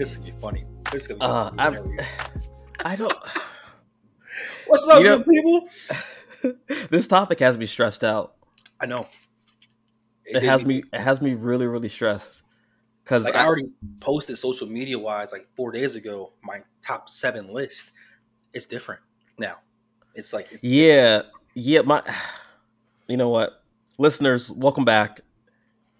This 0.00 0.12
is 0.12 0.16
gonna 0.16 0.32
be 0.32 0.40
funny. 0.40 0.64
This 0.90 1.02
is 1.02 1.08
gonna 1.08 1.18
be 1.18 1.60
Uh, 1.60 1.62
I'm- 1.62 1.98
I 2.86 2.96
don't. 2.96 3.12
What's 4.66 4.88
up, 4.88 4.98
You 5.02 5.04
know- 5.04 5.22
people? 5.22 5.68
this 6.90 7.06
topic 7.06 7.38
has 7.40 7.58
me 7.58 7.66
stressed 7.66 8.02
out. 8.02 8.36
I 8.80 8.86
know. 8.86 9.06
It 10.24 10.42
has 10.42 10.64
me. 10.64 10.82
It 10.90 11.00
has 11.00 11.20
me 11.20 11.34
really, 11.34 11.66
really 11.66 11.90
stressed. 11.90 12.44
Because 13.04 13.24
Like 13.24 13.34
I 13.34 13.44
already 13.44 13.68
posted 14.00 14.38
social 14.38 14.66
media 14.66 14.98
wise 14.98 15.32
like 15.32 15.46
four 15.54 15.70
days 15.70 15.96
ago 15.96 16.32
my 16.42 16.62
top 16.80 17.10
seven 17.10 17.52
list. 17.52 17.92
It's 18.54 18.64
different 18.64 19.02
now. 19.36 19.56
It's 20.14 20.32
like 20.32 20.48
it's, 20.50 20.64
Yeah, 20.64 21.24
yeah. 21.52 21.82
My, 21.82 22.02
you 23.06 23.18
know 23.18 23.28
what, 23.28 23.62
listeners, 23.98 24.50
welcome 24.50 24.86
back 24.86 25.20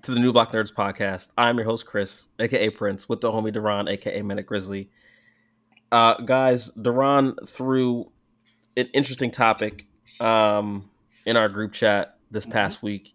to 0.02 0.12
the 0.14 0.20
New 0.20 0.32
Block 0.32 0.52
Nerds 0.52 0.72
podcast. 0.72 1.28
I'm 1.36 1.56
your 1.56 1.66
host 1.66 1.86
Chris, 1.86 2.28
aka 2.38 2.70
Prince, 2.70 3.08
with 3.08 3.20
the 3.20 3.30
homie 3.30 3.54
Darron, 3.54 3.88
aka 3.90 4.22
Manic 4.22 4.46
Grizzly. 4.46 4.90
Uh, 5.92 6.14
guys, 6.22 6.70
Darron 6.72 7.46
threw 7.48 8.10
an 8.76 8.88
interesting 8.94 9.30
topic 9.30 9.86
um, 10.20 10.88
in 11.26 11.36
our 11.36 11.48
group 11.48 11.72
chat 11.72 12.16
this 12.30 12.46
Mhm. 12.46 12.52
past 12.52 12.82
week. 12.82 13.14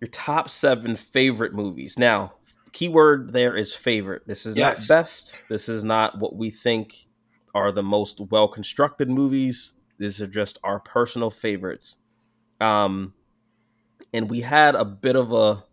Your 0.00 0.08
top 0.08 0.48
seven 0.50 0.96
favorite 0.96 1.54
movies. 1.54 1.98
Now, 1.98 2.34
keyword 2.72 3.32
there 3.32 3.56
is 3.56 3.72
favorite. 3.74 4.22
This 4.26 4.46
is 4.46 4.56
Yes. 4.56 4.88
not 4.88 4.94
best. 4.94 5.40
This 5.48 5.68
is 5.68 5.82
not 5.84 6.18
what 6.18 6.36
we 6.36 6.50
think 6.50 7.06
are 7.54 7.72
the 7.72 7.82
most 7.82 8.20
well 8.20 8.48
constructed 8.48 9.08
movies. 9.10 9.72
These 9.98 10.20
are 10.20 10.26
just 10.26 10.58
our 10.62 10.78
personal 10.80 11.30
favorites. 11.30 11.96
Um, 12.60 13.14
and 14.12 14.30
we 14.30 14.40
had 14.40 14.74
a 14.74 14.84
bit 14.84 15.16
of 15.16 15.32
a 15.32 15.64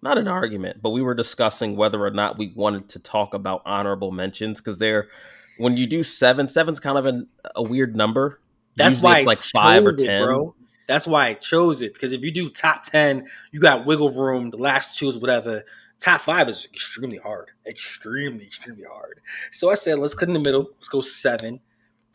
not 0.00 0.18
an 0.18 0.28
argument, 0.28 0.80
but 0.80 0.90
we 0.90 1.02
were 1.02 1.14
discussing 1.14 1.76
whether 1.76 2.04
or 2.04 2.10
not 2.10 2.38
we 2.38 2.52
wanted 2.54 2.88
to 2.90 2.98
talk 2.98 3.34
about 3.34 3.62
honorable 3.66 4.12
mentions 4.12 4.60
because 4.60 4.78
they're 4.78 5.08
when 5.56 5.76
you 5.76 5.86
do 5.86 6.04
seven, 6.04 6.48
seven's 6.48 6.78
kind 6.78 6.96
of 6.96 7.06
an, 7.06 7.26
a 7.56 7.62
weird 7.62 7.96
number. 7.96 8.40
that's 8.76 8.94
Usually 8.96 9.12
why 9.12 9.18
it's 9.18 9.26
like 9.26 9.38
I 9.38 9.42
five 9.52 9.86
or 9.86 9.90
chose 9.90 10.00
it, 10.00 10.22
bro. 10.22 10.54
That's 10.86 11.06
why 11.06 11.26
I 11.26 11.34
chose 11.34 11.82
it 11.82 11.94
because 11.94 12.12
if 12.12 12.22
you 12.22 12.30
do 12.30 12.48
top 12.48 12.84
ten, 12.84 13.28
you 13.50 13.60
got 13.60 13.86
wiggle 13.86 14.10
room. 14.10 14.50
The 14.50 14.56
last 14.56 14.98
two 14.98 15.08
is 15.08 15.18
whatever. 15.18 15.64
Top 15.98 16.20
five 16.20 16.48
is 16.48 16.68
extremely 16.72 17.18
hard, 17.18 17.48
extremely, 17.66 18.44
extremely 18.44 18.84
hard. 18.84 19.20
So 19.50 19.68
I 19.68 19.74
said, 19.74 19.98
let's 19.98 20.14
cut 20.14 20.28
in 20.28 20.34
the 20.34 20.40
middle. 20.40 20.70
Let's 20.76 20.88
go 20.88 21.00
seven. 21.00 21.58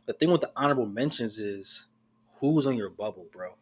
The 0.06 0.14
thing 0.14 0.32
with 0.32 0.42
the 0.42 0.52
honorable 0.56 0.86
mentions 0.86 1.38
is 1.38 1.88
who's 2.40 2.66
on 2.66 2.78
your 2.78 2.90
bubble, 2.90 3.28
bro. 3.32 3.56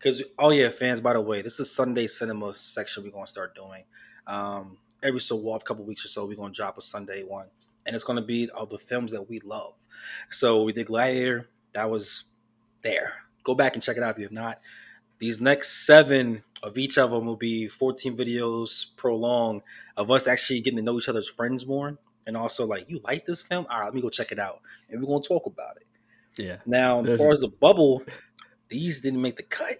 Because 0.00 0.22
oh 0.38 0.50
yeah, 0.50 0.70
fans. 0.70 1.00
By 1.00 1.12
the 1.12 1.20
way, 1.20 1.42
this 1.42 1.60
is 1.60 1.70
Sunday 1.70 2.06
cinema 2.06 2.54
section. 2.54 3.04
We're 3.04 3.10
gonna 3.10 3.26
start 3.26 3.54
doing 3.54 3.84
um, 4.26 4.78
every 5.02 5.20
so 5.20 5.36
often, 5.40 5.66
couple 5.66 5.84
weeks 5.84 6.04
or 6.04 6.08
so. 6.08 6.24
We're 6.24 6.36
gonna 6.36 6.54
drop 6.54 6.78
a 6.78 6.82
Sunday 6.82 7.22
one, 7.22 7.48
and 7.84 7.94
it's 7.94 8.04
gonna 8.04 8.22
be 8.22 8.50
all 8.50 8.66
the 8.66 8.78
films 8.78 9.12
that 9.12 9.28
we 9.28 9.40
love. 9.40 9.74
So 10.30 10.62
we 10.62 10.72
did 10.72 10.86
Gladiator. 10.86 11.48
That 11.74 11.90
was 11.90 12.24
there. 12.82 13.24
Go 13.44 13.54
back 13.54 13.74
and 13.74 13.82
check 13.82 13.96
it 13.98 14.02
out 14.02 14.12
if 14.12 14.18
you 14.18 14.24
have 14.24 14.32
not. 14.32 14.60
These 15.18 15.40
next 15.40 15.86
seven 15.86 16.44
of 16.62 16.78
each 16.78 16.98
of 16.98 17.10
them 17.10 17.26
will 17.26 17.36
be 17.36 17.68
14 17.68 18.16
videos 18.16 18.96
prolonged 18.96 19.62
of 19.96 20.10
us 20.10 20.26
actually 20.26 20.60
getting 20.60 20.78
to 20.78 20.82
know 20.82 20.98
each 20.98 21.08
other's 21.08 21.28
friends 21.28 21.66
more. 21.66 21.98
And 22.26 22.36
also, 22.36 22.66
like, 22.66 22.88
you 22.88 23.00
like 23.04 23.24
this 23.24 23.42
film? 23.42 23.66
All 23.70 23.78
right, 23.78 23.86
let 23.86 23.94
me 23.94 24.02
go 24.02 24.10
check 24.10 24.30
it 24.30 24.38
out. 24.38 24.60
And 24.88 25.00
we're 25.00 25.06
going 25.06 25.22
to 25.22 25.28
talk 25.28 25.46
about 25.46 25.76
it. 25.76 25.86
Yeah. 26.42 26.56
Now, 26.66 27.02
as 27.04 27.18
far 27.18 27.32
as 27.32 27.40
the 27.40 27.48
bubble, 27.48 28.02
these 28.68 29.00
didn't 29.00 29.22
make 29.22 29.36
the 29.36 29.42
cut. 29.42 29.78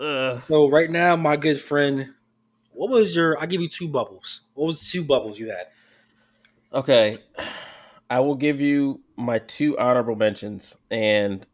Ugh. 0.00 0.34
So, 0.40 0.68
right 0.68 0.90
now, 0.90 1.16
my 1.16 1.36
good 1.36 1.60
friend, 1.60 2.14
what 2.72 2.90
was 2.90 3.16
your, 3.16 3.38
I'll 3.38 3.46
give 3.46 3.60
you 3.60 3.68
two 3.68 3.88
bubbles. 3.88 4.42
What 4.54 4.66
was 4.66 4.90
two 4.90 5.02
bubbles 5.04 5.38
you 5.38 5.50
had? 5.50 5.66
Okay. 6.72 7.16
I 8.08 8.20
will 8.20 8.34
give 8.34 8.60
you 8.60 9.00
my 9.16 9.38
two 9.38 9.78
honorable 9.78 10.16
mentions. 10.16 10.76
And 10.90 11.46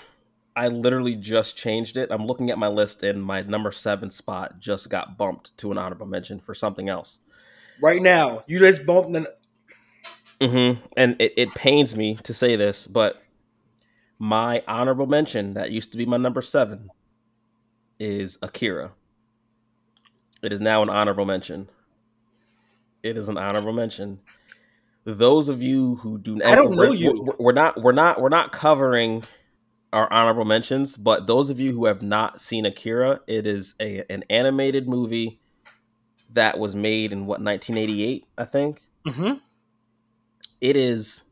I 0.56 0.68
literally 0.68 1.14
just 1.14 1.56
changed 1.56 1.96
it. 1.96 2.10
I'm 2.10 2.26
looking 2.26 2.50
at 2.50 2.58
my 2.58 2.68
list, 2.68 3.02
and 3.02 3.22
my 3.22 3.42
number 3.42 3.72
seven 3.72 4.10
spot 4.10 4.58
just 4.58 4.88
got 4.88 5.18
bumped 5.18 5.56
to 5.58 5.70
an 5.72 5.78
honorable 5.78 6.06
mention 6.06 6.40
for 6.40 6.54
something 6.54 6.88
else. 6.88 7.20
Right 7.82 8.00
now, 8.00 8.44
you 8.46 8.58
just 8.58 8.86
bumped 8.86 9.16
Mm-hmm. 10.40 10.84
And 10.96 11.16
it, 11.18 11.32
it 11.36 11.54
pains 11.54 11.96
me 11.96 12.18
to 12.24 12.34
say 12.34 12.56
this, 12.56 12.86
but 12.86 13.22
my 14.18 14.62
honorable 14.68 15.06
mention 15.06 15.54
that 15.54 15.70
used 15.70 15.92
to 15.92 15.98
be 15.98 16.06
my 16.06 16.16
number 16.16 16.42
seven 16.42 16.90
is 17.98 18.38
Akira. 18.42 18.92
It 20.42 20.52
is 20.52 20.60
now 20.60 20.82
an 20.82 20.90
honorable 20.90 21.24
mention. 21.24 21.68
It 23.02 23.16
is 23.16 23.28
an 23.28 23.38
honorable 23.38 23.72
mention. 23.72 24.20
Those 25.04 25.48
of 25.48 25.62
you 25.62 25.96
who 25.96 26.18
do 26.18 26.36
not 26.36 26.46
I 26.46 26.54
don't 26.54 26.72
know 26.72 26.76
we're- 26.90 26.96
you. 26.96 27.34
We're, 27.38 27.52
not 27.52 27.80
we're 27.80 27.92
not 27.92 28.20
we're 28.20 28.28
not 28.28 28.52
covering 28.52 29.24
our 29.92 30.12
honorable 30.12 30.44
mentions, 30.44 30.96
but 30.96 31.26
those 31.26 31.48
of 31.48 31.60
you 31.60 31.72
who 31.72 31.86
have 31.86 32.02
not 32.02 32.40
seen 32.40 32.66
Akira, 32.66 33.20
it 33.26 33.46
is 33.46 33.74
a 33.80 34.04
an 34.10 34.24
animated 34.28 34.88
movie 34.88 35.40
that 36.32 36.58
was 36.58 36.74
made 36.74 37.12
in 37.12 37.20
what 37.26 37.40
1988, 37.40 38.26
I 38.36 38.44
think 38.44 38.82
Mhm. 39.06 39.40
it 40.60 40.76
is 40.76 41.22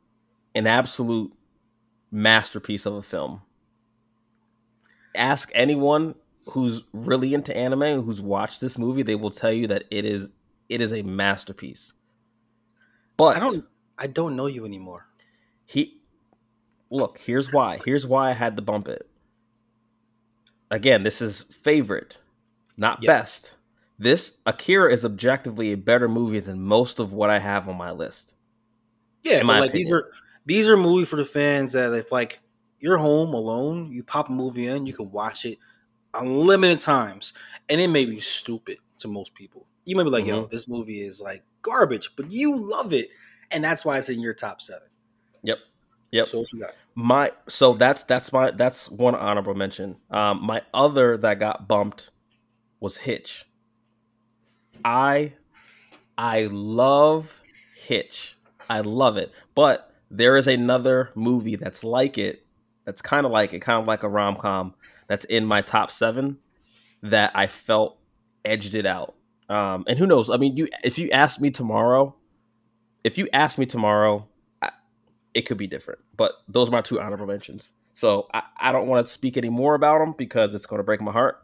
an 0.55 0.69
absolute 0.69 1.33
masterpiece 2.13 2.87
of 2.87 2.95
a 2.95 3.03
film. 3.03 3.43
Ask 5.17 5.51
anyone 5.55 6.15
who's 6.47 6.83
really 6.93 7.35
into 7.35 7.57
anime 7.57 8.03
who's 8.03 8.21
watched 8.21 8.61
this 8.61 8.77
movie, 8.79 9.03
they 9.03 9.15
will 9.15 9.31
tell 9.31 9.53
you 9.53 9.67
that 9.69 9.85
it 9.91 10.05
is 10.05 10.31
it 10.69 10.81
is 10.81 10.93
a 10.93 11.03
masterpiece. 11.03 11.93
But 13.17 13.37
I 13.37 13.41
don't, 13.41 13.65
I 13.99 14.07
don't 14.09 14.35
know 14.37 14.47
you 14.47 14.65
anymore. 14.65 15.07
he 15.67 16.01
look, 16.91 17.19
here's 17.19 17.53
why. 17.53 17.81
Here's 17.85 18.07
why 18.07 18.31
I 18.31 18.33
had 18.33 18.57
to 18.57 18.63
bump 18.63 18.89
it. 18.89 19.09
Again, 20.71 21.03
this 21.03 21.23
is 21.23 21.43
favorite, 21.63 22.21
not 22.77 23.03
Yes. 23.03 23.07
best. 23.23 23.57
This 23.99 24.39
Akira 24.45 24.93
is 24.93 25.05
objectively 25.05 25.73
a 25.73 25.77
better 25.77 26.09
movie 26.09 26.41
than 26.41 26.61
most 26.61 26.99
of 26.99 27.13
what 27.13 27.31
I 27.31 27.39
have 27.39 27.69
on 27.69 27.77
my 27.77 27.93
list. 27.93 28.35
Yeah, 29.23 29.39
but 29.39 29.47
my 29.47 29.61
like 29.61 29.73
these 29.73 29.93
are 29.93 30.11
these 30.45 30.69
are 30.69 30.77
movies 30.77 31.09
for 31.09 31.17
the 31.17 31.25
fans 31.25 31.73
that 31.73 31.93
if 31.93 32.11
like 32.11 32.41
you're 32.81 32.99
home 32.99 33.33
alone, 33.33 33.93
you 33.93 34.03
pop 34.03 34.29
a 34.29 34.33
movie 34.33 34.67
in, 34.67 34.87
you 34.87 34.93
can 34.93 35.11
watch 35.11 35.45
it 35.45 35.59
unlimited 36.15 36.81
times, 36.81 37.33
and 37.69 37.81
it 37.81 37.89
may 37.89 38.07
be 38.07 38.21
stupid 38.21 38.79
to 38.99 39.09
most 39.09 39.35
people. 39.35 39.67
You 39.85 39.97
may 39.97 40.03
be 40.05 40.11
like, 40.11 40.27
"Yo, 40.27 40.43
Mm-hmm. 40.43 40.51
this 40.51 40.69
movie 40.69 41.03
is 41.03 41.21
like 41.21 41.43
garbage," 41.63 42.11
but 42.17 42.31
you 42.31 42.57
love 42.57 42.93
it, 42.93 43.09
and 43.51 43.63
that's 43.63 43.85
why 43.85 43.99
it's 43.99 44.09
in 44.09 44.21
your 44.21 44.35
top 44.35 44.61
seven. 44.63 44.89
Yep. 45.43 45.59
Yep. 46.13 46.29
So 46.29 46.39
what 46.39 46.53
you 46.53 46.61
got? 46.61 46.75
My 46.95 47.33
so 47.49 47.75
that's 47.75 48.05
that's 48.05 48.33
my 48.33 48.51
that's 48.53 48.89
one 48.91 49.15
honorable 49.15 49.55
mention. 49.55 49.97
Um, 50.11 50.43
my 50.43 50.63
other 50.73 51.17
that 51.19 51.39
got 51.41 51.67
bumped 51.69 52.11
was 52.81 52.97
Hitch. 52.97 53.45
I 54.85 55.33
I 56.17 56.49
love 56.51 57.41
Hitch. 57.77 58.37
I 58.71 58.81
love 58.81 59.17
it. 59.17 59.33
But 59.55 59.93
there 60.11 60.37
is 60.37 60.47
another 60.47 61.11
movie 61.15 61.57
that's 61.57 61.83
like 61.83 62.17
it, 62.19 62.44
that's 62.85 63.03
kind 63.03 63.27
of 63.27 63.33
like 63.33 63.53
it, 63.53 63.61
kind 63.61 63.81
of 63.81 63.87
like 63.87 64.03
a 64.03 64.09
rom 64.09 64.37
com 64.37 64.75
that's 65.07 65.25
in 65.27 65.45
my 65.45 65.63
top 65.63 65.91
seven 65.91 66.39
that 67.03 67.33
I 67.35 67.47
felt 67.47 67.99
edged 68.45 68.75
it 68.75 68.87
out. 68.87 69.15
Um, 69.49 69.85
and 69.87 69.99
who 69.99 70.07
knows? 70.07 70.31
I 70.31 70.37
mean, 70.37 70.57
you 70.57 70.69
if 70.83 70.99
you 70.99 71.11
ask 71.11 71.41
me 71.41 71.51
tomorrow, 71.51 72.15
if 73.03 73.19
you 73.19 73.29
ask 73.33 73.59
me 73.59 73.67
tomorrow, 73.67 74.27
I, 74.63 74.71
it 75.35 75.43
could 75.43 75.59
be 75.59 75.67
different. 75.67 76.01
But 76.17 76.33
those 76.49 76.69
are 76.69 76.73
my 76.73 76.81
two 76.81 77.01
honorable 77.01 77.27
mentions. 77.27 77.73
So 77.93 78.27
I, 78.33 78.43
I 78.59 78.73
don't 78.73 78.89
want 78.89 79.07
to 79.07 79.13
speak 79.13 79.37
any 79.37 79.51
more 79.51 79.75
about 79.75 79.99
them 79.99 80.15
because 80.17 80.55
it's 80.55 80.67
going 80.67 80.79
to 80.81 80.85
break 80.85 81.01
my 81.01 81.13
heart. 81.13 81.43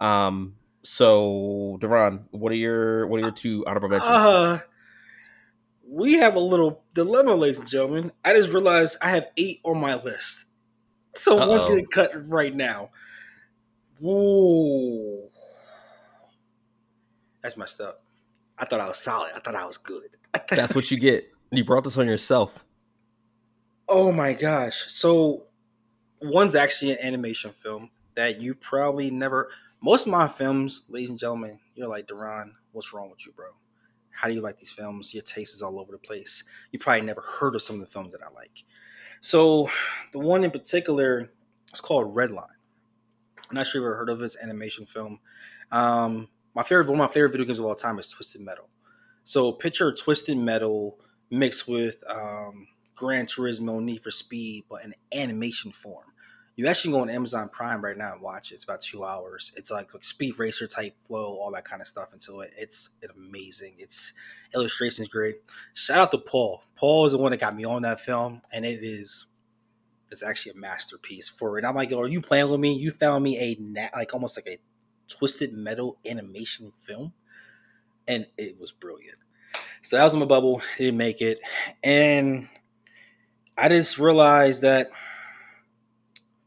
Um, 0.00 0.54
so 0.82 1.78
Darron, 1.80 2.22
what 2.30 2.52
are 2.52 2.56
your 2.56 3.06
what 3.06 3.18
are 3.18 3.22
your 3.22 3.32
two 3.32 3.64
honorable 3.66 3.88
mentions? 3.88 4.10
Uh, 4.10 4.60
we 5.86 6.14
have 6.14 6.34
a 6.34 6.40
little 6.40 6.82
dilemma, 6.94 7.34
ladies 7.34 7.58
and 7.58 7.68
gentlemen. 7.68 8.12
I 8.24 8.34
just 8.34 8.50
realized 8.50 8.96
I 9.02 9.10
have 9.10 9.28
eight 9.36 9.60
on 9.64 9.78
my 9.78 9.94
list, 9.94 10.46
so 11.14 11.36
one's 11.36 11.60
Uh-oh. 11.60 11.66
getting 11.68 11.86
cut 11.86 12.10
right 12.28 12.54
now. 12.54 12.90
Whoa, 14.00 15.28
that's 17.42 17.56
messed 17.56 17.80
up. 17.80 18.02
I 18.58 18.64
thought 18.64 18.80
I 18.80 18.88
was 18.88 18.98
solid. 18.98 19.32
I 19.34 19.40
thought 19.40 19.54
I 19.54 19.64
was 19.64 19.76
good. 19.76 20.16
I 20.34 20.40
That's 20.50 20.74
what 20.74 20.90
you 20.90 20.98
get. 21.00 21.28
You 21.50 21.64
brought 21.64 21.84
this 21.84 21.98
on 21.98 22.06
yourself. 22.06 22.64
Oh 23.88 24.10
my 24.12 24.32
gosh! 24.32 24.84
So 24.88 25.44
one's 26.20 26.54
actually 26.54 26.92
an 26.92 26.98
animation 27.02 27.52
film 27.52 27.90
that 28.14 28.40
you 28.40 28.54
probably 28.54 29.10
never. 29.10 29.50
Most 29.82 30.06
of 30.06 30.12
my 30.12 30.28
films, 30.28 30.82
ladies 30.88 31.10
and 31.10 31.18
gentlemen, 31.18 31.58
you're 31.74 31.88
like 31.88 32.06
Darron. 32.06 32.52
What's 32.72 32.92
wrong 32.94 33.10
with 33.10 33.26
you, 33.26 33.32
bro? 33.32 33.46
How 34.10 34.28
do 34.28 34.34
you 34.34 34.40
like 34.40 34.58
these 34.58 34.70
films? 34.70 35.12
Your 35.12 35.22
taste 35.22 35.54
is 35.54 35.62
all 35.62 35.78
over 35.80 35.92
the 35.92 35.98
place. 35.98 36.44
You 36.70 36.78
probably 36.78 37.02
never 37.02 37.20
heard 37.22 37.54
of 37.54 37.62
some 37.62 37.76
of 37.76 37.80
the 37.80 37.86
films 37.92 38.12
that 38.12 38.22
I 38.22 38.30
like. 38.32 38.64
So 39.22 39.70
the 40.10 40.18
one 40.18 40.42
in 40.42 40.50
particular 40.50 41.30
is 41.72 41.80
called 41.80 42.14
Redline. 42.14 42.48
I'm 43.48 43.54
not 43.54 43.66
sure 43.66 43.80
if 43.80 43.84
you've 43.84 43.84
ever 43.84 43.96
heard 43.96 44.10
of 44.10 44.20
it. 44.20 44.24
It's 44.24 44.34
an 44.34 44.50
animation 44.50 44.84
film. 44.84 45.20
Um, 45.70 46.28
my 46.54 46.64
favorite, 46.64 46.88
one 46.88 47.00
of 47.00 47.08
my 47.08 47.12
favorite 47.12 47.30
video 47.30 47.46
games 47.46 47.60
of 47.60 47.64
all 47.64 47.74
time 47.76 48.00
is 48.00 48.08
Twisted 48.08 48.40
Metal. 48.40 48.68
So 49.22 49.52
picture 49.52 49.92
Twisted 49.92 50.36
Metal 50.36 50.98
mixed 51.30 51.68
with 51.68 52.02
um, 52.10 52.66
Gran 52.96 53.26
Turismo, 53.26 53.80
Need 53.80 54.02
for 54.02 54.10
Speed, 54.10 54.64
but 54.68 54.84
in 54.84 54.92
animation 55.14 55.70
form. 55.70 56.11
You 56.54 56.66
actually 56.66 56.92
go 56.92 57.00
on 57.00 57.10
Amazon 57.10 57.48
Prime 57.48 57.82
right 57.82 57.96
now 57.96 58.12
and 58.12 58.20
watch 58.20 58.52
it. 58.52 58.56
It's 58.56 58.64
about 58.64 58.82
two 58.82 59.04
hours. 59.04 59.52
It's 59.56 59.70
like, 59.70 59.94
like 59.94 60.04
speed 60.04 60.38
racer 60.38 60.66
type 60.66 60.94
flow, 61.02 61.34
all 61.34 61.50
that 61.52 61.64
kind 61.64 61.80
of 61.80 61.88
stuff 61.88 62.12
into 62.12 62.40
it. 62.40 62.52
It's, 62.58 62.90
it's 63.00 63.12
amazing. 63.16 63.74
It's 63.78 64.12
illustrations 64.54 65.08
great. 65.08 65.36
Shout 65.74 65.98
out 65.98 66.10
to 66.10 66.18
Paul. 66.18 66.62
Paul 66.76 67.06
is 67.06 67.12
the 67.12 67.18
one 67.18 67.30
that 67.30 67.40
got 67.40 67.56
me 67.56 67.64
on 67.64 67.82
that 67.82 68.00
film, 68.00 68.42
and 68.52 68.64
it 68.64 68.84
is 68.84 69.26
it's 70.10 70.22
actually 70.22 70.52
a 70.52 70.56
masterpiece 70.56 71.28
for 71.28 71.56
it. 71.56 71.62
And 71.62 71.66
I'm 71.66 71.74
like, 71.74 71.90
are 71.90 72.06
you 72.06 72.20
playing 72.20 72.50
with 72.50 72.60
me? 72.60 72.74
You 72.74 72.90
found 72.90 73.24
me 73.24 73.38
a 73.38 73.88
like 73.96 74.12
almost 74.12 74.36
like 74.36 74.46
a 74.46 74.58
twisted 75.08 75.52
metal 75.54 75.98
animation 76.08 76.72
film, 76.76 77.14
and 78.06 78.26
it 78.36 78.60
was 78.60 78.72
brilliant. 78.72 79.18
So 79.80 79.96
that 79.96 80.04
was 80.04 80.14
my 80.14 80.26
bubble. 80.26 80.60
Didn't 80.76 80.98
make 80.98 81.22
it, 81.22 81.40
and 81.82 82.48
I 83.56 83.68
just 83.68 83.98
realized 83.98 84.62
that 84.62 84.90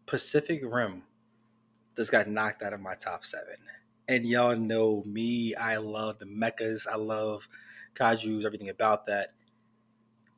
Pacific 0.05 0.61
Rim 0.63 1.03
just 1.95 2.11
got 2.11 2.27
knocked 2.27 2.61
out 2.61 2.73
of 2.73 2.81
my 2.81 2.95
top 2.95 3.25
seven. 3.25 3.55
And 4.07 4.25
y'all 4.25 4.55
know 4.55 5.03
me. 5.05 5.55
I 5.55 5.77
love 5.77 6.19
the 6.19 6.25
mechas. 6.25 6.87
I 6.87 6.95
love 6.95 7.47
kaiju's, 7.95 8.45
everything 8.45 8.69
about 8.69 9.07
that. 9.07 9.33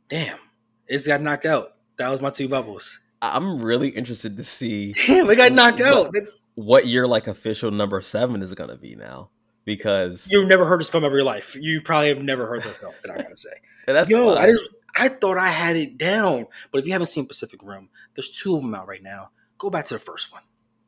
Damn, 0.10 0.40
it's 0.88 1.08
got 1.08 1.22
knocked 1.22 1.46
out. 1.46 1.76
That 1.98 2.10
was 2.10 2.22
my 2.22 2.30
two 2.30 2.48
bubbles. 2.48 3.00
I'm 3.22 3.62
really 3.62 3.90
interested 3.90 4.38
to 4.38 4.44
see. 4.44 4.94
Damn, 4.94 5.30
it 5.30 5.36
got 5.36 5.52
knocked 5.52 5.80
what, 5.80 5.94
out. 5.94 6.16
What 6.56 6.88
your 6.88 7.08
like 7.08 7.28
official 7.28 7.72
number 7.72 8.02
seven 8.02 8.42
is 8.42 8.54
gonna 8.54 8.78
be 8.78 8.96
now? 8.96 9.30
Because 9.66 10.28
you've 10.32 10.48
never 10.48 10.66
heard 10.66 10.80
this 10.80 10.90
film 10.90 11.04
of 11.04 11.12
your 11.12 11.24
life. 11.24 11.56
You 11.60 11.82
probably 11.82 12.10
have 12.10 12.22
never 12.22 12.48
heard 12.48 12.64
the 12.64 12.70
film 12.70 12.94
that 13.04 13.12
I'm 13.12 13.22
gonna 13.22 13.36
say. 13.36 13.50
Yo, 14.08 14.36
fine. 14.36 14.44
I 14.44 14.48
just 14.48 14.70
I 14.96 15.10
thought 15.10 15.38
I 15.38 15.50
had 15.50 15.76
it 15.76 15.98
down, 15.98 16.48
but 16.72 16.80
if 16.80 16.86
you 16.86 16.94
haven't 16.94 17.08
seen 17.08 17.26
Pacific 17.26 17.60
Rim, 17.64 17.90
there's 18.16 18.32
two 18.32 18.56
of 18.56 18.62
them 18.62 18.74
out 18.74 18.88
right 18.88 19.04
now. 19.04 19.32
Go 19.58 19.70
back 19.70 19.86
to 19.86 19.96
the 19.96 20.00
first 20.00 20.32
one, 20.32 20.44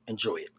enjoy 0.07 0.35
it, 0.37 0.49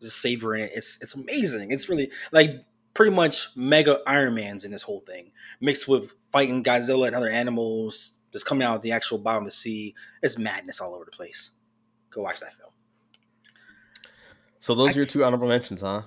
just 0.00 0.20
savor 0.20 0.56
it. 0.56 0.72
It's 0.74 1.00
it's 1.02 1.14
amazing. 1.14 1.70
It's 1.70 1.88
really 1.88 2.10
like 2.32 2.64
pretty 2.94 3.14
much 3.14 3.48
mega 3.56 4.00
Iron 4.06 4.34
Man's 4.34 4.64
in 4.64 4.70
this 4.72 4.82
whole 4.82 5.00
thing, 5.00 5.32
mixed 5.60 5.86
with 5.88 6.14
fighting 6.32 6.62
Godzilla 6.64 7.06
and 7.06 7.16
other 7.16 7.28
animals, 7.30 8.16
just 8.32 8.44
coming 8.46 8.66
out 8.66 8.76
of 8.76 8.82
the 8.82 8.92
actual 8.92 9.18
bottom 9.18 9.44
of 9.44 9.48
the 9.48 9.54
sea. 9.54 9.94
It's 10.22 10.38
madness 10.38 10.80
all 10.80 10.94
over 10.94 11.04
the 11.04 11.10
place. 11.10 11.52
Go 12.10 12.22
watch 12.22 12.40
that 12.40 12.52
film. 12.54 12.70
So 14.58 14.74
those 14.74 14.90
I 14.90 14.92
are 14.92 14.96
your 14.96 15.04
two 15.06 15.24
honorable 15.24 15.48
mentions, 15.48 15.80
huh? 15.80 16.02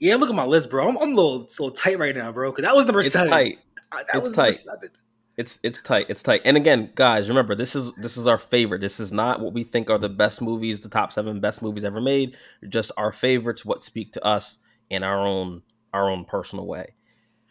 Yeah, 0.00 0.16
look 0.16 0.28
at 0.30 0.34
my 0.34 0.44
list, 0.46 0.70
bro. 0.70 0.88
I'm, 0.88 0.96
I'm 0.96 1.12
a 1.12 1.14
little, 1.14 1.36
a 1.40 1.42
little 1.42 1.70
tight 1.72 1.98
right 1.98 2.14
now, 2.14 2.30
bro. 2.32 2.50
Because 2.52 2.64
that 2.64 2.74
was 2.76 2.86
number 2.86 3.00
It's 3.00 3.12
seven. 3.12 3.30
tight. 3.30 3.58
I- 3.92 3.98
that 4.04 4.06
It's 4.14 4.22
was 4.22 4.36
number 4.36 4.52
seven. 4.52 4.90
It's 5.38 5.60
it's 5.62 5.80
tight. 5.80 6.06
It's 6.08 6.22
tight. 6.22 6.42
And 6.44 6.56
again, 6.56 6.90
guys, 6.96 7.28
remember 7.28 7.54
this 7.54 7.76
is 7.76 7.92
this 7.94 8.16
is 8.16 8.26
our 8.26 8.38
favorite. 8.38 8.80
This 8.80 8.98
is 8.98 9.12
not 9.12 9.40
what 9.40 9.52
we 9.52 9.62
think 9.62 9.88
are 9.88 9.96
the 9.96 10.08
best 10.08 10.42
movies, 10.42 10.80
the 10.80 10.88
top 10.88 11.12
seven 11.12 11.38
best 11.38 11.62
movies 11.62 11.84
ever 11.84 12.00
made. 12.00 12.36
Just 12.68 12.90
our 12.96 13.12
favorites, 13.12 13.64
what 13.64 13.84
speak 13.84 14.12
to 14.14 14.24
us 14.24 14.58
in 14.90 15.04
our 15.04 15.24
own 15.24 15.62
our 15.94 16.10
own 16.10 16.24
personal 16.24 16.66
way. 16.66 16.94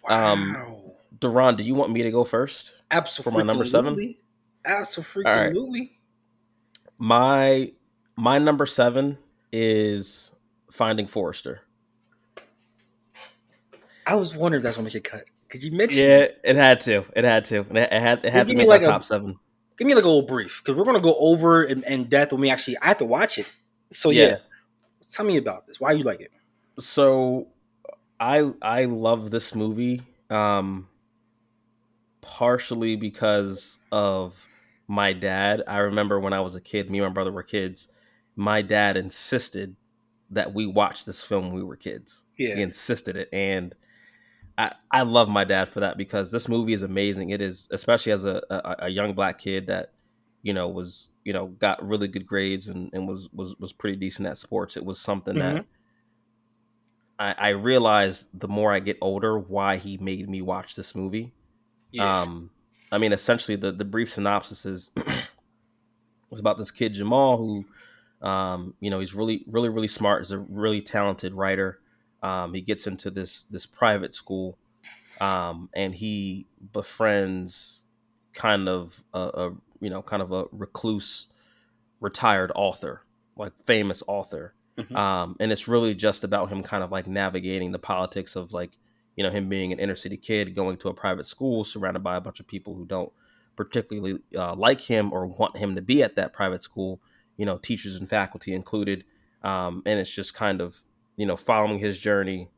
Um, 0.09 0.53
Wow. 0.53 0.93
Darron, 1.19 1.55
do 1.55 1.63
you 1.63 1.75
want 1.75 1.91
me 1.91 2.03
to 2.03 2.11
go 2.11 2.25
first? 2.25 2.73
Absolutely. 2.91 3.31
For 3.31 3.37
my 3.37 3.43
number 3.45 3.65
seven? 3.65 4.15
Absolutely. 4.65 5.97
My 6.97 7.71
my 8.17 8.37
number 8.37 8.65
seven 8.65 9.17
is 9.53 10.33
Finding 10.71 11.07
Forrester. 11.07 11.61
I 14.05 14.15
was 14.15 14.35
wondering 14.35 14.59
if 14.59 14.63
that's 14.63 14.75
gonna 14.75 14.85
make 14.85 14.95
a 14.95 14.99
cut. 14.99 15.23
Could 15.49 15.63
you 15.63 15.71
mention? 15.71 16.09
Yeah, 16.09 16.27
it 16.43 16.55
had 16.55 16.81
to. 16.81 17.05
It 17.15 17.23
had 17.23 17.45
to. 17.45 17.65
It 17.69 17.91
had 17.91 18.19
it 18.25 18.31
had, 18.31 18.33
Just 18.33 18.47
to 18.47 18.53
give 18.53 18.57
me 18.57 18.63
make 18.63 18.67
like 18.67 18.81
my 18.81 18.87
a- 18.87 18.91
top 18.91 19.03
seven. 19.03 19.37
Give 19.77 19.87
me 19.87 19.93
like 19.95 20.03
a 20.03 20.07
little 20.07 20.27
brief 20.27 20.61
because 20.63 20.75
we're 20.77 20.85
gonna 20.85 20.99
go 20.99 21.15
over 21.19 21.63
in, 21.63 21.83
in 21.83 22.05
depth 22.05 22.31
when 22.31 22.41
we 22.41 22.49
actually. 22.49 22.77
I 22.79 22.87
have 22.87 22.97
to 22.97 23.05
watch 23.05 23.37
it. 23.37 23.51
So 23.91 24.09
yeah. 24.09 24.27
Yeah. 24.27 24.37
tell 25.07 25.25
me 25.25 25.37
about 25.37 25.67
this. 25.67 25.79
Why 25.79 25.91
you 25.93 26.03
like 26.03 26.21
it? 26.21 26.31
so 26.79 27.47
i 28.19 28.51
i 28.61 28.85
love 28.85 29.31
this 29.31 29.55
movie 29.55 29.99
um 30.29 30.87
partially 32.21 32.95
because 32.95 33.79
of 33.91 34.47
my 34.87 35.13
dad 35.13 35.63
i 35.67 35.77
remember 35.77 36.19
when 36.19 36.33
i 36.33 36.39
was 36.39 36.55
a 36.55 36.61
kid 36.61 36.89
me 36.89 36.99
and 36.99 37.07
my 37.07 37.13
brother 37.13 37.31
were 37.31 37.43
kids 37.43 37.89
my 38.35 38.61
dad 38.61 38.95
insisted 38.97 39.75
that 40.29 40.53
we 40.53 40.65
watch 40.65 41.05
this 41.05 41.21
film 41.21 41.45
when 41.47 41.55
we 41.55 41.63
were 41.63 41.75
kids 41.75 42.25
Yeah. 42.37 42.55
he 42.55 42.61
insisted 42.61 43.15
it 43.15 43.29
and 43.33 43.73
I, 44.57 44.73
I 44.91 45.01
love 45.03 45.29
my 45.29 45.43
dad 45.43 45.69
for 45.69 45.81
that 45.81 45.97
because 45.97 46.31
this 46.31 46.47
movie 46.47 46.73
is 46.73 46.83
amazing. 46.83 47.29
It 47.29 47.41
is, 47.41 47.67
especially 47.71 48.11
as 48.11 48.25
a, 48.25 48.41
a, 48.49 48.75
a 48.79 48.89
young 48.89 49.13
black 49.13 49.39
kid 49.39 49.67
that, 49.67 49.91
you 50.41 50.53
know, 50.53 50.67
was, 50.67 51.09
you 51.23 51.33
know, 51.33 51.47
got 51.47 51.85
really 51.85 52.07
good 52.07 52.25
grades 52.25 52.67
and, 52.67 52.89
and 52.93 53.07
was, 53.07 53.29
was, 53.33 53.55
was 53.59 53.73
pretty 53.73 53.97
decent 53.97 54.27
at 54.27 54.37
sports. 54.37 54.75
It 54.77 54.85
was 54.85 54.99
something 54.99 55.37
that 55.37 55.65
I, 57.19 57.35
I 57.37 57.49
realized 57.49 58.27
the 58.33 58.47
more 58.47 58.73
I 58.73 58.79
get 58.79 58.97
older 59.01 59.37
why 59.37 59.77
he 59.77 59.97
made 59.97 60.29
me 60.29 60.41
watch 60.41 60.75
this 60.75 60.95
movie. 60.95 61.33
Yeah. 61.91 62.21
Um, 62.21 62.49
I 62.91 62.97
mean, 62.97 63.11
essentially, 63.11 63.55
the 63.55 63.71
the 63.71 63.85
brief 63.85 64.13
synopsis 64.13 64.65
is 64.65 64.91
it's 66.31 66.39
about 66.39 66.57
this 66.57 66.71
kid 66.71 66.93
Jamal 66.93 67.37
who, 67.37 68.27
um, 68.27 68.73
you 68.79 68.89
know, 68.89 68.99
he's 68.99 69.13
really, 69.13 69.43
really, 69.47 69.69
really 69.69 69.87
smart. 69.87 70.21
He's 70.21 70.31
a 70.31 70.37
really 70.37 70.81
talented 70.81 71.33
writer. 71.33 71.79
Um, 72.23 72.53
he 72.53 72.61
gets 72.61 72.87
into 72.87 73.09
this 73.09 73.45
this 73.49 73.65
private 73.65 74.15
school, 74.15 74.57
um, 75.21 75.69
and 75.73 75.93
he 75.95 76.47
befriends 76.73 77.83
kind 78.33 78.67
of 78.67 79.03
a, 79.13 79.19
a 79.19 79.51
you 79.79 79.89
know 79.89 80.01
kind 80.01 80.21
of 80.21 80.31
a 80.31 80.45
recluse, 80.51 81.27
retired 81.99 82.51
author, 82.55 83.03
like 83.35 83.53
famous 83.65 84.01
author. 84.07 84.53
Mhm. 84.77 84.95
Um, 84.95 85.35
and 85.39 85.51
it's 85.51 85.67
really 85.67 85.95
just 85.95 86.23
about 86.23 86.49
him 86.49 86.61
kind 86.61 86.83
of 86.83 86.91
like 86.91 87.07
navigating 87.07 87.71
the 87.71 87.79
politics 87.79 88.35
of 88.35 88.53
like 88.53 88.71
you 89.15 89.23
know 89.23 89.31
him 89.31 89.49
being 89.49 89.73
an 89.73 89.79
inner 89.79 89.95
city 89.95 90.17
kid 90.17 90.55
going 90.55 90.77
to 90.77 90.89
a 90.89 90.93
private 90.93 91.25
school 91.25 91.63
surrounded 91.63 92.03
by 92.03 92.15
a 92.15 92.21
bunch 92.21 92.39
of 92.39 92.47
people 92.47 92.75
who 92.75 92.85
don't 92.85 93.11
particularly 93.55 94.19
uh, 94.37 94.53
like 94.53 94.79
him 94.79 95.11
or 95.11 95.25
want 95.25 95.57
him 95.57 95.75
to 95.75 95.81
be 95.81 96.03
at 96.03 96.15
that 96.15 96.31
private 96.31 96.61
school 96.61 97.01
you 97.37 97.45
know 97.45 97.57
teachers 97.57 97.95
and 97.95 98.07
faculty 98.07 98.53
included 98.53 99.03
um, 99.43 99.81
and 99.85 99.99
it's 99.99 100.11
just 100.11 100.33
kind 100.33 100.61
of 100.61 100.83
you 101.17 101.25
know 101.25 101.37
following 101.37 101.79
his 101.79 101.99
journey 101.99 102.49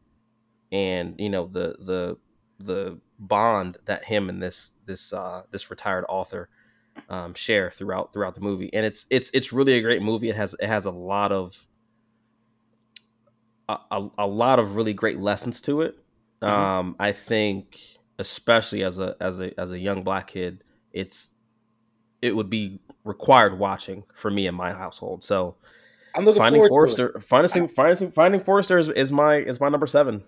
and 0.72 1.16
you 1.20 1.30
know 1.30 1.48
the 1.48 1.76
the 1.80 2.18
the 2.60 3.00
bond 3.20 3.78
that 3.86 4.06
him 4.06 4.30
and 4.30 4.42
this 4.44 4.72
this 4.86 5.14
uh, 5.14 5.44
this 5.52 5.70
retired 5.70 6.06
author 6.10 6.50
um, 7.10 7.34
share 7.34 7.72
throughout 7.72 8.14
throughout 8.14 8.36
the 8.36 8.42
movie 8.42 8.70
and 8.74 8.86
it's 8.86 9.06
it's 9.10 9.30
it's 9.34 9.54
really 9.54 9.74
a 9.74 9.82
great 9.82 10.02
movie 10.02 10.30
it 10.30 10.36
has 10.36 10.56
it 10.60 10.68
has 10.68 10.86
a 10.86 10.92
lot 10.92 11.32
of 11.32 11.66
a, 13.70 14.10
a, 14.18 14.26
lot 14.28 14.58
of 14.60 14.76
really 14.76 14.94
great 14.94 15.20
lessons 15.20 15.62
to 15.62 15.82
it 15.82 15.98
Mhm. 16.42 16.48
um, 16.48 16.96
I 17.00 17.12
think, 17.12 17.80
especially 18.18 18.84
as 18.84 18.98
a 19.00 19.16
as 19.20 19.40
a 19.40 19.58
as 19.60 19.72
a 19.72 19.80
young 19.80 20.04
black 20.04 20.28
kid, 20.30 20.64
it's 20.94 21.30
it 22.22 22.36
would 22.36 22.50
be 22.50 22.80
required 23.04 23.60
watching 23.60 24.04
for 24.14 24.30
me 24.32 24.48
in 24.48 24.56
my 24.56 24.74
household. 24.74 25.24
So 25.24 25.56
I'm 26.20 26.26
looking 26.26 26.42
finding 26.42 26.68
forward 26.68 26.90
to 26.90 27.06
it. 27.06 27.24
Forrester, 27.24 27.50
finding 27.50 27.68
finding 27.70 28.12
finding 28.12 28.42
Forrester 28.42 28.78
is, 28.78 28.90
is 28.90 29.10
my 29.10 29.38
is 29.38 29.60
my 29.62 29.70
number 29.70 29.88
seven. 29.88 30.22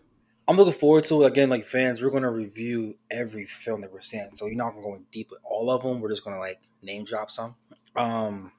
I'm 0.48 0.56
looking 0.56 0.72
forward 0.74 1.04
to 1.06 1.24
it. 1.24 1.28
Again, 1.28 1.50
like 1.50 1.66
fans, 1.66 2.02
we're 2.02 2.10
gonna 2.10 2.32
review 2.32 2.96
every 3.10 3.46
film 3.46 3.82
that 3.82 3.92
we're 3.92 4.00
seeing. 4.00 4.30
So 4.36 4.46
you're 4.46 4.56
not 4.56 4.72
gonna 4.72 4.84
go 4.84 4.96
in 4.96 5.06
deep 5.12 5.30
with 5.32 5.40
all 5.44 5.70
of 5.70 5.84
them. 5.84 6.00
We're 6.00 6.10
just 6.10 6.24
gonna 6.24 6.40
like 6.40 6.62
name 6.82 7.04
drop 7.04 7.30
some. 7.30 7.56
Um, 7.94 8.54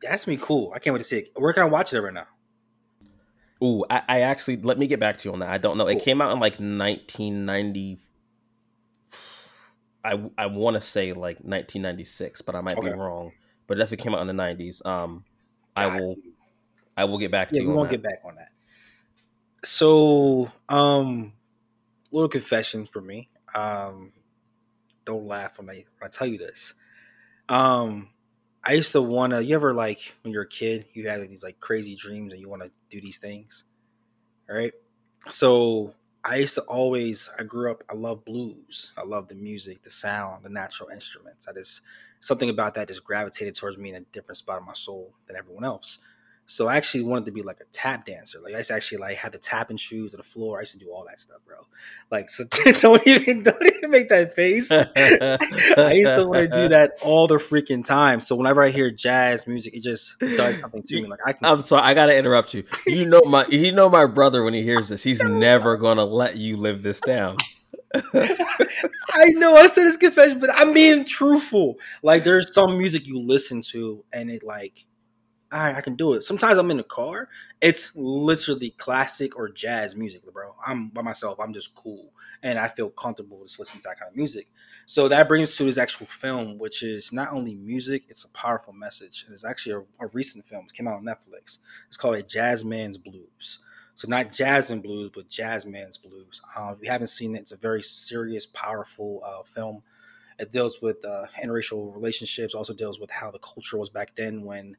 that's 0.00 0.26
me 0.26 0.38
cool. 0.40 0.72
I 0.74 0.78
can't 0.78 0.94
wait 0.94 1.00
to 1.00 1.04
see 1.04 1.18
it. 1.18 1.32
Where 1.36 1.52
can 1.52 1.64
I 1.64 1.66
watch 1.66 1.92
it 1.92 2.00
right 2.00 2.14
now? 2.14 2.26
Ooh, 3.62 3.84
I, 3.90 4.02
I 4.08 4.20
actually 4.22 4.56
let 4.56 4.78
me 4.78 4.86
get 4.86 5.00
back 5.00 5.18
to 5.18 5.28
you 5.28 5.34
on 5.34 5.40
that. 5.40 5.50
I 5.50 5.58
don't 5.58 5.76
know. 5.76 5.86
It 5.86 6.02
came 6.02 6.22
out 6.22 6.32
in 6.32 6.40
like 6.40 6.54
1990. 6.54 7.98
I 10.02 10.30
I 10.38 10.46
want 10.46 10.76
to 10.76 10.80
say 10.80 11.12
like 11.12 11.40
1996, 11.40 12.40
but 12.40 12.54
I 12.54 12.62
might 12.62 12.80
be 12.80 12.88
wrong. 12.88 13.32
But 13.66 13.76
it 13.76 13.80
definitely 13.80 14.02
came 14.04 14.14
out 14.14 14.26
in 14.26 14.34
the 14.34 14.42
90s. 14.42 14.86
Um, 14.86 15.24
I 15.76 15.86
will. 15.86 16.16
I 16.98 17.04
will 17.06 17.18
get 17.18 17.30
back 17.32 17.54
to 17.54 17.60
Yeah, 17.60 17.62
you. 17.62 17.70
We 17.70 17.74
won't 17.74 17.90
that. 17.90 17.90
get 17.90 18.02
back 18.02 18.20
on 18.24 18.36
that. 18.36 18.50
So, 19.64 20.50
um, 20.68 21.32
little 22.12 22.28
confession 22.28 22.86
for 22.86 23.02
me. 23.02 23.30
Um, 23.54 24.12
don't 25.04 25.26
laugh 25.26 25.58
when 25.58 25.70
I 25.70 25.74
when 25.98 26.04
I 26.04 26.08
tell 26.08 26.26
you 26.26 26.38
this. 26.38 26.74
Um, 27.48 28.10
I 28.64 28.74
used 28.74 28.92
to 28.92 29.02
want 29.02 29.32
to. 29.32 29.44
You 29.44 29.56
ever 29.56 29.74
like 29.74 30.16
when 30.22 30.32
you're 30.32 30.44
a 30.44 30.48
kid, 30.48 30.88
you 30.94 31.08
have 31.08 31.22
these 31.28 31.44
like 31.44 31.60
crazy 31.60 31.96
dreams 31.96 32.32
and 32.32 32.40
you 32.42 32.48
want 32.48 32.62
to 32.62 32.72
do 32.90 33.00
these 33.00 33.18
things, 33.18 33.64
right? 34.48 34.72
So 35.30 35.94
I 36.24 36.36
used 36.38 36.56
to 36.56 36.62
always. 36.62 37.30
I 37.38 37.44
grew 37.44 37.70
up. 37.72 37.84
I 37.90 37.94
love 37.94 38.24
blues. 38.24 38.92
I 38.96 39.04
love 39.04 39.28
the 39.28 39.36
music, 39.36 39.82
the 39.82 39.90
sound, 39.90 40.44
the 40.44 40.50
natural 40.50 40.90
instruments. 40.90 41.48
I 41.48 41.54
just 41.54 41.82
something 42.20 42.50
about 42.50 42.74
that 42.74 42.88
just 42.88 43.04
gravitated 43.04 43.54
towards 43.56 43.78
me 43.78 43.90
in 43.90 43.96
a 43.96 44.00
different 44.00 44.38
spot 44.38 44.58
of 44.58 44.66
my 44.66 44.74
soul 44.74 45.14
than 45.26 45.36
everyone 45.36 45.64
else. 45.64 46.00
So 46.50 46.66
I 46.66 46.78
actually 46.78 47.04
wanted 47.04 47.26
to 47.26 47.32
be 47.32 47.42
like 47.42 47.60
a 47.60 47.66
tap 47.72 48.06
dancer. 48.06 48.40
Like 48.40 48.54
I 48.54 48.58
used 48.58 48.68
to 48.68 48.74
actually 48.74 48.98
like 48.98 49.18
had 49.18 49.32
the 49.32 49.38
tapping 49.38 49.76
shoes 49.76 50.14
on 50.14 50.18
the 50.18 50.24
floor. 50.24 50.56
I 50.56 50.62
used 50.62 50.72
to 50.72 50.78
do 50.78 50.90
all 50.90 51.04
that 51.06 51.20
stuff, 51.20 51.40
bro. 51.46 51.58
Like 52.10 52.30
so 52.30 52.44
don't 52.80 53.06
even 53.06 53.42
don't 53.42 53.62
even 53.62 53.90
make 53.90 54.08
that 54.08 54.34
face. 54.34 54.70
I 54.72 55.92
used 55.92 56.14
to 56.14 56.26
want 56.26 56.50
to 56.50 56.62
do 56.62 56.68
that 56.70 56.92
all 57.02 57.26
the 57.26 57.34
freaking 57.34 57.84
time. 57.84 58.20
So 58.20 58.34
whenever 58.34 58.62
I 58.62 58.70
hear 58.70 58.90
jazz 58.90 59.46
music, 59.46 59.76
it 59.76 59.82
just 59.82 60.18
does 60.20 60.58
something 60.58 60.82
to 60.84 61.02
me. 61.02 61.06
Like 61.06 61.20
I 61.26 61.34
can 61.34 61.44
I'm 61.44 61.60
sorry, 61.60 61.82
I 61.82 61.92
gotta 61.92 62.16
interrupt 62.16 62.54
you. 62.54 62.64
You 62.86 63.04
know 63.04 63.20
my 63.26 63.44
you 63.48 63.70
know 63.72 63.90
my 63.90 64.06
brother 64.06 64.42
when 64.42 64.54
he 64.54 64.62
hears 64.62 64.88
this, 64.88 65.02
he's 65.02 65.22
never 65.22 65.76
gonna 65.76 66.06
let 66.06 66.38
you 66.38 66.56
live 66.56 66.82
this 66.82 66.98
down. 67.00 67.36
I 67.94 69.26
know 69.34 69.54
I 69.54 69.66
said 69.66 69.86
it's 69.86 69.98
confession, 69.98 70.40
but 70.40 70.48
I'm 70.54 70.72
being 70.72 71.04
truthful. 71.04 71.76
Like 72.02 72.24
there's 72.24 72.54
some 72.54 72.78
music 72.78 73.06
you 73.06 73.20
listen 73.20 73.60
to 73.72 74.02
and 74.14 74.30
it 74.30 74.42
like 74.42 74.86
all 75.50 75.58
right, 75.60 75.76
I 75.76 75.80
can 75.80 75.96
do 75.96 76.12
it. 76.12 76.22
Sometimes 76.22 76.58
I'm 76.58 76.70
in 76.70 76.76
the 76.76 76.82
car. 76.82 77.28
It's 77.60 77.96
literally 77.96 78.70
classic 78.70 79.36
or 79.36 79.48
jazz 79.48 79.96
music, 79.96 80.22
bro. 80.32 80.54
I'm 80.64 80.88
by 80.88 81.02
myself. 81.02 81.38
I'm 81.40 81.54
just 81.54 81.74
cool, 81.74 82.12
and 82.42 82.58
I 82.58 82.68
feel 82.68 82.90
comfortable 82.90 83.42
just 83.44 83.58
listening 83.58 83.82
to 83.82 83.88
that 83.88 83.98
kind 83.98 84.10
of 84.10 84.16
music. 84.16 84.48
So 84.84 85.08
that 85.08 85.28
brings 85.28 85.48
us 85.48 85.56
to 85.56 85.64
this 85.64 85.78
actual 85.78 86.06
film, 86.06 86.58
which 86.58 86.82
is 86.82 87.12
not 87.12 87.32
only 87.32 87.54
music; 87.54 88.04
it's 88.08 88.24
a 88.24 88.30
powerful 88.30 88.74
message. 88.74 89.24
And 89.24 89.32
it's 89.32 89.44
actually 89.44 89.72
a, 90.00 90.04
a 90.04 90.08
recent 90.12 90.44
film. 90.44 90.66
It 90.66 90.74
came 90.74 90.86
out 90.86 90.96
on 90.96 91.04
Netflix. 91.04 91.58
It's 91.86 91.96
called 91.96 92.16
A 92.16 92.22
Jazz 92.22 92.64
Man's 92.64 92.98
Blues. 92.98 93.58
So 93.98 94.06
not 94.06 94.30
jazz 94.30 94.70
and 94.70 94.80
blues, 94.80 95.10
but 95.12 95.28
jazz 95.28 95.66
man's 95.66 95.98
blues. 95.98 96.40
Um, 96.56 96.74
if 96.74 96.84
you 96.84 96.88
haven't 96.88 97.08
seen 97.08 97.34
it, 97.34 97.40
it's 97.40 97.50
a 97.50 97.56
very 97.56 97.82
serious, 97.82 98.46
powerful 98.46 99.20
uh, 99.24 99.42
film. 99.42 99.82
It 100.38 100.52
deals 100.52 100.80
with 100.80 101.04
uh, 101.04 101.24
interracial 101.42 101.92
relationships. 101.92 102.54
Also 102.54 102.72
deals 102.72 103.00
with 103.00 103.10
how 103.10 103.32
the 103.32 103.40
culture 103.40 103.76
was 103.76 103.90
back 103.90 104.14
then 104.14 104.44
when 104.44 104.76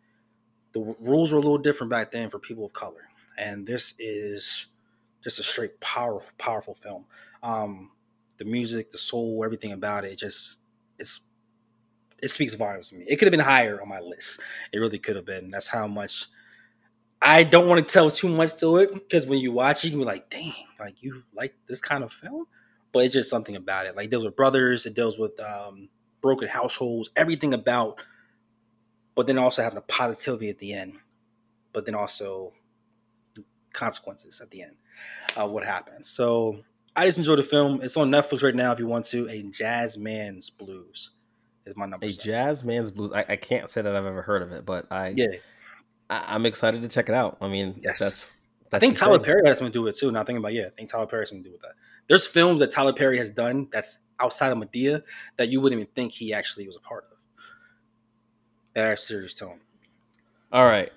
the 0.73 0.95
rules 0.99 1.31
were 1.31 1.39
a 1.39 1.41
little 1.41 1.57
different 1.57 1.91
back 1.91 2.11
then 2.11 2.29
for 2.29 2.39
people 2.39 2.65
of 2.65 2.73
color, 2.73 3.09
and 3.38 3.65
this 3.65 3.93
is 3.99 4.67
just 5.23 5.39
a 5.39 5.43
straight 5.43 5.79
powerful, 5.79 6.31
powerful 6.38 6.75
film. 6.75 7.05
Um, 7.43 7.91
the 8.38 8.45
music, 8.45 8.91
the 8.91 8.97
soul, 8.97 9.43
everything 9.43 9.71
about 9.71 10.05
it, 10.05 10.17
just 10.17 10.57
it's 10.97 11.21
it 12.21 12.29
speaks 12.29 12.53
volumes 12.53 12.89
to 12.89 12.97
me. 12.97 13.05
It 13.07 13.17
could 13.17 13.27
have 13.27 13.31
been 13.31 13.39
higher 13.39 13.81
on 13.81 13.88
my 13.88 13.99
list. 13.99 14.41
It 14.73 14.79
really 14.79 14.99
could 14.99 15.15
have 15.15 15.25
been. 15.25 15.51
That's 15.51 15.69
how 15.69 15.88
much. 15.88 16.27
I 17.21 17.43
don't 17.43 17.67
want 17.67 17.85
to 17.85 17.93
tell 17.93 18.09
too 18.09 18.29
much 18.29 18.57
to 18.57 18.77
it 18.77 18.93
because 18.93 19.25
when 19.25 19.39
you 19.39 19.51
watch 19.51 19.83
it, 19.83 19.88
you 19.88 19.91
can 19.91 19.99
be 19.99 20.05
like, 20.05 20.29
"Dang, 20.29 20.53
like 20.79 21.01
you 21.01 21.23
like 21.33 21.53
this 21.67 21.81
kind 21.81 22.03
of 22.03 22.13
film," 22.13 22.45
but 22.91 23.03
it's 23.03 23.13
just 23.13 23.29
something 23.29 23.55
about 23.55 23.85
it. 23.88 23.95
Like 23.95 24.09
deals 24.09 24.23
with 24.23 24.35
brothers, 24.35 24.85
it 24.85 24.93
deals 24.95 25.17
with 25.17 25.39
um, 25.39 25.89
broken 26.21 26.47
households, 26.47 27.09
everything 27.15 27.53
about 27.53 27.99
but 29.15 29.27
then 29.27 29.37
also 29.37 29.61
having 29.61 29.77
a 29.77 29.81
positivity 29.81 30.49
at 30.49 30.59
the 30.59 30.73
end, 30.73 30.93
but 31.73 31.85
then 31.85 31.95
also 31.95 32.53
consequences 33.73 34.41
at 34.41 34.51
the 34.51 34.63
end. 34.63 34.75
Uh, 35.39 35.47
what 35.47 35.63
happens? 35.63 36.09
So 36.09 36.59
I 36.95 37.05
just 37.05 37.17
enjoyed 37.17 37.39
the 37.39 37.43
film. 37.43 37.79
It's 37.81 37.97
on 37.97 38.11
Netflix 38.11 38.43
right 38.43 38.55
now. 38.55 38.71
If 38.71 38.79
you 38.79 38.87
want 38.87 39.05
to, 39.05 39.29
a 39.29 39.43
Jazz 39.43 39.97
Man's 39.97 40.49
Blues 40.49 41.11
is 41.65 41.75
my 41.75 41.85
number. 41.85 42.05
A 42.05 42.09
seven. 42.09 42.25
Jazz 42.25 42.63
Man's 42.63 42.91
Blues. 42.91 43.11
I, 43.13 43.25
I, 43.29 43.35
can't 43.35 43.69
say 43.69 43.81
that 43.81 43.95
I've 43.95 44.05
ever 44.05 44.21
heard 44.21 44.41
of 44.41 44.51
it, 44.51 44.65
but 44.65 44.87
I 44.91 45.13
yeah, 45.15 45.27
I, 46.09 46.35
am 46.35 46.45
excited 46.45 46.81
to 46.81 46.87
check 46.87 47.09
it 47.09 47.15
out. 47.15 47.37
I 47.41 47.47
mean, 47.47 47.79
yes. 47.81 47.99
that's, 47.99 48.39
that's 48.69 48.73
I 48.73 48.79
think 48.79 48.95
Tyler 48.95 49.17
thing. 49.17 49.25
Perry 49.25 49.41
has 49.45 49.57
something 49.57 49.71
to 49.71 49.79
do 49.79 49.87
it 49.87 49.97
too. 49.97 50.11
Not 50.11 50.25
thinking 50.25 50.41
about 50.41 50.53
yeah, 50.53 50.67
I 50.67 50.69
think 50.69 50.89
Tyler 50.89 51.05
Perry 51.05 51.21
has 51.21 51.29
something 51.29 51.43
to 51.43 51.49
do 51.49 51.53
with 51.53 51.61
that. 51.61 51.73
There's 52.07 52.27
films 52.27 52.59
that 52.59 52.71
Tyler 52.71 52.93
Perry 52.93 53.17
has 53.17 53.29
done 53.29 53.67
that's 53.71 53.99
outside 54.19 54.51
of 54.51 54.57
Madea 54.57 55.03
that 55.37 55.49
you 55.49 55.61
wouldn't 55.61 55.79
even 55.79 55.91
think 55.93 56.11
he 56.11 56.33
actually 56.33 56.65
was 56.65 56.75
a 56.75 56.81
part 56.81 57.05
of 57.11 57.18
that 58.73 58.99
serious 58.99 59.33
tone. 59.33 59.59
All 60.51 60.65
right, 60.65 60.91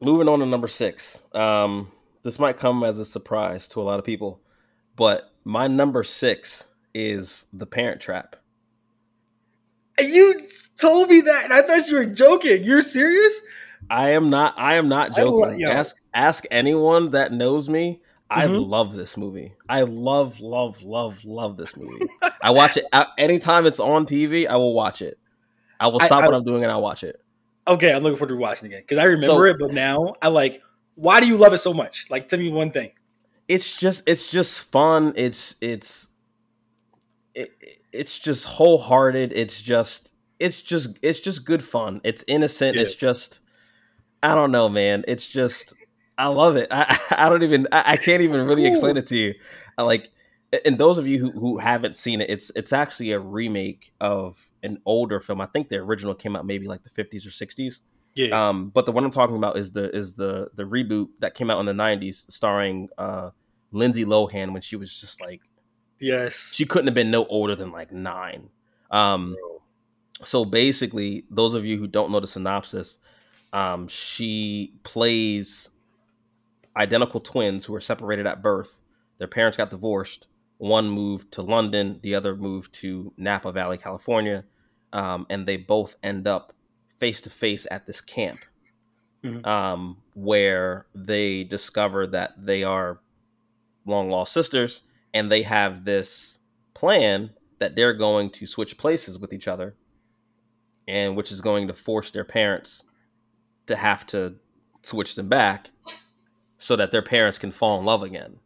moving 0.00 0.28
on 0.28 0.40
to 0.40 0.46
number 0.46 0.68
six. 0.68 1.22
Um, 1.32 1.90
this 2.22 2.38
might 2.38 2.58
come 2.58 2.84
as 2.84 2.98
a 2.98 3.04
surprise 3.04 3.68
to 3.68 3.80
a 3.80 3.84
lot 3.84 3.98
of 3.98 4.04
people, 4.04 4.40
but 4.96 5.30
my 5.44 5.66
number 5.66 6.02
six 6.02 6.64
is 6.94 7.46
The 7.52 7.66
Parent 7.66 8.00
Trap. 8.00 8.36
You 10.00 10.38
told 10.78 11.08
me 11.08 11.20
that, 11.20 11.44
and 11.44 11.52
I 11.52 11.62
thought 11.62 11.86
you 11.86 11.96
were 11.96 12.06
joking. 12.06 12.64
You're 12.64 12.82
serious? 12.82 13.40
I 13.90 14.10
am 14.10 14.30
not. 14.30 14.58
I 14.58 14.76
am 14.76 14.88
not 14.88 15.14
joking. 15.14 15.62
ask 15.64 15.96
ask 16.12 16.44
anyone 16.50 17.10
that 17.10 17.32
knows 17.32 17.68
me. 17.68 18.00
I 18.30 18.46
mm-hmm. 18.46 18.68
love 18.70 18.94
this 18.94 19.16
movie. 19.16 19.52
I 19.68 19.82
love, 19.82 20.40
love, 20.40 20.82
love, 20.82 21.24
love 21.24 21.56
this 21.56 21.76
movie. 21.76 22.06
I 22.42 22.50
watch 22.50 22.76
it 22.76 22.86
anytime 23.18 23.66
it's 23.66 23.78
on 23.78 24.06
TV. 24.06 24.48
I 24.48 24.56
will 24.56 24.72
watch 24.74 25.02
it. 25.02 25.18
I 25.80 25.88
will 25.88 26.00
stop 26.00 26.22
I, 26.22 26.24
I, 26.24 26.26
what 26.26 26.34
I'm 26.34 26.44
doing 26.44 26.62
and 26.62 26.72
I'll 26.72 26.82
watch 26.82 27.04
it. 27.04 27.20
Okay, 27.66 27.92
I'm 27.92 28.02
looking 28.02 28.18
forward 28.18 28.34
to 28.34 28.40
watching 28.40 28.66
it 28.66 28.74
again 28.74 28.82
because 28.82 28.98
I 28.98 29.04
remember 29.04 29.26
so, 29.26 29.42
it, 29.42 29.56
but 29.58 29.72
now 29.72 30.14
I 30.20 30.28
like. 30.28 30.62
Why 30.96 31.18
do 31.18 31.26
you 31.26 31.36
love 31.36 31.52
it 31.52 31.58
so 31.58 31.74
much? 31.74 32.06
Like, 32.08 32.28
tell 32.28 32.38
me 32.38 32.50
one 32.50 32.70
thing. 32.70 32.92
It's 33.48 33.72
just, 33.76 34.04
it's 34.06 34.28
just 34.28 34.70
fun. 34.70 35.12
It's, 35.16 35.56
it's, 35.60 36.06
it, 37.34 37.50
it's 37.90 38.16
just 38.20 38.44
wholehearted. 38.44 39.32
It's 39.34 39.60
just, 39.60 40.12
it's 40.38 40.62
just, 40.62 40.96
it's 41.02 41.18
just 41.18 41.44
good 41.44 41.64
fun. 41.64 42.00
It's 42.04 42.24
innocent. 42.28 42.76
Yeah. 42.76 42.82
It's 42.82 42.94
just, 42.94 43.40
I 44.22 44.36
don't 44.36 44.52
know, 44.52 44.68
man. 44.68 45.04
It's 45.08 45.26
just, 45.26 45.74
I 46.16 46.28
love 46.28 46.54
it. 46.54 46.68
I, 46.70 46.96
I 47.10 47.28
don't 47.28 47.42
even, 47.42 47.66
I, 47.72 47.82
I 47.86 47.96
can't 47.96 48.22
even 48.22 48.46
really 48.46 48.64
explain 48.64 48.96
it 48.96 49.08
to 49.08 49.16
you. 49.16 49.34
I 49.76 49.82
like, 49.82 50.10
and 50.64 50.78
those 50.78 50.98
of 50.98 51.08
you 51.08 51.18
who, 51.18 51.32
who 51.32 51.58
haven't 51.58 51.96
seen 51.96 52.20
it, 52.20 52.30
it's 52.30 52.52
it's 52.54 52.72
actually 52.72 53.10
a 53.10 53.18
remake 53.18 53.92
of 54.00 54.38
an 54.64 54.80
older 54.86 55.20
film. 55.20 55.40
I 55.40 55.46
think 55.46 55.68
the 55.68 55.76
original 55.76 56.14
came 56.14 56.34
out 56.34 56.46
maybe 56.46 56.66
like 56.66 56.82
the 56.82 56.90
50s 56.90 57.26
or 57.26 57.30
60s. 57.30 57.80
Yeah. 58.14 58.48
Um, 58.48 58.70
but 58.70 58.86
the 58.86 58.92
one 58.92 59.04
I'm 59.04 59.10
talking 59.10 59.36
about 59.36 59.56
is 59.56 59.72
the 59.72 59.94
is 59.94 60.14
the 60.14 60.48
the 60.54 60.62
reboot 60.62 61.08
that 61.18 61.34
came 61.34 61.50
out 61.50 61.58
in 61.60 61.66
the 61.66 61.72
90s, 61.72 62.30
starring 62.30 62.88
uh, 62.96 63.30
Lindsay 63.72 64.04
Lohan 64.04 64.52
when 64.52 64.62
she 64.62 64.76
was 64.76 64.98
just 64.98 65.20
like, 65.20 65.40
yes, 66.00 66.52
she 66.54 66.64
couldn't 66.64 66.86
have 66.86 66.94
been 66.94 67.10
no 67.10 67.26
older 67.26 67.56
than 67.56 67.72
like 67.72 67.92
nine. 67.92 68.48
Um, 68.90 69.36
so 70.22 70.44
basically, 70.44 71.24
those 71.28 71.54
of 71.54 71.64
you 71.64 71.76
who 71.76 71.88
don't 71.88 72.12
know 72.12 72.20
the 72.20 72.28
synopsis, 72.28 72.98
um, 73.52 73.88
she 73.88 74.78
plays 74.84 75.70
identical 76.76 77.20
twins 77.20 77.64
who 77.64 77.74
are 77.74 77.80
separated 77.80 78.26
at 78.26 78.42
birth. 78.42 78.78
Their 79.18 79.28
parents 79.28 79.56
got 79.56 79.70
divorced. 79.70 80.28
One 80.58 80.88
moved 80.88 81.32
to 81.32 81.42
London, 81.42 81.98
the 82.02 82.14
other 82.14 82.36
moved 82.36 82.72
to 82.74 83.12
Napa 83.16 83.50
Valley, 83.50 83.76
California 83.76 84.44
um, 84.94 85.26
and 85.28 85.46
they 85.46 85.58
both 85.58 85.96
end 86.02 86.26
up 86.26 86.54
face 86.98 87.20
to 87.20 87.28
face 87.28 87.66
at 87.70 87.86
this 87.86 88.00
camp 88.00 88.40
mm-hmm. 89.22 89.44
um, 89.46 89.98
where 90.14 90.86
they 90.94 91.44
discover 91.44 92.06
that 92.06 92.32
they 92.38 92.62
are 92.62 93.00
long 93.84 94.08
lost 94.08 94.32
sisters 94.32 94.82
and 95.12 95.30
they 95.30 95.42
have 95.42 95.84
this 95.84 96.38
plan 96.72 97.30
that 97.58 97.76
they're 97.76 97.92
going 97.92 98.30
to 98.30 98.46
switch 98.46 98.78
places 98.78 99.18
with 99.18 99.32
each 99.32 99.48
other 99.48 99.74
and 100.86 101.16
which 101.16 101.32
is 101.32 101.40
going 101.40 101.66
to 101.66 101.74
force 101.74 102.10
their 102.10 102.24
parents 102.24 102.84
to 103.66 103.76
have 103.76 104.06
to 104.06 104.34
switch 104.82 105.14
them 105.14 105.28
back 105.28 105.70
so 106.58 106.76
that 106.76 106.92
their 106.92 107.02
parents 107.02 107.38
can 107.38 107.50
fall 107.50 107.78
in 107.78 107.84
love 107.84 108.02
again. 108.02 108.36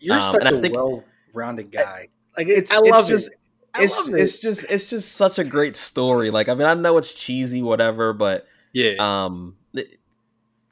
You're 0.00 0.16
um, 0.16 0.32
such 0.32 0.46
a 0.46 0.60
think, 0.60 0.74
well-rounded 0.74 1.70
guy. 1.70 2.08
Like 2.36 2.48
it's, 2.48 2.72
I 2.72 2.78
love 2.78 3.10
it's 3.10 3.24
just, 3.24 3.36
it's 3.78 4.08
it. 4.08 4.14
it's 4.14 4.38
just 4.38 4.66
it's 4.70 4.84
just 4.84 5.12
such 5.12 5.38
a 5.38 5.44
great 5.44 5.76
story. 5.76 6.30
Like 6.30 6.48
I 6.48 6.54
mean, 6.54 6.66
I 6.66 6.74
know 6.74 6.98
it's 6.98 7.12
cheesy, 7.12 7.62
whatever, 7.62 8.12
but 8.12 8.46
yeah, 8.72 8.94
um, 8.98 9.56
it, 9.72 9.98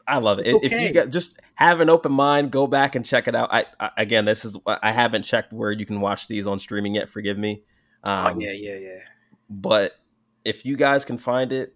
I 0.06 0.18
love 0.18 0.38
it. 0.38 0.52
Okay. 0.52 0.66
If 0.66 0.72
you 0.72 0.92
get, 0.92 1.10
just 1.10 1.40
have 1.54 1.80
an 1.80 1.90
open 1.90 2.12
mind, 2.12 2.50
go 2.50 2.66
back 2.66 2.94
and 2.94 3.04
check 3.04 3.28
it 3.28 3.34
out. 3.34 3.52
I, 3.52 3.64
I, 3.80 3.90
again, 3.98 4.24
this 4.24 4.44
is 4.44 4.56
I 4.66 4.92
haven't 4.92 5.24
checked 5.24 5.52
where 5.52 5.72
you 5.72 5.86
can 5.86 6.00
watch 6.00 6.28
these 6.28 6.46
on 6.46 6.58
streaming 6.58 6.94
yet. 6.94 7.08
Forgive 7.08 7.38
me. 7.38 7.62
Oh, 8.04 8.12
um, 8.12 8.36
oh 8.36 8.40
yeah, 8.40 8.52
yeah, 8.52 8.76
yeah. 8.76 8.98
But 9.48 9.92
if 10.44 10.64
you 10.64 10.76
guys 10.76 11.04
can 11.04 11.18
find 11.18 11.52
it, 11.52 11.74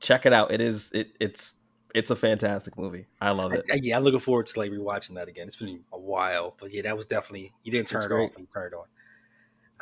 check 0.00 0.26
it 0.26 0.32
out. 0.32 0.52
It 0.52 0.60
is 0.60 0.90
it 0.92 1.12
it's 1.20 1.56
it's 1.94 2.10
a 2.10 2.16
fantastic 2.16 2.76
movie. 2.76 3.06
I 3.20 3.30
love 3.32 3.52
it. 3.52 3.66
I, 3.70 3.78
yeah, 3.82 3.96
I'm 3.96 4.04
looking 4.04 4.20
forward 4.20 4.46
to 4.46 4.58
like 4.58 4.70
rewatching 4.70 5.14
that 5.14 5.28
again. 5.28 5.46
It's 5.46 5.56
been 5.56 5.84
a 5.92 5.98
while, 5.98 6.56
but 6.58 6.72
yeah, 6.72 6.82
that 6.82 6.96
was 6.96 7.06
definitely 7.06 7.52
you 7.62 7.72
didn't 7.72 7.88
turn 7.88 8.02
it's 8.02 8.06
it 8.06 8.08
great. 8.08 8.30
off. 8.30 8.38
You 8.38 8.48
turned 8.52 8.72
it 8.72 8.76
on. 8.76 8.84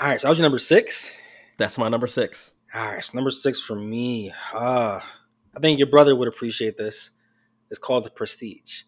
All 0.01 0.09
right, 0.09 0.19
so 0.19 0.27
that 0.27 0.31
was 0.31 0.39
your 0.39 0.45
number 0.45 0.57
six. 0.57 1.13
That's 1.59 1.77
my 1.77 1.91
number 1.91 2.07
six. 2.07 2.53
All 2.73 2.95
right, 2.95 3.05
so 3.05 3.11
number 3.15 3.31
six 3.31 3.61
for 3.61 3.77
me. 3.77 4.33
Uh, 4.51 5.01
I 5.55 5.61
think 5.61 5.79
your 5.79 5.91
brother 5.91 6.17
would 6.17 6.27
appreciate 6.27 6.79
this. 6.79 7.11
It's 7.69 7.79
called 7.79 8.05
The 8.05 8.11
Prestige. 8.11 8.85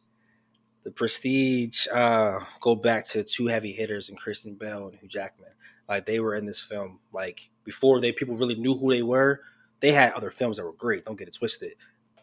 The 0.85 0.91
Prestige. 0.91 1.87
Uh, 1.93 2.39
go 2.63 2.75
back 2.75 3.05
to 3.11 3.25
two 3.25 3.49
heavy 3.49 3.73
hitters 3.73 4.09
in 4.09 4.17
Christian 4.17 4.55
Bale 4.55 4.87
and 4.87 4.99
Hugh 4.99 5.07
Jackman. 5.07 5.51
Like 5.87 6.07
they 6.07 6.19
were 6.19 6.35
in 6.35 6.47
this 6.47 6.61
film. 6.61 7.01
Like 7.13 7.51
before 7.63 8.01
they 8.01 8.13
people 8.13 8.37
really 8.37 8.55
knew 8.55 8.79
who 8.79 8.91
they 8.91 9.03
were. 9.03 9.43
They 9.81 9.93
had 9.93 10.15
other 10.15 10.31
films 10.31 10.57
that 10.57 10.65
were 10.65 10.73
great. 10.73 11.05
Don't 11.05 11.19
get 11.19 11.29
it 11.29 11.35
twisted. 11.35 11.75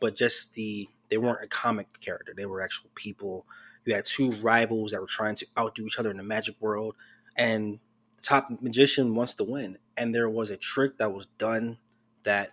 But 0.02 0.16
just 0.16 0.56
the 0.56 0.90
they 1.10 1.20
weren't 1.20 1.44
a 1.44 1.48
comic 1.48 2.00
character. 2.00 2.34
They 2.36 2.48
were 2.48 2.64
actual 2.64 2.90
people. 2.96 3.46
You 3.86 3.94
had 3.94 4.06
two 4.06 4.32
rivals 4.42 4.92
that 4.92 5.02
were 5.02 5.06
trying 5.06 5.36
to 5.36 5.46
outdo 5.60 5.86
each 5.86 6.00
other 6.00 6.10
in 6.10 6.18
the 6.18 6.24
magic 6.24 6.56
world, 6.60 6.96
and 7.38 7.78
top 8.22 8.50
magician 8.62 9.16
wants 9.16 9.34
to 9.36 9.44
win. 9.44 9.78
And 9.98 10.14
there 10.14 10.30
was 10.30 10.50
a 10.50 10.58
trick 10.58 10.98
that 10.98 11.14
was 11.14 11.26
done 11.38 11.78
that 12.24 12.52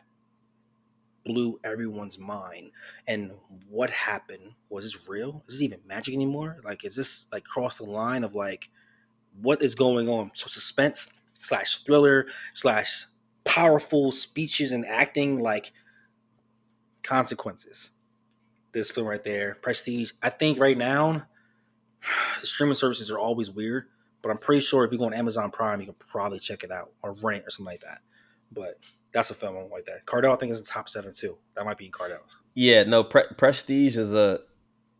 blew 1.25 1.59
everyone's 1.65 2.19
mind. 2.19 2.71
And 3.07 3.33
what 3.69 3.91
happened? 3.91 4.53
Was 4.69 4.85
this 4.85 5.09
real? 5.09 5.43
Is 5.47 5.55
this 5.55 5.63
even 5.63 5.81
magic 5.87 6.15
anymore? 6.15 6.59
Like, 6.65 6.85
is 6.85 6.97
this 6.97 7.27
like 7.33 7.45
cross 7.45 7.79
the 7.79 7.85
line 7.85 8.25
of 8.25 8.35
like 8.35 8.71
what 9.41 9.63
is 9.63 9.75
going 9.75 10.09
on? 10.09 10.31
So 10.35 10.47
suspense 10.47 11.13
slash 11.39 11.79
thriller 11.79 12.27
slash 12.55 13.07
powerful 13.45 14.13
speeches 14.13 14.73
and 14.73 14.87
acting 14.87 15.39
like 15.39 15.73
consequences. 17.03 17.91
This 18.73 18.91
film 18.91 19.07
right 19.07 19.23
there, 19.25 19.57
Prestige. 19.63 20.13
I 20.23 20.31
think 20.31 20.59
right 20.59 20.77
now 20.77 21.27
the 22.41 22.47
streaming 22.47 22.75
services 22.75 23.11
are 23.11 23.19
always 23.19 23.51
weird, 23.51 23.87
but 24.26 24.33
I'm 24.33 24.38
pretty 24.38 24.61
sure 24.61 24.85
if 24.85 24.90
you 24.90 24.99
go 24.99 25.04
on 25.04 25.14
Amazon 25.14 25.52
Prime, 25.52 25.78
you 25.78 25.87
can 25.87 25.95
probably 25.95 26.40
check 26.40 26.64
it 26.64 26.73
out 26.73 26.90
or 27.00 27.12
rent 27.23 27.45
or 27.47 27.50
something 27.50 27.73
like 27.73 27.83
that. 27.83 28.00
But 28.50 28.75
that's 29.12 29.30
a 29.30 29.35
film 29.35 29.54
like 29.71 29.87
that. 29.87 30.04
Cardell, 30.04 30.33
I 30.33 30.37
think, 30.37 30.50
is 30.50 30.61
the 30.61 30.66
top 30.66 30.88
seven 30.88 31.12
too. 31.12 31.38
That 31.54 31.64
might 31.64 31.78
be 31.78 31.87
in 31.87 31.92
Cardell's. 31.92 32.42
Yeah, 32.54 32.83
no, 32.83 33.04
Pre- 33.04 33.28
Prestige 33.37 33.97
is 33.97 34.12
a 34.12 34.40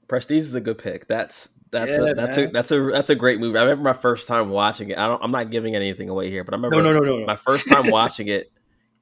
Prestige 0.07 0.45
is 0.45 0.55
a 0.55 0.61
good 0.61 0.79
pick. 0.79 1.09
That's 1.09 1.49
that's 1.73 1.91
yeah, 1.91 2.11
a, 2.11 2.15
that's 2.15 2.37
man. 2.37 2.47
a 2.47 2.53
that's 2.53 2.71
a 2.71 2.91
that's 2.93 3.11
a 3.11 3.17
great 3.17 3.41
movie. 3.41 3.59
I 3.59 3.63
remember 3.63 3.83
my 3.83 3.99
first 3.99 4.29
time 4.29 4.51
watching 4.51 4.91
it. 4.91 4.99
I 4.99 5.09
don't. 5.09 5.23
I'm 5.25 5.33
not 5.33 5.51
giving 5.51 5.75
anything 5.75 6.09
away 6.09 6.31
here, 6.31 6.45
but 6.45 6.55
I 6.55 6.59
remember 6.59 6.81
no, 6.81 6.93
no, 6.93 7.01
no, 7.01 7.19
no, 7.19 7.27
my 7.27 7.37
first 7.37 7.69
time 7.69 7.91
watching 7.91 8.29
it, 8.29 8.53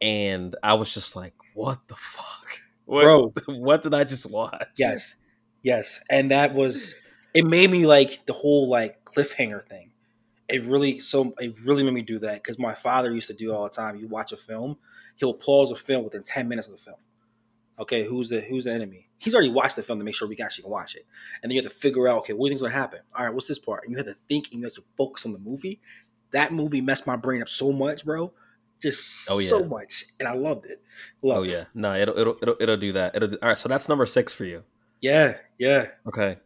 and 0.01 0.57
I 0.63 0.75
was 0.75 0.93
just 0.93 1.17
like, 1.17 1.35
"What 1.53 1.87
the 1.87 1.97
fuck, 1.97 2.47
what, 2.87 3.03
bro? 3.03 3.35
What 3.59 3.83
did 3.83 3.93
I 3.93 4.05
just 4.05 4.25
watch?" 4.31 4.65
Yes, 4.77 5.23
yes, 5.63 6.03
and 6.09 6.31
that 6.31 6.55
was 6.55 6.95
it. 7.35 7.45
Made 7.45 7.71
me 7.71 7.85
like 7.87 8.25
the 8.25 8.33
whole 8.33 8.69
like 8.71 9.05
cliffhanger 9.05 9.69
thing. 9.69 9.91
It 10.49 10.65
really 10.65 11.01
so 11.01 11.35
it 11.39 11.55
really 11.65 11.83
made 11.85 11.95
me 11.95 12.03
do 12.03 12.19
that 12.21 12.43
because 12.43 12.59
my 12.59 12.75
father 12.75 13.13
used 13.13 13.29
to 13.29 13.35
do 13.35 13.53
all 13.53 13.65
the 13.65 13.71
time. 13.71 13.97
You 13.97 14.09
watch 14.09 14.33
a 14.33 14.37
film, 14.37 14.77
he'll 15.17 15.35
pause 15.35 15.71
a 15.71 15.77
film 15.77 16.05
within 16.05 16.23
ten 16.23 16.49
minutes 16.49 16.69
of 16.69 16.75
the 16.75 16.81
film. 16.81 16.99
Okay, 17.79 18.05
who's 18.05 18.29
the 18.29 18.41
who's 18.41 18.65
the 18.65 18.73
enemy? 18.73 19.05
he's 19.25 19.35
already 19.35 19.51
watched 19.51 19.77
the 19.77 19.83
film 19.83 19.99
to 19.99 20.05
make 20.05 20.15
sure 20.15 20.29
we 20.29 20.35
actually 20.35 20.37
can 20.37 20.47
actually 20.47 20.71
watch 20.71 20.95
it. 20.95 21.07
And 21.43 21.51
then 21.51 21.57
you 21.57 21.63
have 21.63 21.73
to 21.73 21.79
figure 21.79 22.07
out, 22.07 22.19
okay, 22.19 22.35
what 22.35 22.47
do 22.47 22.53
you 22.53 22.59
think's 22.59 22.63
gonna 22.63 22.75
happen? 22.75 23.01
All 23.17 23.25
right, 23.25 23.33
what's 23.33 23.49
this 23.49 23.59
part? 23.59 23.85
And 23.85 23.93
you 23.93 23.97
have 23.97 24.07
to 24.07 24.17
think 24.29 24.49
and 24.53 24.61
you 24.61 24.67
have 24.67 24.75
to 24.75 24.85
focus 24.97 25.25
on 25.25 25.33
the 25.33 25.39
movie. 25.39 25.81
That 26.33 26.53
movie 26.53 26.81
messed 26.81 27.07
my 27.07 27.17
brain 27.17 27.41
up 27.41 27.49
so 27.49 27.73
much, 27.73 28.05
bro. 28.05 28.33
Just 28.83 29.31
oh, 29.31 29.39
yeah. 29.39 29.49
so 29.49 29.65
much. 29.65 30.05
And 30.21 30.29
I 30.29 30.35
loved 30.35 30.67
it. 30.67 30.83
Loved 31.23 31.51
oh 31.51 31.53
yeah. 31.53 31.65
No, 31.75 31.95
it'll 31.95 32.19
it'll 32.19 32.37
it'll 32.43 32.57
it'll 32.61 32.77
do 32.77 32.93
that. 32.93 33.15
It'll 33.15 33.29
do, 33.29 33.39
all 33.41 33.49
right, 33.49 33.59
so 33.59 33.69
that's 33.69 33.89
number 33.89 34.05
six 34.05 34.33
for 34.35 34.45
you. 34.45 34.63
Yeah, 35.01 35.39
yeah. 35.59 35.89
Okay. 36.07 36.37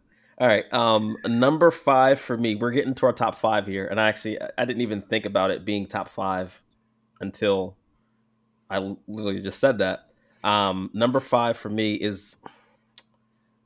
All 0.41 0.47
right. 0.47 0.73
Um 0.73 1.17
number 1.27 1.71
five 1.71 2.21
for 2.21 2.37
me. 2.37 2.55
We're 2.55 2.71
getting 2.71 2.95
to 2.97 3.07
our 3.07 3.13
top 3.13 3.39
five 3.39 3.67
here. 3.67 3.87
And 3.87 4.01
I 4.01 4.09
actually 4.09 4.39
I 4.41 4.65
didn't 4.65 4.83
even 4.83 5.03
think 5.03 5.27
about 5.27 5.51
it 5.51 5.65
being 5.65 5.87
top 5.87 6.09
five 6.09 6.63
until 7.21 7.77
I 8.71 8.97
literally 9.07 9.41
just 9.41 9.59
said 9.59 9.79
that. 9.79 10.09
Um, 10.45 10.91
number 10.93 11.21
five 11.21 11.57
for 11.57 11.69
me 11.69 11.95
is 11.95 12.37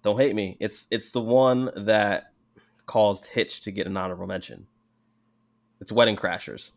don't 0.02 0.18
hate 0.18 0.34
me. 0.34 0.56
It's 0.60 0.86
it's 0.90 1.10
the 1.10 1.20
one 1.20 1.70
that 1.76 2.32
caused 2.86 3.26
Hitch 3.26 3.62
to 3.62 3.70
get 3.70 3.86
an 3.86 3.96
honorable 3.96 4.26
mention. 4.26 4.66
It's 5.80 5.92
Wedding 5.92 6.16
Crashers. 6.16 6.70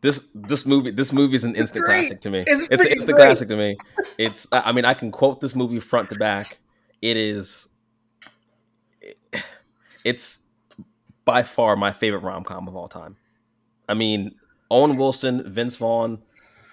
This 0.00 0.26
this 0.34 0.66
movie 0.66 0.90
this 0.90 1.12
movie 1.12 1.36
is 1.36 1.44
an 1.44 1.56
instant 1.56 1.86
classic 1.86 2.20
to 2.22 2.30
me. 2.30 2.44
It's, 2.46 2.68
it's 2.70 2.82
an 2.82 2.88
instant 2.88 3.16
great. 3.16 3.26
classic 3.26 3.48
to 3.48 3.56
me. 3.56 3.76
It's 4.18 4.46
I 4.52 4.72
mean 4.72 4.84
I 4.84 4.92
can 4.92 5.10
quote 5.10 5.40
this 5.40 5.54
movie 5.54 5.80
front 5.80 6.10
to 6.10 6.18
back. 6.18 6.58
It 7.04 7.18
is 7.18 7.68
it's 10.06 10.38
by 11.26 11.42
far 11.42 11.76
my 11.76 11.92
favorite 11.92 12.20
rom 12.20 12.44
com 12.44 12.66
of 12.66 12.74
all 12.74 12.88
time. 12.88 13.16
I 13.86 13.92
mean, 13.92 14.36
Owen 14.70 14.96
Wilson, 14.96 15.52
Vince 15.52 15.76
Vaughn 15.76 16.22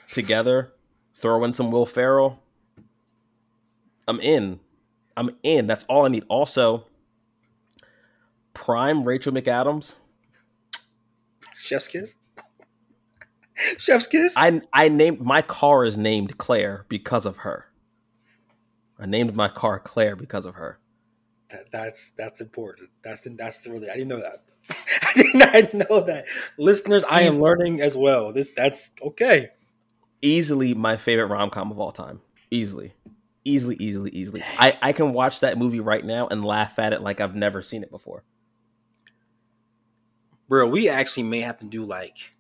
together, 0.10 0.72
throw 1.14 1.44
in 1.44 1.52
some 1.52 1.70
Will 1.70 1.86
Ferrell. 1.86 2.42
I'm 4.08 4.22
in. 4.22 4.62
I'm 5.18 5.36
in. 5.44 5.68
That's 5.68 5.84
all 5.90 6.06
I 6.06 6.08
need. 6.08 6.24
Also, 6.30 6.86
prime 8.54 9.04
Rachel 9.04 9.34
McAdams. 9.34 9.96
Chef's 11.58 11.90
kiss. 11.90 12.16
Chef's 13.78 14.08
kiss. 14.08 14.36
I 14.38 14.62
I 14.72 14.88
named 14.88 15.20
my 15.20 15.42
car 15.42 15.84
is 15.84 15.98
named 15.98 16.38
Claire 16.38 16.86
because 16.88 17.26
of 17.26 17.36
her. 17.38 17.71
I 19.02 19.06
named 19.08 19.36
my 19.36 19.50
car 19.50 19.80
Claire 19.80 20.16
because 20.16 20.46
of 20.46 20.56
her. 20.56 20.80
That, 21.50 21.72
that's 21.72 22.12
that's 22.12 22.40
important. 22.40 22.90
That's 23.04 23.28
that's 23.32 23.68
really 23.68 23.90
I 23.90 23.94
didn't 23.94 24.10
know 24.10 24.22
that. 24.22 24.44
I 25.02 25.14
did 25.16 25.36
not 25.36 25.90
know 25.90 26.00
that. 26.02 26.26
Listeners, 26.58 27.04
I 27.04 27.24
am 27.24 27.40
learning 27.40 27.82
as 27.82 27.98
well. 27.98 28.32
This 28.32 28.52
that's 28.52 28.92
okay. 29.02 29.50
Easily 30.22 30.74
my 30.74 30.98
favorite 30.98 31.26
rom 31.26 31.50
com 31.50 31.72
of 31.72 31.80
all 31.80 31.92
time. 31.92 32.22
Easily 32.52 32.94
easily, 33.44 33.76
easily, 33.80 34.12
easily. 34.12 34.44
I, 34.44 34.78
I 34.82 34.94
can 34.94 35.14
watch 35.14 35.40
that 35.42 35.58
movie 35.58 35.80
right 35.80 36.04
now 36.04 36.28
and 36.28 36.46
laugh 36.46 36.78
at 36.80 36.94
it 36.94 37.02
like 37.02 37.20
I've 37.20 37.36
never 37.36 37.62
seen 37.62 37.84
it 37.84 37.92
before. 37.92 38.24
Bro, 40.48 40.68
we 40.68 40.90
actually 40.90 41.24
may 41.24 41.42
have 41.42 41.60
to 41.60 41.66
do 41.66 41.84
like 41.86 42.32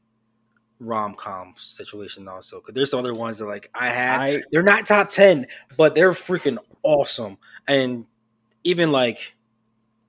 rom 0.81 1.13
com 1.13 1.53
situation 1.57 2.27
also 2.27 2.59
because 2.59 2.73
there's 2.73 2.91
some 2.91 2.99
other 2.99 3.13
ones 3.13 3.37
that 3.37 3.45
like 3.45 3.69
I 3.73 3.89
had. 3.89 4.19
I, 4.19 4.37
they're 4.51 4.63
not 4.63 4.85
top 4.85 5.09
ten, 5.09 5.47
but 5.77 5.95
they're 5.95 6.11
freaking 6.11 6.57
awesome. 6.83 7.37
And 7.67 8.05
even 8.63 8.91
like, 8.91 9.35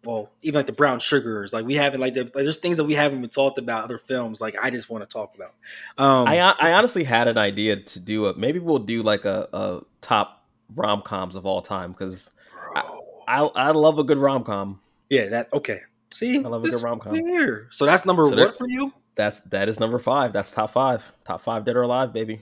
well, 0.04 0.32
even 0.42 0.58
like 0.58 0.66
the 0.66 0.72
brown 0.72 0.98
sugars, 0.98 1.52
like 1.52 1.64
we 1.64 1.74
haven't 1.74 2.00
like, 2.00 2.14
the, 2.14 2.24
like 2.24 2.32
there's 2.32 2.58
things 2.58 2.78
that 2.78 2.85
we 2.85 2.94
haven't 2.94 3.18
even 3.18 3.30
talked 3.30 3.58
about 3.58 3.85
other 3.85 3.98
films. 3.98 4.40
Like 4.40 4.56
I 4.61 4.70
just 4.70 4.90
want 4.90 5.08
to 5.08 5.12
talk 5.12 5.35
about. 5.35 5.54
Um, 5.98 6.26
I 6.26 6.38
I 6.38 6.72
honestly 6.72 7.04
had 7.04 7.28
an 7.28 7.38
idea 7.38 7.76
to 7.76 8.00
do 8.00 8.26
it. 8.26 8.38
Maybe 8.38 8.58
we'll 8.58 8.78
do 8.78 9.02
like 9.02 9.24
a, 9.24 9.48
a 9.52 9.80
top 10.00 10.44
rom 10.74 11.02
coms 11.02 11.35
of 11.35 11.46
all 11.46 11.61
time 11.61 11.92
because 11.92 12.30
I, 12.74 12.98
I, 13.28 13.40
I 13.40 13.70
love 13.70 13.98
a 13.98 14.04
good 14.04 14.18
rom 14.18 14.42
com. 14.44 14.80
Yeah, 15.11 15.26
that 15.26 15.52
okay. 15.52 15.80
See, 16.11 16.38
I 16.38 16.48
love 16.48 16.64
a 16.64 16.68
good 16.68 16.82
rom 16.82 16.98
com. 16.98 17.14
Here. 17.14 17.68
So 17.70 17.87
that's 17.87 18.04
number 18.04 18.28
so 18.28 18.37
what 18.37 18.58
for 18.58 18.68
you? 18.68 18.92
That's 19.14 19.40
that 19.40 19.68
is 19.68 19.79
number 19.79 19.98
five. 19.98 20.33
That's 20.33 20.51
top 20.51 20.72
five. 20.72 21.05
Top 21.25 21.42
five 21.42 21.64
dead 21.64 21.77
or 21.77 21.83
alive, 21.83 22.12
baby. 22.12 22.40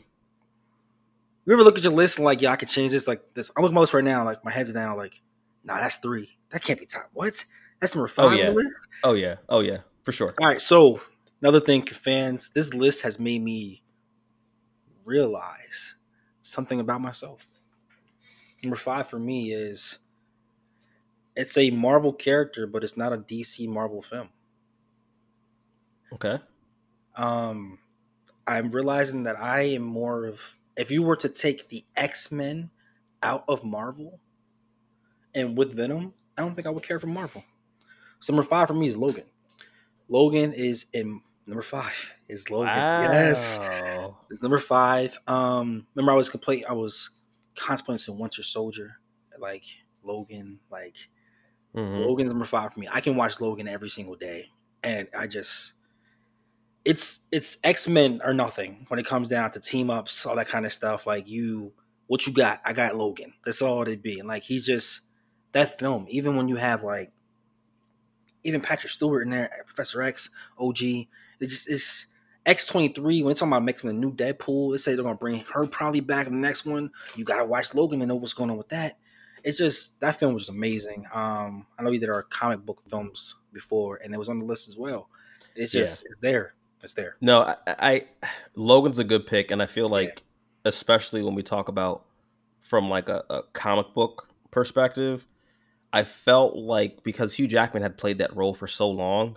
You 1.46 1.52
ever 1.54 1.64
look 1.64 1.78
at 1.78 1.84
your 1.84 1.92
list 1.92 2.18
and 2.18 2.24
like, 2.24 2.42
yeah, 2.42 2.52
I 2.52 2.56
could 2.56 2.68
change 2.68 2.92
this 2.92 3.08
like 3.08 3.22
this. 3.34 3.50
I'm 3.56 3.62
looking 3.62 3.74
at 3.74 3.76
my 3.76 3.80
list 3.80 3.94
right 3.94 4.04
now, 4.04 4.24
like 4.24 4.44
my 4.44 4.50
head's 4.50 4.72
down, 4.72 4.96
like, 4.96 5.20
nah, 5.64 5.78
that's 5.78 5.96
three. 5.96 6.36
That 6.50 6.62
can't 6.62 6.78
be 6.78 6.86
top. 6.86 7.10
What? 7.12 7.44
That's 7.80 7.94
number 7.94 8.08
five 8.08 8.32
oh, 8.32 8.34
yeah. 8.34 8.54
Oh 9.02 9.12
yeah. 9.14 9.34
Oh 9.48 9.60
yeah. 9.60 9.78
For 10.04 10.12
sure. 10.12 10.34
All 10.40 10.46
right. 10.46 10.60
So 10.60 11.00
another 11.40 11.60
thing, 11.60 11.82
fans, 11.82 12.50
this 12.50 12.74
list 12.74 13.02
has 13.02 13.18
made 13.18 13.42
me 13.42 13.82
realize 15.04 15.94
something 16.42 16.78
about 16.78 17.00
myself 17.00 17.46
number 18.62 18.76
five 18.76 19.08
for 19.08 19.18
me 19.18 19.52
is 19.52 19.98
it's 21.36 21.56
a 21.56 21.70
Marvel 21.70 22.12
character, 22.12 22.66
but 22.66 22.84
it's 22.84 22.96
not 22.96 23.12
a 23.12 23.18
DC 23.18 23.68
Marvel 23.68 24.02
film. 24.02 24.28
Okay. 26.12 26.38
Um, 27.20 27.78
I'm 28.46 28.70
realizing 28.70 29.24
that 29.24 29.38
I 29.38 29.62
am 29.62 29.82
more 29.82 30.24
of 30.24 30.56
if 30.76 30.90
you 30.90 31.02
were 31.02 31.16
to 31.16 31.28
take 31.28 31.68
the 31.68 31.84
X 31.94 32.32
Men 32.32 32.70
out 33.22 33.44
of 33.46 33.62
Marvel 33.62 34.18
and 35.34 35.54
with 35.54 35.74
Venom, 35.74 36.14
I 36.38 36.40
don't 36.40 36.54
think 36.54 36.66
I 36.66 36.70
would 36.70 36.82
care 36.82 36.98
for 36.98 37.08
Marvel. 37.08 37.44
So 38.20 38.32
number 38.32 38.48
five 38.48 38.68
for 38.68 38.74
me 38.74 38.86
is 38.86 38.96
Logan. 38.96 39.24
Logan 40.08 40.54
is 40.54 40.86
in 40.94 41.20
number 41.46 41.62
five 41.62 42.14
is 42.26 42.50
Logan. 42.50 42.68
Wow. 42.68 43.02
Yes, 43.02 43.60
it's 44.30 44.42
number 44.42 44.58
five. 44.58 45.18
Um, 45.26 45.86
remember 45.94 46.12
I 46.12 46.16
was 46.16 46.30
complaining. 46.30 46.64
I 46.68 46.72
was 46.72 47.10
in 48.08 48.18
Winter 48.18 48.42
Soldier, 48.42 48.96
like 49.38 49.64
Logan, 50.02 50.60
like 50.70 50.96
mm-hmm. 51.76 52.02
Logan's 52.02 52.30
number 52.30 52.46
five 52.46 52.72
for 52.72 52.80
me. 52.80 52.88
I 52.90 53.02
can 53.02 53.14
watch 53.14 53.42
Logan 53.42 53.68
every 53.68 53.90
single 53.90 54.16
day, 54.16 54.46
and 54.82 55.06
I 55.14 55.26
just 55.26 55.74
it's 56.84 57.20
it's 57.30 57.58
X 57.62 57.88
Men 57.88 58.20
or 58.24 58.32
nothing 58.32 58.86
when 58.88 58.98
it 58.98 59.06
comes 59.06 59.28
down 59.28 59.50
to 59.52 59.60
team 59.60 59.90
ups, 59.90 60.24
all 60.24 60.36
that 60.36 60.48
kind 60.48 60.64
of 60.64 60.72
stuff. 60.72 61.06
Like 61.06 61.28
you, 61.28 61.72
what 62.06 62.26
you 62.26 62.32
got? 62.32 62.60
I 62.64 62.72
got 62.72 62.96
Logan. 62.96 63.34
That's 63.44 63.62
all 63.62 63.82
it'd 63.82 64.02
be. 64.02 64.18
And 64.18 64.28
like 64.28 64.44
he's 64.44 64.66
just 64.66 65.02
that 65.52 65.78
film. 65.78 66.06
Even 66.08 66.36
when 66.36 66.48
you 66.48 66.56
have 66.56 66.82
like 66.82 67.12
even 68.44 68.60
Patrick 68.60 68.90
Stewart 68.90 69.24
in 69.24 69.30
there, 69.30 69.50
Professor 69.66 70.02
X, 70.02 70.30
OG, 70.58 70.82
it 70.82 71.08
just 71.40 71.68
it's 71.68 72.06
X23, 72.46 73.02
when 73.02 73.24
they're 73.26 73.34
talking 73.34 73.48
about 73.48 73.64
making 73.64 73.88
the 73.88 73.94
new 73.94 74.12
Deadpool, 74.14 74.72
they 74.72 74.78
say 74.78 74.94
they're 74.94 75.04
gonna 75.04 75.16
bring 75.16 75.44
her 75.52 75.66
probably 75.66 76.00
back 76.00 76.26
in 76.26 76.32
the 76.32 76.38
next 76.38 76.64
one. 76.64 76.90
You 77.14 77.24
gotta 77.24 77.44
watch 77.44 77.74
Logan 77.74 78.00
to 78.00 78.06
know 78.06 78.16
what's 78.16 78.34
going 78.34 78.50
on 78.50 78.56
with 78.56 78.70
that. 78.70 78.96
It's 79.44 79.58
just 79.58 80.00
that 80.00 80.16
film 80.16 80.34
was 80.34 80.48
amazing. 80.48 81.06
Um, 81.12 81.66
I 81.78 81.82
know 81.82 81.90
you 81.90 82.00
did 82.00 82.08
our 82.08 82.22
comic 82.22 82.64
book 82.64 82.82
films 82.88 83.36
before, 83.52 83.96
and 83.96 84.14
it 84.14 84.18
was 84.18 84.28
on 84.28 84.38
the 84.38 84.44
list 84.46 84.68
as 84.68 84.76
well. 84.76 85.08
It's 85.54 85.72
just 85.72 86.02
yeah. 86.02 86.08
it's 86.10 86.20
there. 86.20 86.54
It's 86.82 86.94
there. 86.94 87.16
No, 87.20 87.42
I, 87.42 87.56
I, 87.66 88.04
Logan's 88.54 88.98
a 88.98 89.04
good 89.04 89.26
pick, 89.26 89.50
and 89.50 89.62
I 89.62 89.66
feel 89.66 89.88
like 89.88 90.08
yeah. 90.08 90.68
especially 90.70 91.22
when 91.22 91.34
we 91.34 91.42
talk 91.42 91.68
about 91.68 92.04
from 92.60 92.88
like 92.88 93.08
a, 93.08 93.24
a 93.28 93.42
comic 93.52 93.92
book 93.94 94.28
perspective, 94.50 95.26
I 95.92 96.04
felt 96.04 96.56
like 96.56 97.02
because 97.02 97.34
Hugh 97.34 97.48
Jackman 97.48 97.82
had 97.82 97.98
played 97.98 98.18
that 98.18 98.34
role 98.34 98.54
for 98.54 98.66
so 98.66 98.88
long, 98.88 99.36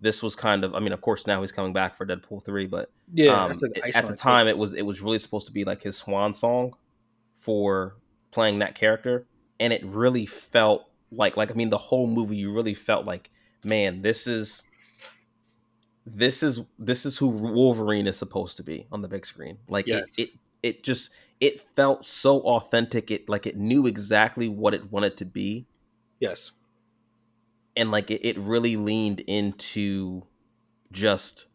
this 0.00 0.22
was 0.22 0.34
kind 0.34 0.64
of 0.64 0.74
I 0.74 0.80
mean, 0.80 0.92
of 0.92 1.00
course 1.00 1.26
now 1.26 1.40
he's 1.40 1.52
coming 1.52 1.72
back 1.72 1.96
for 1.96 2.04
Deadpool 2.04 2.44
three, 2.44 2.66
but 2.66 2.90
Yeah, 3.14 3.44
um, 3.44 3.52
like 3.62 3.96
at 3.96 4.06
the 4.06 4.16
time 4.16 4.48
it 4.48 4.58
was 4.58 4.74
it 4.74 4.82
was 4.82 5.00
really 5.00 5.18
supposed 5.18 5.46
to 5.46 5.52
be 5.52 5.64
like 5.64 5.82
his 5.82 5.96
swan 5.96 6.34
song 6.34 6.74
for 7.38 7.96
playing 8.32 8.58
that 8.58 8.74
character, 8.74 9.26
and 9.60 9.72
it 9.72 9.84
really 9.84 10.26
felt 10.26 10.86
like 11.10 11.36
like 11.36 11.50
I 11.50 11.54
mean 11.54 11.70
the 11.70 11.78
whole 11.78 12.06
movie 12.06 12.36
you 12.36 12.52
really 12.52 12.74
felt 12.74 13.06
like 13.06 13.30
man 13.64 14.02
this 14.02 14.26
is 14.26 14.62
this 16.06 16.42
is 16.42 16.60
this 16.78 17.06
is 17.06 17.16
who 17.18 17.28
Wolverine 17.28 18.06
is 18.06 18.16
supposed 18.16 18.56
to 18.56 18.62
be 18.62 18.86
on 18.90 19.02
the 19.02 19.08
big 19.08 19.24
screen. 19.26 19.58
Like 19.68 19.86
Yes. 19.86 20.18
it, 20.18 20.22
it 20.22 20.30
it 20.62 20.82
just 20.84 21.10
it 21.40 21.60
felt 21.76 22.06
so 22.06 22.40
authentic. 22.40 23.10
It 23.10 23.28
like 23.28 23.46
it 23.46 23.56
knew 23.56 23.86
exactly 23.86 24.48
what 24.48 24.74
it 24.74 24.90
wanted 24.92 25.16
to 25.18 25.24
be, 25.24 25.66
Yes. 26.20 26.52
and 27.76 27.90
like 27.90 28.10
it, 28.10 28.24
it 28.26 28.38
really 28.38 28.76
leaned 28.76 29.20
into 29.20 30.22
just 30.92 31.46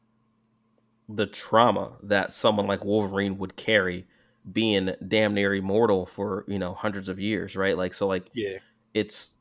the 1.10 1.26
trauma 1.26 1.94
that 2.04 2.34
someone 2.34 2.68
like 2.68 2.84
Wolverine 2.84 3.38
would 3.38 3.56
carry, 3.56 4.08
being 4.52 4.94
damn 5.08 5.34
near 5.34 5.56
immortal 5.56 6.06
for 6.06 6.44
you 6.48 6.60
know 6.60 6.74
hundreds 6.74 7.08
of 7.10 7.20
years, 7.20 7.56
right? 7.56 7.78
Like 7.78 7.94
so, 7.94 8.08
like 8.08 8.30
Yeah. 8.34 8.58
it's 8.94 9.34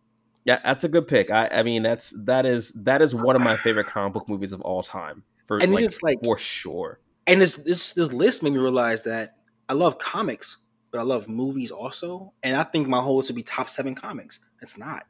yeah, 0.46 0.61
that's 0.64 0.85
a 0.85 0.88
good 0.88 1.09
pick. 1.09 1.30
I 1.30 1.48
I 1.48 1.64
mean 1.64 1.82
that's 1.85 2.11
that 2.24 2.46
is 2.46 2.72
that 2.74 3.02
is 3.02 3.14
one 3.14 3.37
of 3.37 3.42
my 3.42 3.59
favorite 3.59 3.88
comic 3.88 4.14
book 4.14 4.28
movies 4.30 4.52
of 4.52 4.62
all 4.62 4.82
time 4.82 5.24
for 5.48 5.62
And 5.62 5.74
like, 5.74 5.85
it's 5.85 6.02
like 6.02 6.20
for 6.24 6.38
sure. 6.38 7.00
and 7.26 7.42
this 7.42 7.56
this 7.56 7.92
this 7.94 8.12
list 8.12 8.42
made 8.42 8.52
me 8.54 8.59
realize 8.59 9.02
that 9.04 9.37
I 9.68 9.74
love 9.74 9.98
comics, 9.98 10.59
but 10.92 11.00
I 11.00 11.02
love 11.04 11.28
movies 11.28 11.70
also. 11.72 12.32
And 12.42 12.56
I 12.56 12.64
think 12.64 12.88
my 12.88 13.00
whole 13.00 13.18
list 13.18 13.30
would 13.30 13.37
be 13.37 13.42
top 13.42 13.68
seven 13.70 13.94
comics. 13.94 14.40
It's 14.62 14.78
not. 14.78 15.04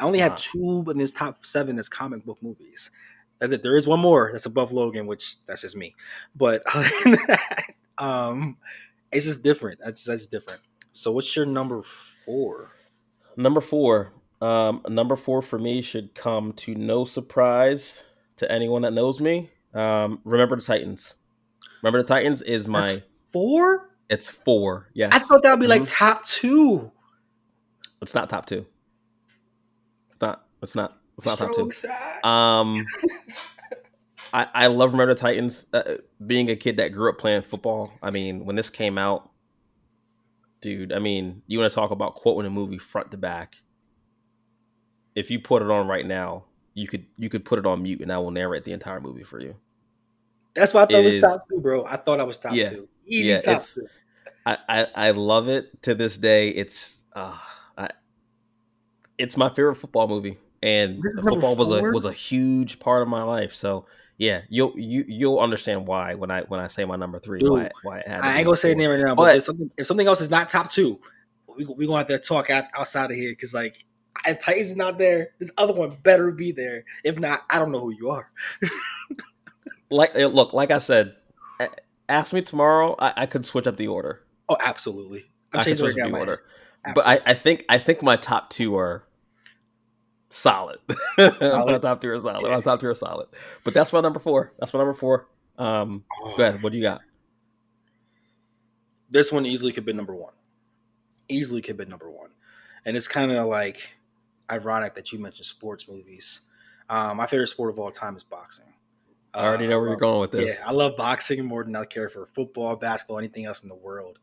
I 0.00 0.04
only 0.06 0.20
It's 0.20 0.24
have 0.24 0.32
not. 0.32 0.38
two 0.38 0.86
in 0.90 0.98
this 0.98 1.12
top 1.12 1.44
seven 1.44 1.78
as 1.78 1.88
comic 1.88 2.24
book 2.24 2.38
movies. 2.42 2.90
That's 3.40 3.52
it. 3.52 3.62
There 3.62 3.76
is 3.76 3.86
one 3.88 4.00
more 4.00 4.30
that's 4.32 4.46
above 4.46 4.72
Logan, 4.72 5.06
which 5.06 5.36
that's 5.46 5.62
just 5.62 5.76
me. 5.76 5.94
But 6.36 6.64
that, 6.74 7.74
um, 7.98 8.56
it's 9.12 9.26
just 9.26 9.42
different. 9.42 9.80
That's 9.84 10.04
that's 10.04 10.26
different. 10.26 10.62
So 10.92 11.12
what's 11.12 11.36
your 11.36 11.46
number 11.46 11.82
four? 11.82 12.72
Number 13.36 13.60
four. 13.60 14.12
Um, 14.40 14.82
number 14.88 15.16
four 15.16 15.42
for 15.42 15.58
me 15.58 15.82
should 15.82 16.14
come 16.14 16.52
to 16.54 16.74
no 16.74 17.04
surprise 17.04 18.04
to 18.36 18.50
anyone 18.50 18.82
that 18.82 18.92
knows 18.92 19.20
me. 19.20 19.50
Um, 19.74 20.20
remember 20.24 20.56
the 20.56 20.62
Titans. 20.62 21.16
Remember 21.82 22.02
the 22.02 22.08
Titans 22.08 22.42
is 22.42 22.66
my. 22.68 22.80
That's 22.80 23.00
Four? 23.32 23.90
it's 24.08 24.28
four. 24.28 24.88
Yes, 24.94 25.12
I 25.12 25.18
thought 25.18 25.42
that 25.42 25.50
would 25.50 25.60
be 25.60 25.66
like 25.66 25.82
Mhm. 25.82 25.92
top 25.98 26.24
two. 26.24 26.90
it's 28.00 28.14
not 28.14 28.30
top 28.30 28.46
two. 28.46 28.64
It's 30.10 30.20
not. 30.20 30.46
It's 30.62 30.74
not. 30.74 30.98
It's 31.18 31.26
not 31.26 31.36
top 31.38 31.54
two. 31.54 32.28
Um, 32.28 32.86
I 34.32 34.46
I 34.54 34.66
love 34.68 34.92
Remember 34.92 35.14
the 35.14 35.20
Titans. 35.20 35.66
Uh, 35.72 35.96
being 36.26 36.48
a 36.50 36.56
kid 36.56 36.76
that 36.78 36.88
grew 36.92 37.10
up 37.10 37.18
playing 37.18 37.42
football, 37.42 37.92
I 38.02 38.10
mean, 38.10 38.44
when 38.44 38.56
this 38.56 38.70
came 38.70 38.98
out, 38.98 39.30
dude. 40.60 40.92
I 40.92 40.98
mean, 41.00 41.42
you 41.46 41.58
want 41.58 41.70
to 41.70 41.74
talk 41.74 41.90
about 41.90 42.14
quoting 42.14 42.46
a 42.46 42.50
movie 42.50 42.78
front 42.78 43.10
to 43.10 43.16
back? 43.16 43.56
If 45.14 45.30
you 45.30 45.40
put 45.40 45.62
it 45.62 45.70
on 45.70 45.86
right 45.88 46.06
now, 46.06 46.44
you 46.74 46.86
could 46.88 47.06
you 47.16 47.28
could 47.28 47.44
put 47.44 47.58
it 47.58 47.66
on 47.66 47.82
mute, 47.82 48.00
and 48.00 48.12
I 48.12 48.18
will 48.18 48.30
narrate 48.30 48.64
the 48.64 48.72
entire 48.72 49.00
movie 49.00 49.24
for 49.24 49.40
you. 49.40 49.56
That's 50.54 50.74
why 50.74 50.82
I 50.82 50.84
thought 50.86 50.94
It 50.94 51.00
it 51.00 51.04
was 51.04 51.14
is- 51.14 51.22
top 51.22 51.40
two, 51.48 51.60
bro. 51.60 51.84
I 51.86 51.96
thought 51.96 52.20
I 52.20 52.24
was 52.24 52.38
top 52.38 52.54
Yeah. 52.54 52.70
two. 52.70 52.88
Easy 53.06 53.30
Yeah, 53.30 53.40
top 53.40 53.62
two. 53.64 53.86
I, 54.46 54.56
I 54.68 54.86
I 54.94 55.10
love 55.12 55.48
it 55.48 55.82
to 55.82 55.94
this 55.94 56.16
day. 56.18 56.50
It's 56.50 57.02
uh, 57.14 57.36
I, 57.76 57.88
it's 59.18 59.36
my 59.36 59.48
favorite 59.48 59.76
football 59.76 60.08
movie, 60.08 60.38
and 60.62 61.02
This 61.02 61.10
is 61.10 61.16
number 61.16 61.30
football 61.32 61.56
was 61.56 61.70
a 61.70 61.82
was 61.92 62.04
a 62.04 62.12
huge 62.12 62.78
part 62.78 63.02
of 63.02 63.08
my 63.08 63.22
life. 63.22 63.54
So 63.54 63.86
yeah, 64.16 64.42
you'll 64.48 64.72
you 64.76 65.04
you'll 65.06 65.38
understand 65.40 65.86
why 65.86 66.14
when 66.14 66.30
I 66.30 66.42
when 66.42 66.60
I 66.60 66.66
say 66.68 66.84
my 66.84 66.96
number 66.96 67.18
three. 67.18 67.40
Dude, 67.40 67.50
why 67.50 67.70
why 67.82 67.98
it 68.00 68.08
I 68.08 68.36
ain't 68.38 68.44
gonna 68.44 68.56
say 68.56 68.74
name 68.74 68.90
right 68.90 69.00
now, 69.00 69.14
but, 69.14 69.24
But- 69.24 69.36
if, 69.36 69.42
something, 69.42 69.70
if 69.76 69.86
something 69.86 70.06
else 70.06 70.20
is 70.20 70.30
not 70.30 70.48
top 70.48 70.70
two, 70.70 71.00
we 71.56 71.64
we 71.66 71.86
gonna 71.86 71.98
have 71.98 72.08
to 72.08 72.18
talk 72.18 72.50
out, 72.50 72.64
outside 72.74 73.10
of 73.10 73.16
here 73.16 73.32
because 73.32 73.52
like 73.54 73.84
if 74.26 74.40
Titans 74.40 74.70
is 74.70 74.76
not 74.76 74.98
there, 74.98 75.30
this 75.38 75.52
other 75.56 75.72
one 75.72 75.96
better 76.02 76.30
be 76.30 76.52
there. 76.52 76.84
If 77.04 77.18
not, 77.18 77.44
I 77.50 77.58
don't 77.58 77.72
know 77.72 77.80
who 77.80 77.90
you 77.90 78.10
are. 78.10 78.30
Like 79.90 80.14
eh, 80.14 80.26
look, 80.26 80.52
like 80.52 80.70
I 80.70 80.80
said, 80.80 81.14
ask 82.10 82.34
me 82.34 82.42
tomorrow. 82.42 82.94
I, 82.98 83.22
I 83.22 83.24
could 83.24 83.46
switch 83.46 83.66
up 83.66 83.78
the 83.78 83.88
order. 83.88 84.20
Oh, 84.46 84.58
absolutely. 84.60 85.24
I'm 85.54 85.60
I 85.60 85.62
changing 85.62 85.86
switch 85.86 85.98
up 86.02 86.12
the 86.12 86.18
order. 86.18 86.42
But 86.94 87.06
I, 87.06 87.20
I 87.24 87.32
think 87.32 87.64
I 87.70 87.78
think 87.78 88.02
my 88.02 88.16
top 88.16 88.50
two 88.50 88.76
are 88.76 89.04
solid. 90.28 90.78
my 91.18 91.78
top 91.78 92.02
two 92.02 92.10
are 92.10 92.20
solid. 92.20 92.42
My 92.50 92.60
top 92.60 92.80
two 92.80 92.88
are 92.88 92.94
solid. 92.94 93.28
But 93.64 93.72
that's 93.72 93.90
my 93.90 94.02
number 94.02 94.20
four. 94.20 94.52
That's 94.58 94.74
my 94.74 94.78
number 94.78 94.92
four. 94.92 95.26
Um, 95.56 96.04
Absolutely. 96.20 96.36
go 96.36 96.48
ahead. 96.48 96.62
What 96.62 96.72
do 96.72 96.76
you 96.76 96.84
got? 96.84 97.00
this 99.10 99.32
one 99.32 99.46
easily 99.46 99.72
could 99.72 99.84
be 99.84 99.92
number 99.92 100.14
one. 100.14 100.34
Easily 101.28 101.62
could 101.62 101.76
be 101.76 101.84
number 101.84 102.10
one. 102.10 102.30
And 102.84 102.96
it's 102.96 103.08
kind 103.08 103.32
of 103.32 103.46
like 103.46 103.94
ironic 104.50 104.94
that 104.94 105.12
you 105.12 105.18
mentioned 105.18 105.46
sports 105.46 105.88
movies. 105.88 106.40
Um, 106.88 107.18
my 107.18 107.26
favorite 107.26 107.48
sport 107.48 107.70
of 107.70 107.78
all 107.78 107.90
time 107.90 108.16
is 108.16 108.24
boxing. 108.24 108.72
I 109.34 109.46
already 109.46 109.66
Uh, 109.66 109.70
know 109.70 109.80
where 109.80 109.88
you're 109.90 109.98
going 109.98 110.20
with 110.20 110.32
this. 110.32 110.56
Yeah, 110.58 110.66
I 110.66 110.72
love 110.72 110.96
boxing 110.96 111.44
more 111.44 111.62
than 111.64 111.76
I 111.76 111.84
care 111.84 112.08
for 112.08 112.26
football, 112.26 112.76
basketball, 112.76 113.18
anything 113.18 113.44
else 113.44 113.62
in 113.62 113.68
the 113.68 113.74
world. 113.74 114.18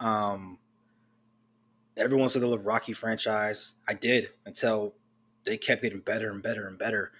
Um, 0.00 0.58
everyone 1.96 2.28
said 2.28 2.42
they 2.42 2.46
love 2.46 2.64
Rocky 2.64 2.92
franchise. 2.92 3.74
I 3.86 3.94
did 3.94 4.30
until 4.44 4.94
they 5.44 5.56
kept 5.56 5.82
getting 5.82 6.00
better 6.00 6.30
and 6.30 6.42
better 6.42 6.66
and 6.66 6.78
better. 6.78 7.12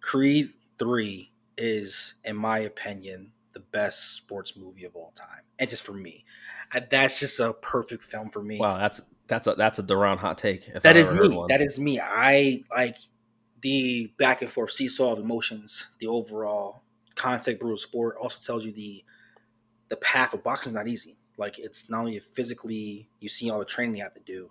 Creed 0.00 0.52
three 0.78 1.32
is, 1.56 2.14
in 2.24 2.36
my 2.36 2.58
opinion, 2.58 3.32
the 3.52 3.60
best 3.60 4.14
sports 4.16 4.56
movie 4.56 4.84
of 4.84 4.96
all 4.96 5.12
time, 5.14 5.42
and 5.58 5.68
just 5.68 5.84
for 5.84 5.92
me, 5.92 6.24
I, 6.72 6.80
that's 6.80 7.20
just 7.20 7.38
a 7.38 7.52
perfect 7.52 8.02
film 8.02 8.30
for 8.30 8.42
me. 8.42 8.58
Wow, 8.58 8.78
that's 8.78 9.02
that's 9.32 9.46
a 9.46 9.54
that's 9.54 9.78
a 9.78 9.82
Darron 9.82 10.18
hot 10.18 10.36
take. 10.36 10.68
If 10.68 10.82
That 10.82 10.96
I've 10.96 11.06
is 11.06 11.14
me. 11.14 11.28
one. 11.28 11.48
That 11.48 11.62
is 11.62 11.80
me. 11.80 11.98
I 11.98 12.62
like 12.70 12.98
the 13.62 14.12
back 14.18 14.42
and 14.42 14.50
forth 14.50 14.72
seesaw 14.72 15.12
of 15.12 15.18
emotions. 15.18 15.88
The 16.00 16.06
overall 16.06 16.82
contact 17.14 17.58
brutal 17.58 17.78
sport 17.78 18.16
also 18.20 18.38
tells 18.44 18.66
you 18.66 18.72
the 18.72 19.02
the 19.88 19.96
path 19.96 20.34
of 20.34 20.42
boxing 20.44 20.70
is 20.70 20.74
not 20.74 20.86
easy. 20.86 21.16
Like 21.38 21.58
it's 21.58 21.88
not 21.88 22.00
only 22.00 22.18
physically 22.18 23.08
you 23.20 23.28
see 23.30 23.48
all 23.48 23.58
the 23.58 23.64
training 23.64 23.96
you 23.96 24.02
have 24.02 24.12
to 24.14 24.20
do, 24.20 24.50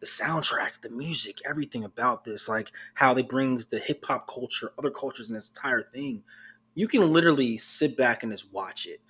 the 0.00 0.06
soundtrack, 0.06 0.80
the 0.80 0.88
music, 0.88 1.36
everything 1.46 1.84
about 1.84 2.24
this, 2.24 2.48
like 2.48 2.72
how 2.94 3.12
they 3.12 3.22
brings 3.22 3.66
the 3.66 3.78
hip 3.80 4.02
hop 4.06 4.26
culture, 4.26 4.72
other 4.78 4.90
cultures 4.90 5.28
in 5.28 5.34
this 5.34 5.48
entire 5.50 5.82
thing. 5.82 6.24
You 6.74 6.88
can 6.88 7.12
literally 7.12 7.58
sit 7.58 7.98
back 7.98 8.22
and 8.22 8.32
just 8.32 8.50
watch 8.50 8.86
it, 8.86 9.00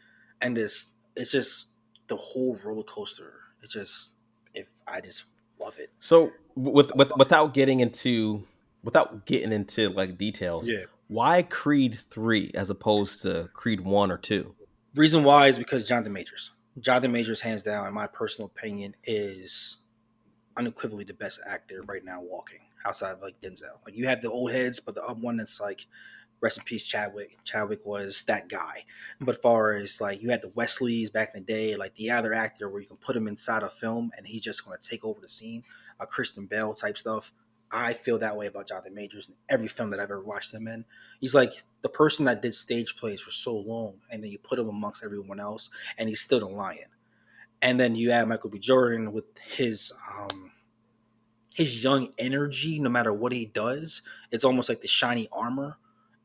and 0.40 0.56
this 0.56 0.94
it's 1.14 1.30
just 1.30 1.68
the 2.08 2.16
whole 2.16 2.58
roller 2.64 2.82
coaster. 2.82 3.34
It 3.62 3.70
just 3.70 4.14
if 4.54 4.68
I 4.86 5.00
just 5.00 5.24
love 5.60 5.74
it. 5.78 5.90
so 6.00 6.32
with 6.54 6.94
with 6.94 7.12
without 7.16 7.54
getting 7.54 7.80
into 7.80 8.44
without 8.84 9.26
getting 9.26 9.52
into 9.52 9.90
like 9.90 10.18
details. 10.18 10.66
Yeah. 10.66 10.84
Why 11.08 11.42
Creed 11.42 11.98
three 12.10 12.50
as 12.54 12.70
opposed 12.70 13.22
to 13.22 13.50
Creed 13.52 13.80
one 13.80 14.10
or 14.10 14.18
two? 14.18 14.54
Reason 14.94 15.24
why 15.24 15.48
is 15.48 15.58
because 15.58 15.86
Jonathan 15.86 16.12
Majors. 16.12 16.50
Jonathan 16.80 17.12
Majors, 17.12 17.42
hands 17.42 17.62
down, 17.62 17.86
in 17.86 17.92
my 17.92 18.06
personal 18.06 18.46
opinion, 18.46 18.96
is 19.04 19.78
unequivocally 20.56 21.04
the 21.04 21.14
best 21.14 21.40
actor 21.46 21.82
right 21.82 22.04
now 22.04 22.20
walking 22.22 22.60
outside 22.84 23.12
of 23.12 23.22
like 23.22 23.40
Denzel. 23.40 23.78
Like 23.84 23.96
you 23.96 24.06
have 24.06 24.22
the 24.22 24.30
old 24.30 24.52
heads, 24.52 24.80
but 24.80 24.94
the 24.94 25.02
one 25.02 25.36
that's 25.36 25.60
like 25.60 25.86
rest 26.42 26.58
in 26.58 26.64
peace 26.64 26.84
Chadwick. 26.84 27.38
Chadwick 27.44 27.86
was 27.86 28.24
that 28.24 28.48
guy. 28.48 28.84
But 29.20 29.40
far 29.40 29.74
as 29.74 30.00
like 30.00 30.20
you 30.20 30.30
had 30.30 30.42
the 30.42 30.52
Wesleys 30.54 31.08
back 31.08 31.30
in 31.34 31.40
the 31.40 31.46
day, 31.46 31.76
like 31.76 31.94
the 31.94 32.10
other 32.10 32.34
actor 32.34 32.68
where 32.68 32.82
you 32.82 32.88
can 32.88 32.98
put 32.98 33.16
him 33.16 33.28
inside 33.28 33.62
a 33.62 33.70
film 33.70 34.10
and 34.16 34.26
he's 34.26 34.42
just 34.42 34.64
gonna 34.64 34.76
take 34.78 35.04
over 35.04 35.20
the 35.20 35.28
scene, 35.28 35.62
a 35.98 36.06
Christian 36.06 36.46
Bale 36.46 36.74
type 36.74 36.98
stuff. 36.98 37.32
I 37.70 37.94
feel 37.94 38.18
that 38.18 38.36
way 38.36 38.46
about 38.46 38.68
Jonathan 38.68 38.94
Majors 38.94 39.28
in 39.28 39.34
every 39.48 39.68
film 39.68 39.90
that 39.90 40.00
I've 40.00 40.10
ever 40.10 40.22
watched 40.22 40.52
him 40.52 40.68
in. 40.68 40.84
He's 41.20 41.34
like 41.34 41.52
the 41.80 41.88
person 41.88 42.26
that 42.26 42.42
did 42.42 42.54
stage 42.54 42.96
plays 42.96 43.22
for 43.22 43.30
so 43.30 43.56
long, 43.56 44.00
and 44.10 44.22
then 44.22 44.30
you 44.30 44.38
put 44.38 44.58
him 44.58 44.68
amongst 44.68 45.02
everyone 45.02 45.40
else, 45.40 45.70
and 45.96 46.10
he's 46.10 46.20
still 46.20 46.40
the 46.40 46.48
lion. 46.48 46.88
And 47.62 47.80
then 47.80 47.94
you 47.94 48.10
add 48.10 48.28
Michael 48.28 48.50
B. 48.50 48.58
Jordan 48.58 49.12
with 49.12 49.24
his 49.38 49.92
um 50.18 50.50
his 51.54 51.84
young 51.84 52.08
energy, 52.18 52.78
no 52.78 52.90
matter 52.90 53.12
what 53.12 53.32
he 53.32 53.46
does, 53.46 54.02
it's 54.30 54.44
almost 54.44 54.68
like 54.68 54.80
the 54.80 54.88
shiny 54.88 55.28
armor. 55.32 55.76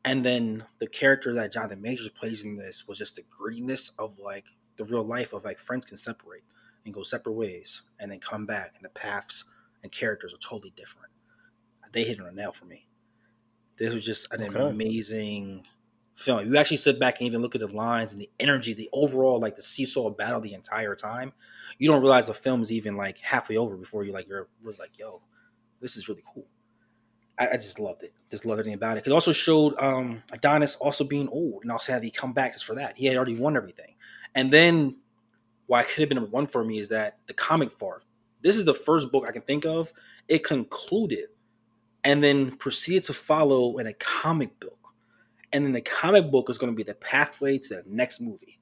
And 0.08 0.24
then 0.24 0.64
the 0.78 0.86
character 0.86 1.34
that 1.34 1.52
Jonathan 1.52 1.82
Majors 1.82 2.08
plays 2.08 2.42
in 2.42 2.56
this 2.56 2.88
was 2.88 2.96
just 2.96 3.16
the 3.16 3.24
grittiness 3.24 3.92
of 3.98 4.18
like 4.18 4.46
the 4.78 4.84
real 4.84 5.04
life 5.04 5.34
of 5.34 5.44
like 5.44 5.58
friends 5.58 5.84
can 5.84 5.98
separate 5.98 6.44
and 6.86 6.94
go 6.94 7.02
separate 7.02 7.34
ways 7.34 7.82
and 8.00 8.10
then 8.10 8.18
come 8.18 8.46
back, 8.46 8.72
and 8.76 8.84
the 8.84 8.88
paths 8.88 9.50
and 9.82 9.92
characters 9.92 10.32
are 10.32 10.38
totally 10.38 10.72
different. 10.76 11.10
They 11.92 12.04
hit 12.04 12.20
on 12.20 12.26
a 12.26 12.32
nail 12.32 12.52
for 12.52 12.64
me. 12.64 12.88
This 13.78 13.94
was 13.94 14.04
just 14.04 14.32
an 14.32 14.42
Okay. 14.42 14.58
amazing 14.58 15.66
film. 16.16 16.46
You 16.46 16.56
actually 16.56 16.78
sit 16.78 17.00
back 17.00 17.20
and 17.20 17.26
even 17.26 17.42
look 17.42 17.54
at 17.54 17.60
the 17.60 17.68
lines 17.68 18.12
and 18.12 18.20
the 18.22 18.30
energy, 18.40 18.74
the 18.74 18.90
overall 18.92 19.40
like 19.40 19.56
the 19.56 19.62
seesaw 19.62 20.10
battle 20.10 20.40
the 20.40 20.54
entire 20.54 20.96
time. 20.96 21.32
You 21.78 21.90
don't 21.90 22.02
realize 22.02 22.28
the 22.28 22.34
film 22.34 22.62
is 22.62 22.72
even 22.72 22.96
like 22.96 23.18
halfway 23.18 23.56
over 23.58 23.76
before 23.76 24.04
you 24.04 24.12
like 24.12 24.28
you're 24.28 24.48
really 24.62 24.78
like, 24.78 24.98
yo, 24.98 25.22
this 25.80 25.96
is 25.96 26.08
really 26.08 26.24
cool. 26.26 26.46
I, 27.38 27.50
I 27.50 27.54
just 27.54 27.78
loved 27.78 28.02
it. 28.02 28.12
Just 28.30 28.44
loved 28.44 28.58
everything 28.60 28.74
about 28.74 28.98
it. 28.98 29.06
It 29.06 29.12
also 29.12 29.32
showed 29.32 29.74
um, 29.78 30.22
Adonis 30.32 30.76
also 30.76 31.04
being 31.04 31.28
old, 31.28 31.62
and 31.62 31.72
also 31.72 31.92
had 31.92 32.02
he 32.02 32.10
come 32.10 32.32
back 32.32 32.52
just 32.52 32.64
for 32.64 32.74
that. 32.74 32.96
He 32.96 33.06
had 33.06 33.16
already 33.16 33.38
won 33.38 33.56
everything, 33.56 33.94
and 34.34 34.50
then 34.50 34.96
why 35.66 35.82
it 35.82 35.88
could 35.88 36.00
have 36.00 36.08
been 36.08 36.16
number 36.16 36.30
one 36.30 36.46
for 36.46 36.64
me 36.64 36.78
is 36.78 36.88
that 36.88 37.18
the 37.26 37.34
comic 37.34 37.78
part. 37.78 38.04
This 38.40 38.56
is 38.56 38.64
the 38.64 38.74
first 38.74 39.10
book 39.10 39.24
I 39.26 39.32
can 39.32 39.42
think 39.42 39.64
of. 39.64 39.92
It 40.28 40.44
concluded, 40.44 41.28
and 42.04 42.22
then 42.22 42.56
proceeded 42.56 43.04
to 43.04 43.14
follow 43.14 43.78
in 43.78 43.86
a 43.86 43.94
comic 43.94 44.58
book, 44.60 44.78
and 45.52 45.64
then 45.64 45.72
the 45.72 45.80
comic 45.80 46.30
book 46.30 46.50
is 46.50 46.58
going 46.58 46.72
to 46.72 46.76
be 46.76 46.82
the 46.82 46.94
pathway 46.94 47.58
to 47.58 47.68
the 47.68 47.82
next 47.86 48.20
movie. 48.20 48.57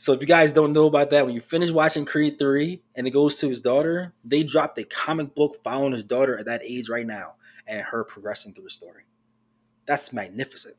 So 0.00 0.12
if 0.12 0.20
you 0.20 0.28
guys 0.28 0.52
don't 0.52 0.72
know 0.72 0.86
about 0.86 1.10
that, 1.10 1.26
when 1.26 1.34
you 1.34 1.40
finish 1.40 1.70
watching 1.70 2.04
Creed 2.04 2.38
3 2.38 2.80
and 2.94 3.06
it 3.08 3.10
goes 3.10 3.38
to 3.40 3.48
his 3.48 3.60
daughter, 3.60 4.14
they 4.24 4.44
dropped 4.44 4.78
a 4.78 4.84
comic 4.84 5.34
book 5.34 5.56
following 5.64 5.92
his 5.92 6.04
daughter 6.04 6.38
at 6.38 6.46
that 6.46 6.62
age 6.64 6.88
right 6.88 7.06
now 7.06 7.34
and 7.66 7.80
her 7.82 8.04
progressing 8.04 8.54
through 8.54 8.64
the 8.64 8.70
story. 8.70 9.02
That's 9.86 10.12
magnificent. 10.12 10.76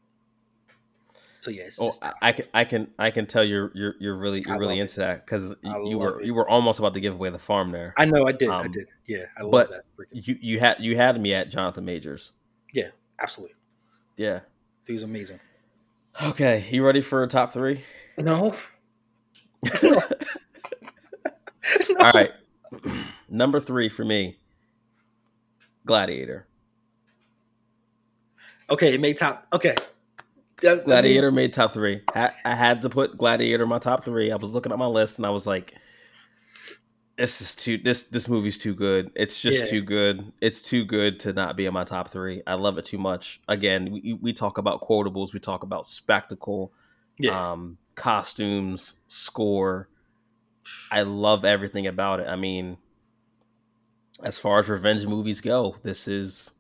So 1.42 1.52
yes, 1.52 1.80
oh, 1.82 1.92
I, 2.02 2.14
I, 2.22 2.32
can 2.34 2.46
I 2.54 2.64
can 2.66 2.88
I 3.00 3.12
can 3.12 3.26
tell 3.26 3.46
you're 3.46 3.72
you're 3.74 3.96
you're 4.00 4.18
really 4.18 4.44
you're 4.46 4.56
I 4.56 4.58
really 4.58 4.80
into 4.80 4.96
it. 4.96 5.06
that 5.06 5.26
because 5.26 5.56
you 5.64 5.98
were 5.98 6.20
it. 6.20 6.26
you 6.26 6.34
were 6.34 6.48
almost 6.48 6.80
about 6.80 6.94
to 6.96 7.00
give 7.00 7.14
away 7.14 7.30
the 7.30 7.40
farm 7.40 7.72
there. 7.72 7.94
I 7.98 8.04
know 8.06 8.28
I 8.28 8.34
did 8.34 8.50
um, 8.50 8.66
I 8.66 8.68
did 8.68 8.90
yeah 9.06 9.26
I 9.38 9.44
love 9.44 9.52
but 9.52 9.70
that. 9.70 9.84
You 10.12 10.38
you 10.42 10.60
had 10.60 10.82
you 10.82 10.98
had 10.98 11.20
me 11.20 11.34
at 11.34 11.50
Jonathan 11.50 11.86
Majors. 11.86 12.34
Yeah, 12.74 12.90
absolutely. 13.18 13.56
Yeah, 14.18 14.42
he 14.86 14.94
was 14.94 15.04
amazing. 15.04 15.40
Okay, 16.22 16.68
you 16.72 16.86
ready 16.86 17.02
for 17.02 17.24
a 17.24 17.28
top 17.28 17.54
three? 17.54 17.86
No. 18.18 18.54
No. 19.84 20.02
All 22.00 22.12
right, 22.12 22.32
number 23.30 23.60
three 23.60 23.90
for 23.90 24.06
me. 24.06 24.38
Gladiator. 25.86 26.48
Okay, 28.70 28.94
it 28.94 29.02
made 29.02 29.18
top. 29.18 29.48
Okay, 29.52 29.76
Gladiator 30.60 31.32
made 31.32 31.54
top 31.54 31.74
three. 31.74 32.02
I, 32.14 32.32
I 32.46 32.56
had 32.56 32.82
to 32.84 32.90
put 32.90 33.18
Gladiator 33.18 33.64
in 33.64 33.70
my 33.70 33.80
top 33.80 34.06
three. 34.06 34.32
I 34.32 34.36
was 34.36 34.52
looking 34.52 34.72
at 34.72 34.78
my 34.78 34.86
list 34.86 35.18
and 35.18 35.26
I 35.26 35.30
was 35.30 35.48
like, 35.48 35.74
"This 37.18 37.42
is 37.42 37.56
too. 37.56 37.78
This 37.78 38.04
this 38.04 38.28
movie's 38.28 38.58
too 38.58 38.74
good. 38.74 39.12
It's 39.16 39.40
just 39.40 39.60
yeah. 39.60 39.66
too 39.66 39.82
good. 39.82 40.32
It's 40.42 40.62
too 40.62 40.86
good 40.86 41.20
to 41.22 41.34
not 41.34 41.56
be 41.56 41.66
in 41.66 41.74
my 41.74 41.84
top 41.84 42.10
three. 42.10 42.42
I 42.46 42.56
love 42.56 42.78
it 42.78 42.86
too 42.86 42.98
much. 42.98 43.42
Again, 43.48 43.92
we 43.92 44.14
we 44.22 44.34
talk 44.34 44.58
about 44.58 44.82
quotables. 44.82 45.34
We 45.34 45.40
talk 45.40 45.64
about 45.64 45.88
spectacle, 45.88 46.74
yeah. 47.20 47.52
um, 47.52 47.78
costumes, 47.96 48.96
score. 49.08 49.90
I 50.92 51.02
love 51.02 51.46
everything 51.46 51.88
about 51.88 52.20
it. 52.20 52.28
I 52.28 52.36
mean, 52.36 52.78
as 54.24 54.38
far 54.38 54.60
as 54.60 54.70
revenge 54.70 55.06
movies 55.06 55.42
go, 55.42 55.76
this 55.84 56.08
is 56.08 56.52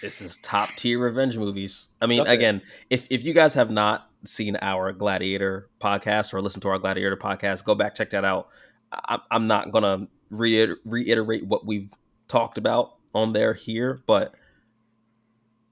this 0.00 0.20
is 0.20 0.38
top 0.42 0.70
tier 0.76 0.98
revenge 0.98 1.36
movies. 1.36 1.88
I 2.00 2.06
mean, 2.06 2.26
again, 2.26 2.62
if 2.90 3.06
if 3.10 3.24
you 3.24 3.34
guys 3.34 3.54
have 3.54 3.70
not 3.70 4.08
seen 4.24 4.56
our 4.60 4.92
Gladiator 4.92 5.68
podcast 5.80 6.32
or 6.32 6.42
listened 6.42 6.62
to 6.62 6.68
our 6.68 6.78
Gladiator 6.78 7.16
podcast, 7.16 7.64
go 7.64 7.74
back 7.74 7.94
check 7.94 8.10
that 8.10 8.24
out. 8.24 8.48
I, 8.92 9.18
am 9.30 9.46
not 9.46 9.70
gonna 9.72 10.08
reiter- 10.30 10.78
reiterate 10.84 11.46
what 11.46 11.66
we've 11.66 11.92
talked 12.28 12.58
about 12.58 12.94
on 13.14 13.32
there 13.32 13.54
here, 13.54 14.00
but 14.06 14.34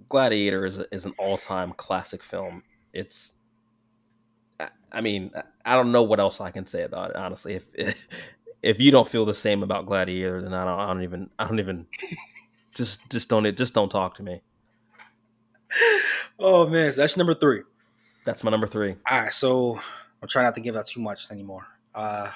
Gladiator 0.08 0.66
is 0.66 0.78
a, 0.78 0.86
is 0.92 1.06
an 1.06 1.14
all 1.18 1.38
time 1.38 1.72
classic 1.72 2.22
film. 2.22 2.62
It's, 2.92 3.34
I 4.92 5.00
mean, 5.00 5.32
I 5.64 5.74
don't 5.74 5.92
know 5.92 6.02
what 6.02 6.20
else 6.20 6.40
I 6.40 6.50
can 6.50 6.66
say 6.66 6.82
about 6.82 7.10
it. 7.10 7.16
Honestly, 7.16 7.54
if 7.54 7.96
if 8.62 8.80
you 8.80 8.90
don't 8.90 9.08
feel 9.08 9.24
the 9.24 9.34
same 9.34 9.62
about 9.62 9.86
Gladiator, 9.86 10.42
then 10.42 10.54
I 10.54 10.64
don't, 10.64 10.80
I 10.80 10.86
don't 10.86 11.02
even 11.02 11.30
I 11.38 11.46
don't 11.46 11.60
even 11.60 11.86
just 12.74 13.08
just 13.10 13.28
don't 13.28 13.46
it. 13.46 13.56
just 13.56 13.74
don't 13.74 13.90
talk 13.90 14.16
to 14.16 14.22
me. 14.22 14.42
Oh 16.38 16.66
man, 16.66 16.92
so 16.92 17.00
that's 17.00 17.16
number 17.16 17.32
three. 17.34 17.62
That's 18.26 18.44
my 18.44 18.50
number 18.50 18.66
three. 18.66 18.96
All 19.10 19.20
right, 19.22 19.32
so 19.32 19.80
I'm 20.20 20.28
trying 20.28 20.44
not 20.44 20.54
to 20.56 20.60
give 20.60 20.76
out 20.76 20.86
too 20.86 21.00
much 21.00 21.30
anymore. 21.30 21.66
Uh 21.94 22.30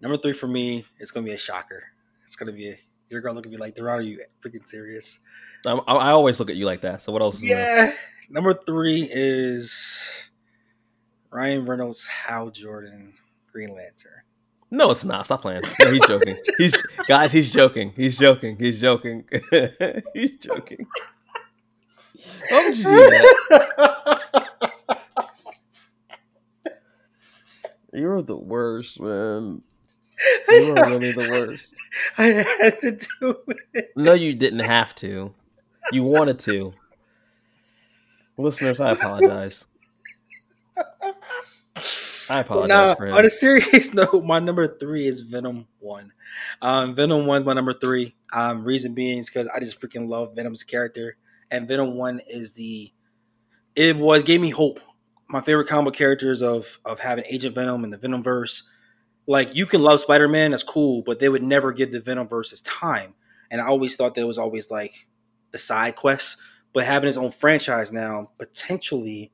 number 0.00 0.18
three 0.18 0.32
for 0.32 0.48
me, 0.48 0.84
it's 0.98 1.12
gonna 1.12 1.24
be 1.24 1.32
a 1.32 1.38
shocker. 1.38 1.84
It's 2.24 2.34
gonna 2.34 2.50
be 2.50 2.70
a, 2.70 2.78
you're 3.08 3.20
gonna 3.20 3.36
look 3.36 3.46
at 3.46 3.52
me 3.52 3.56
like, 3.56 3.76
Darron, 3.76 3.92
are 3.92 4.00
you 4.00 4.20
freaking 4.44 4.66
serious? 4.66 5.20
I, 5.64 5.70
I 5.70 6.10
always 6.10 6.40
look 6.40 6.50
at 6.50 6.56
you 6.56 6.66
like 6.66 6.80
that. 6.80 7.02
So 7.02 7.12
what 7.12 7.22
else? 7.22 7.40
yeah, 7.40 7.92
number 8.28 8.52
three 8.52 9.08
is 9.08 10.26
Ryan 11.32 11.64
Reynolds, 11.64 12.04
Hal 12.04 12.50
Jordan, 12.50 13.14
Green 13.50 13.70
Lantern. 13.70 14.20
No, 14.70 14.90
it's 14.90 15.04
not. 15.04 15.24
Stop 15.24 15.42
playing. 15.42 15.62
No, 15.80 15.90
he's 15.90 16.06
joking. 16.06 16.36
He's 16.58 16.74
guys. 17.08 17.32
He's 17.32 17.50
joking. 17.52 17.92
He's 17.96 18.16
joking. 18.18 18.56
He's 18.58 18.80
joking. 18.80 19.24
he's 20.14 20.36
joking. 20.36 20.86
Why 22.50 22.68
would 22.68 22.78
you 22.78 22.84
do 22.84 22.90
that? 22.90 24.50
You're 27.94 28.22
the 28.22 28.36
worst, 28.36 29.00
man. 29.00 29.62
You 30.48 30.76
are 30.76 30.88
really 30.88 31.12
the 31.12 31.28
worst. 31.30 31.74
I 32.16 32.24
had 32.60 32.80
to 32.80 32.92
do 33.20 33.36
it. 33.74 33.90
No, 33.96 34.12
you 34.14 34.34
didn't 34.34 34.60
have 34.60 34.94
to. 34.96 35.34
You 35.92 36.02
wanted 36.02 36.38
to. 36.40 36.72
Listeners, 38.38 38.80
I 38.80 38.92
apologize. 38.92 39.66
I 42.28 42.40
apologize. 42.40 42.98
Now, 42.98 43.16
on 43.16 43.24
a 43.24 43.28
serious 43.30 43.94
note, 43.94 44.24
my 44.24 44.38
number 44.38 44.66
three 44.78 45.06
is 45.06 45.20
Venom 45.20 45.66
One. 45.78 46.12
Um, 46.60 46.94
Venom 46.94 47.26
One's 47.26 47.44
my 47.44 47.52
number 47.52 47.72
three. 47.72 48.14
Um, 48.32 48.64
reason 48.64 48.94
being 48.94 49.18
is 49.18 49.28
because 49.28 49.48
I 49.48 49.60
just 49.60 49.80
freaking 49.80 50.08
love 50.08 50.34
Venom's 50.34 50.64
character, 50.64 51.16
and 51.50 51.68
Venom 51.68 51.96
One 51.96 52.20
is 52.28 52.52
the 52.52 52.92
it 53.74 53.96
was 53.96 54.22
gave 54.22 54.40
me 54.40 54.50
hope. 54.50 54.80
My 55.28 55.40
favorite 55.40 55.68
comic 55.68 55.94
characters 55.94 56.42
of 56.42 56.78
of 56.84 57.00
having 57.00 57.24
Agent 57.28 57.54
Venom 57.54 57.84
and 57.84 57.92
the 57.92 57.98
Venom 57.98 58.22
verse. 58.22 58.68
Like 59.26 59.54
you 59.54 59.66
can 59.66 59.82
love 59.82 60.00
Spider 60.00 60.28
Man, 60.28 60.50
that's 60.50 60.62
cool, 60.62 61.02
but 61.02 61.20
they 61.20 61.28
would 61.28 61.42
never 61.42 61.72
give 61.72 61.92
the 61.92 62.00
Venom 62.00 62.28
verse 62.28 62.50
his 62.50 62.60
time. 62.62 63.14
And 63.50 63.60
I 63.60 63.66
always 63.66 63.96
thought 63.96 64.14
that 64.14 64.26
was 64.26 64.38
always 64.38 64.70
like 64.70 65.06
the 65.52 65.58
side 65.58 65.96
quests. 65.96 66.40
But 66.72 66.84
having 66.84 67.06
his 67.06 67.18
own 67.18 67.30
franchise 67.30 67.92
now, 67.92 68.30
potentially, 68.38 69.30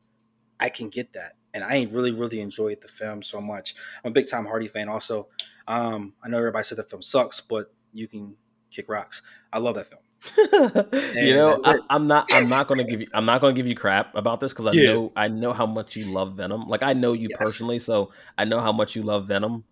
I 0.59 0.69
can 0.69 0.89
get 0.89 1.13
that 1.15 1.38
and 1.59 1.65
I 1.65 1.75
ain't 1.75 1.93
really, 1.93 2.13
really 2.13 2.41
enjoyed 2.41 2.81
the 2.81 2.89
film 2.89 3.23
so 3.23 3.41
much. 3.41 3.75
I'm 4.05 4.11
a 4.11 4.13
big 4.13 4.29
Tom 4.29 4.47
Hardy 4.47 4.69
fan, 4.69 4.89
also. 4.89 5.27
Um, 5.67 6.15
I 6.23 6.29
know 6.29 6.39
everybody 6.39 6.65
said 6.65 6.79
the 6.79 6.85
film 6.85 7.03
sucks, 7.03 7.41
but 7.41 7.73
you 7.93 8.07
can 8.07 8.37
kick 8.71 8.89
rocks. 8.89 9.23
I 9.53 9.59
love 9.59 9.75
that 9.75 9.89
film. 9.89 10.03
you 11.17 11.35
know, 11.35 11.61
I, 11.65 11.79
am 11.91 12.07
not. 12.07 12.33
I'm 12.33 12.49
not 12.49 12.69
going 12.69 12.79
to 12.79 12.85
give 12.85 13.01
you. 13.01 13.09
I'm 13.13 13.25
not 13.25 13.41
going 13.41 13.55
to 13.55 13.59
give 13.59 13.67
you 13.67 13.75
crap 13.75 14.15
about 14.15 14.41
this 14.41 14.53
because 14.53 14.67
I 14.67 14.71
yeah. 14.73 14.93
know. 14.93 15.13
I 15.17 15.29
know 15.29 15.53
how 15.53 15.67
much 15.67 15.97
you 15.97 16.07
love 16.07 16.35
Venom. 16.35 16.69
Like 16.69 16.83
I 16.83 16.93
know 16.93 17.13
you 17.13 17.29
yes. 17.31 17.39
personally, 17.39 17.79
so 17.79 18.11
I 18.37 18.45
know 18.45 18.61
how 18.61 18.73
much 18.73 18.97
you 18.97 19.03
love 19.03 19.27
Venom. 19.27 19.65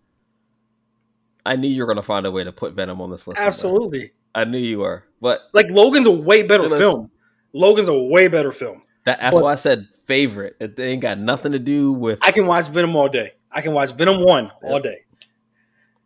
I 1.45 1.55
knew 1.55 1.69
you 1.69 1.81
were 1.81 1.85
going 1.85 1.97
to 1.97 2.03
find 2.03 2.25
a 2.25 2.31
way 2.31 2.43
to 2.43 2.51
put 2.51 2.73
Venom 2.73 3.01
on 3.01 3.11
this 3.11 3.27
list. 3.27 3.39
Absolutely, 3.39 3.99
somewhere. 3.99 4.11
I 4.35 4.43
knew 4.45 4.57
you 4.57 4.79
were. 4.79 5.03
But 5.21 5.41
like 5.53 5.69
Logan's 5.69 6.07
a 6.07 6.11
way 6.11 6.43
better 6.43 6.69
film. 6.69 7.11
Logan's 7.53 7.87
a 7.87 7.97
way 7.97 8.27
better 8.27 8.51
film. 8.51 8.83
That, 9.07 9.21
that's 9.21 9.33
but, 9.33 9.41
why 9.41 9.53
I 9.53 9.55
said 9.55 9.87
favorite. 10.05 10.57
It 10.59 10.77
ain't 10.77 11.01
got 11.01 11.17
nothing 11.17 11.53
to 11.53 11.59
do 11.59 11.93
with. 11.93 12.19
I 12.21 12.31
can 12.31 12.45
watch 12.45 12.67
Venom 12.67 12.93
all 12.93 13.07
day. 13.07 13.35
I 13.49 13.61
can 13.61 13.71
watch 13.71 13.93
Venom 13.93 14.21
one 14.21 14.51
all 14.61 14.81
day. 14.81 15.05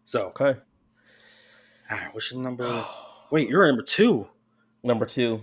So 0.03 0.27
okay. 0.27 0.59
All 1.89 1.97
right, 1.97 2.13
what's 2.13 2.31
your 2.31 2.43
number? 2.43 2.85
Wait, 3.31 3.49
you're 3.49 3.65
number 3.65 3.81
two. 3.81 4.27
Number 4.83 5.07
two. 5.07 5.41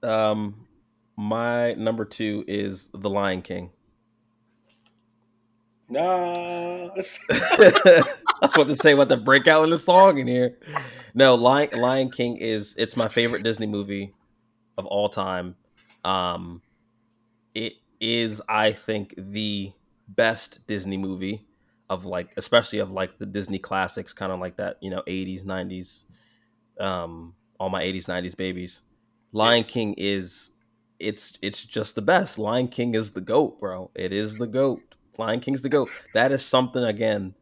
Um, 0.00 0.68
my 1.16 1.74
number 1.74 2.04
two 2.04 2.44
is 2.46 2.88
The 2.94 3.10
Lion 3.10 3.42
King. 3.42 3.70
No, 5.88 6.92
I 7.32 8.02
want 8.56 8.68
to 8.68 8.76
say 8.76 8.94
what 8.94 9.08
the 9.08 9.16
breakout 9.16 9.64
in 9.64 9.70
the 9.70 9.78
song 9.78 10.18
in 10.18 10.28
here. 10.28 10.56
No, 11.14 11.34
Lion 11.34 11.70
Lion 11.80 12.12
King 12.12 12.36
is 12.36 12.76
it's 12.78 12.96
my 12.96 13.08
favorite 13.08 13.42
Disney 13.42 13.66
movie 13.66 14.14
of 14.78 14.86
all 14.86 15.10
time. 15.10 15.56
Um, 16.04 16.62
it 17.54 17.74
is, 18.00 18.40
I 18.48 18.72
think, 18.72 19.14
the 19.18 19.72
best 20.08 20.66
Disney 20.66 20.96
movie 20.96 21.46
of 21.90 22.04
like, 22.04 22.30
especially 22.36 22.78
of 22.78 22.90
like 22.90 23.18
the 23.18 23.26
Disney 23.26 23.58
classics, 23.58 24.12
kind 24.14 24.32
of 24.32 24.40
like 24.40 24.56
that, 24.56 24.76
you 24.80 24.90
know, 24.90 25.02
80s, 25.06 25.44
90s, 25.44 26.04
um, 26.82 27.34
all 27.58 27.68
my 27.68 27.82
80s, 27.82 28.06
90s 28.06 28.36
babies. 28.36 28.82
Lion 29.32 29.64
King 29.64 29.94
is 29.98 30.52
it's 30.98 31.38
it's 31.42 31.62
just 31.62 31.94
the 31.94 32.02
best. 32.02 32.38
Lion 32.38 32.68
King 32.68 32.94
is 32.94 33.10
the 33.10 33.20
goat, 33.20 33.60
bro. 33.60 33.90
It 33.94 34.12
is 34.12 34.38
the 34.38 34.46
goat. 34.46 34.80
Lion 35.18 35.40
King's 35.40 35.62
the 35.62 35.68
goat. 35.68 35.90
That 36.14 36.32
is 36.32 36.44
something 36.44 36.82
again. 36.82 37.34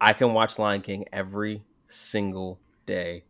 I 0.00 0.12
can 0.12 0.32
watch 0.34 0.58
Lion 0.58 0.82
King 0.82 1.04
every 1.12 1.62
single 1.86 2.60
day. 2.86 3.24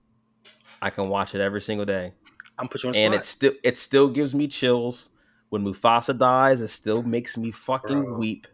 I 0.82 0.90
can 0.90 1.08
watch 1.08 1.34
it 1.34 1.40
every 1.40 1.60
single 1.60 1.84
day. 1.84 2.14
I'm 2.60 2.68
put 2.68 2.82
you 2.82 2.90
on 2.90 2.96
and 2.96 3.14
it 3.14 3.26
still 3.26 3.52
it 3.62 3.78
still 3.78 4.08
gives 4.08 4.34
me 4.34 4.48
chills 4.48 5.08
when 5.48 5.64
Mufasa 5.64 6.16
dies. 6.16 6.60
It 6.60 6.68
still 6.68 7.02
makes 7.02 7.36
me 7.36 7.50
fucking 7.50 8.04
Bro. 8.04 8.18
weep. 8.18 8.46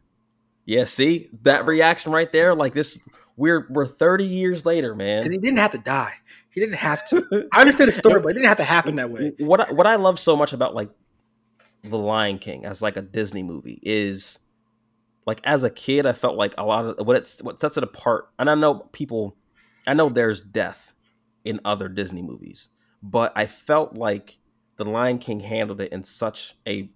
Yeah, 0.65 0.85
see 0.85 1.31
that 1.43 1.67
reaction 1.67 2.13
right 2.13 2.31
there. 2.33 2.55
Like 2.55 2.75
this, 2.75 2.99
we're 3.37 3.67
we're 3.71 3.87
30 3.87 4.25
years 4.25 4.67
later, 4.67 4.95
man. 4.95 5.23
And 5.25 5.33
he 5.33 5.39
didn't 5.39 5.59
have 5.59 5.73
to 5.73 5.79
die. 5.79 6.15
He 6.51 6.61
didn't 6.61 6.77
have 6.77 7.07
to. 7.09 7.49
I 7.53 7.61
understand 7.61 7.89
the 7.89 7.93
story, 7.93 8.21
but 8.21 8.31
it 8.31 8.35
didn't 8.35 8.49
have 8.49 8.57
to 8.59 8.65
happen 8.65 8.97
that 8.97 9.11
way. 9.11 9.33
What 9.39 9.61
I, 9.61 9.73
what 9.73 9.87
I 9.87 9.97
love 9.97 10.19
so 10.19 10.37
much 10.37 10.53
about 10.53 10.75
like 10.75 10.91
the 11.85 11.99
Lion 11.99 12.39
King 12.39 12.65
as 12.65 12.83
like 12.83 12.97
a 12.97 13.03
Disney 13.03 13.43
movie 13.43 13.81
is 13.83 14.39
like 15.27 15.41
as 15.45 15.65
a 15.65 15.71
kid, 15.71 16.07
I 16.07 16.13
felt 16.13 16.37
like 16.37 16.55
a 16.57 16.65
lot 16.65 16.85
of 16.85 17.07
what 17.07 17.17
it's 17.17 17.43
what 17.43 17.61
sets 17.61 17.77
it 17.77 17.85
apart. 17.85 18.31
And 18.39 18.49
I 18.49 18.55
know 18.55 18.75
people, 18.93 19.37
I 19.87 19.95
know 19.95 20.09
there's 20.09 20.41
death 20.41 20.95
in 21.45 21.61
other 21.65 21.89
Disney 21.89 22.23
movies, 22.23 22.69
but 23.11 23.33
I 23.37 23.47
felt 23.47 23.95
like 23.95 24.39
the 24.77 24.85
Lion 24.85 25.19
King 25.19 25.41
handled 25.41 25.81
it 25.81 25.93
in 25.93 26.03
such 26.03 26.57
a 26.67 26.91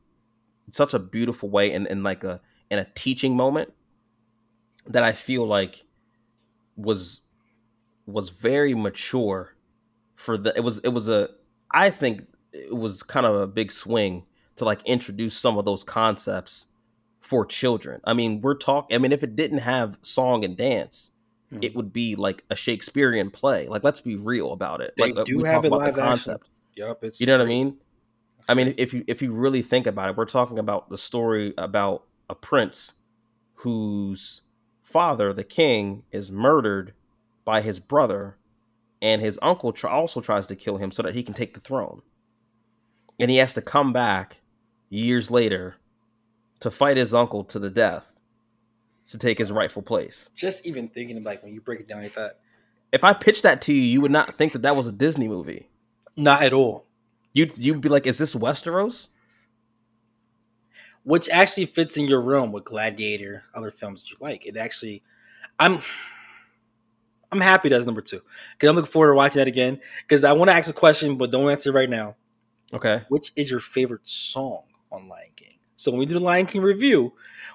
such 0.72 0.92
a 0.92 0.98
beautiful 0.98 1.48
way 1.48 1.72
and 1.72 1.86
in 1.86 2.02
like 2.02 2.24
a 2.24 2.40
in 2.70 2.78
a 2.78 2.86
teaching 2.94 3.36
moment 3.36 3.72
that 4.86 5.02
I 5.02 5.12
feel 5.12 5.46
like 5.46 5.84
was 6.76 7.22
was 8.06 8.30
very 8.30 8.74
mature 8.74 9.54
for 10.16 10.36
the 10.36 10.52
it 10.56 10.60
was 10.60 10.78
it 10.78 10.88
was 10.88 11.08
a 11.08 11.30
I 11.70 11.90
think 11.90 12.26
it 12.52 12.76
was 12.76 13.02
kind 13.04 13.24
of 13.24 13.36
a 13.36 13.46
big 13.46 13.70
swing 13.70 14.24
to 14.56 14.64
like 14.64 14.82
introduce 14.84 15.36
some 15.36 15.58
of 15.58 15.64
those 15.64 15.84
concepts 15.84 16.66
for 17.20 17.46
children. 17.46 18.00
I 18.04 18.14
mean, 18.14 18.40
we're 18.40 18.56
talking 18.56 18.96
I 18.96 18.98
mean 18.98 19.12
if 19.12 19.22
it 19.22 19.36
didn't 19.36 19.58
have 19.58 19.96
song 20.02 20.44
and 20.44 20.56
dance, 20.56 21.12
mm. 21.52 21.64
it 21.64 21.74
would 21.74 21.92
be 21.92 22.16
like 22.16 22.44
a 22.50 22.56
Shakespearean 22.56 23.30
play. 23.30 23.68
Like 23.68 23.84
let's 23.84 24.00
be 24.00 24.16
real 24.16 24.52
about 24.52 24.80
it. 24.80 24.94
They 24.96 25.12
like 25.12 25.26
do 25.26 25.44
have 25.44 25.64
a 25.64 25.68
live 25.68 25.94
concept. 25.94 26.44
Action. 26.44 26.54
Yep, 26.76 27.04
it's 27.04 27.20
you 27.20 27.26
know 27.26 27.38
what 27.38 27.44
I 27.44 27.48
mean? 27.48 27.76
I 28.48 28.54
mean, 28.54 28.74
if 28.78 28.92
you 28.92 29.04
if 29.06 29.22
you 29.22 29.32
really 29.32 29.62
think 29.62 29.86
about 29.86 30.10
it, 30.10 30.16
we're 30.16 30.24
talking 30.24 30.58
about 30.58 30.88
the 30.88 30.98
story 30.98 31.54
about 31.58 32.04
a 32.28 32.34
prince 32.34 32.94
whose 33.54 34.42
father, 34.82 35.32
the 35.32 35.44
king, 35.44 36.02
is 36.10 36.32
murdered 36.32 36.94
by 37.44 37.60
his 37.60 37.78
brother, 37.78 38.36
and 39.02 39.20
his 39.20 39.38
uncle 39.42 39.72
tr- 39.72 39.88
also 39.88 40.20
tries 40.20 40.46
to 40.46 40.56
kill 40.56 40.78
him 40.78 40.90
so 40.90 41.02
that 41.02 41.14
he 41.14 41.22
can 41.22 41.34
take 41.34 41.54
the 41.54 41.60
throne. 41.60 42.02
And 43.18 43.30
he 43.30 43.36
has 43.36 43.54
to 43.54 43.62
come 43.62 43.92
back 43.92 44.38
years 44.88 45.30
later 45.30 45.76
to 46.60 46.70
fight 46.70 46.96
his 46.96 47.14
uncle 47.14 47.44
to 47.44 47.58
the 47.58 47.70
death 47.70 48.09
to 49.10 49.18
take 49.18 49.38
his 49.38 49.52
rightful 49.52 49.82
place. 49.82 50.30
Just 50.34 50.66
even 50.66 50.88
thinking 50.88 51.16
of 51.16 51.24
like 51.24 51.42
when 51.42 51.52
you 51.52 51.60
break 51.60 51.80
it 51.80 51.88
down 51.88 52.02
like 52.02 52.14
that. 52.14 52.40
If 52.92 53.04
I 53.04 53.12
pitched 53.12 53.42
that 53.42 53.62
to 53.62 53.72
you, 53.72 53.80
you 53.80 54.00
would 54.00 54.10
not 54.10 54.34
think 54.34 54.52
that 54.52 54.62
that 54.62 54.76
was 54.76 54.86
a 54.86 54.92
Disney 54.92 55.28
movie. 55.28 55.68
Not 56.16 56.42
at 56.42 56.52
all. 56.52 56.86
You'd 57.32 57.56
you'd 57.56 57.80
be 57.80 57.88
like, 57.88 58.06
"Is 58.06 58.18
this 58.18 58.34
Westeros?" 58.34 59.08
Which 61.02 61.28
actually 61.30 61.66
fits 61.66 61.96
in 61.96 62.06
your 62.06 62.20
realm 62.20 62.52
with 62.52 62.64
Gladiator, 62.64 63.44
other 63.54 63.70
films 63.70 64.02
that 64.02 64.10
you 64.10 64.16
like. 64.20 64.44
It 64.44 64.56
actually, 64.56 65.02
I'm, 65.58 65.80
I'm 67.32 67.40
happy 67.40 67.70
that's 67.70 67.86
number 67.86 68.02
two 68.02 68.20
because 68.52 68.68
I'm 68.68 68.76
looking 68.76 68.90
forward 68.90 69.12
to 69.12 69.14
watching 69.14 69.40
that 69.40 69.48
again. 69.48 69.80
Because 70.02 70.24
I 70.24 70.32
want 70.32 70.50
to 70.50 70.54
ask 70.54 70.68
a 70.68 70.74
question, 70.74 71.16
but 71.16 71.30
don't 71.30 71.48
answer 71.48 71.72
right 71.72 71.88
now. 71.88 72.16
Okay. 72.72 73.02
Which 73.08 73.32
is 73.34 73.50
your 73.50 73.60
favorite 73.60 74.06
song 74.08 74.64
on 74.92 75.08
Lion 75.08 75.30
King? 75.36 75.58
So 75.76 75.90
when 75.90 76.00
we 76.00 76.06
do 76.06 76.14
the 76.14 76.20
Lion 76.20 76.44
King 76.44 76.60
review, 76.60 77.14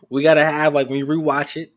we 0.09 0.23
gotta 0.23 0.43
have 0.43 0.73
like 0.73 0.89
when 0.89 0.97
you 0.97 1.05
rewatch 1.05 1.61
it, 1.61 1.71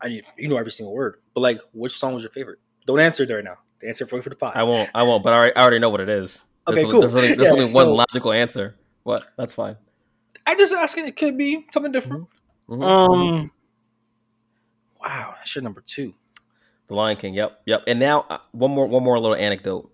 I 0.00 0.08
mean, 0.08 0.22
you 0.36 0.48
know 0.48 0.56
every 0.56 0.72
single 0.72 0.94
word, 0.94 1.16
but 1.34 1.40
like, 1.40 1.60
which 1.72 1.92
song 1.92 2.14
was 2.14 2.22
your 2.22 2.30
favorite? 2.30 2.58
Don't 2.86 3.00
answer 3.00 3.22
it 3.22 3.30
right 3.30 3.44
now. 3.44 3.56
Answer 3.86 4.06
for 4.06 4.20
for 4.22 4.30
the 4.30 4.36
pot. 4.36 4.56
I 4.56 4.62
won't. 4.62 4.90
I 4.94 5.02
won't. 5.02 5.22
But 5.22 5.32
I 5.32 5.36
already, 5.36 5.56
I 5.56 5.60
already 5.62 5.78
know 5.78 5.90
what 5.90 6.00
it 6.00 6.08
is. 6.08 6.44
Okay, 6.66 6.76
there's 6.76 6.92
cool. 6.92 7.04
Only, 7.04 7.08
there's 7.08 7.24
only, 7.24 7.36
there's 7.36 7.46
yeah, 7.46 7.52
only 7.52 7.66
so, 7.66 7.84
one 7.84 7.96
logical 7.96 8.32
answer. 8.32 8.76
What? 9.02 9.26
That's 9.36 9.52
fine. 9.54 9.76
I 10.46 10.54
just 10.56 10.72
asking. 10.72 11.06
It 11.06 11.16
could 11.16 11.36
be 11.36 11.66
something 11.72 11.92
different. 11.92 12.28
Mm-hmm. 12.68 12.82
Um. 12.82 13.50
Wow, 15.00 15.34
that's 15.36 15.54
your 15.54 15.62
number 15.62 15.82
two. 15.82 16.14
The 16.88 16.94
Lion 16.94 17.16
King. 17.16 17.34
Yep, 17.34 17.60
yep. 17.66 17.82
And 17.86 17.98
now 18.00 18.26
uh, 18.30 18.38
one 18.52 18.70
more, 18.70 18.86
one 18.86 19.02
more 19.02 19.18
little 19.18 19.36
anecdote. 19.36 19.90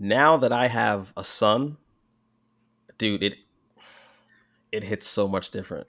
Now 0.00 0.36
that 0.38 0.52
I 0.52 0.68
have 0.68 1.12
a 1.16 1.22
son, 1.22 1.76
dude, 2.96 3.22
it 3.22 3.36
it 4.72 4.84
hits 4.84 5.06
so 5.06 5.28
much 5.28 5.50
different. 5.50 5.86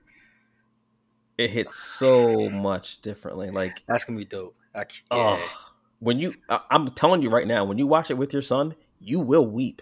It 1.39 1.52
hits 1.52 1.80
so 1.82 2.49
much 2.49 3.02
differently. 3.02 3.49
Like 3.49 3.82
that's 3.88 4.04
gonna 4.04 4.19
be 4.19 4.25
dope. 4.25 4.58
I, 4.75 4.80
yeah. 4.80 4.86
oh, 5.12 5.69
when 5.99 6.19
you, 6.19 6.34
I, 6.49 6.60
I'm 6.69 6.91
telling 6.91 7.21
you 7.21 7.30
right 7.30 7.47
now, 7.47 7.63
when 7.63 7.78
you 7.78 7.88
watch 7.88 8.12
it 8.12 8.15
with 8.15 8.34
your 8.34 8.41
son, 8.41 8.75
you 8.99 9.21
will 9.21 9.47
weep. 9.47 9.82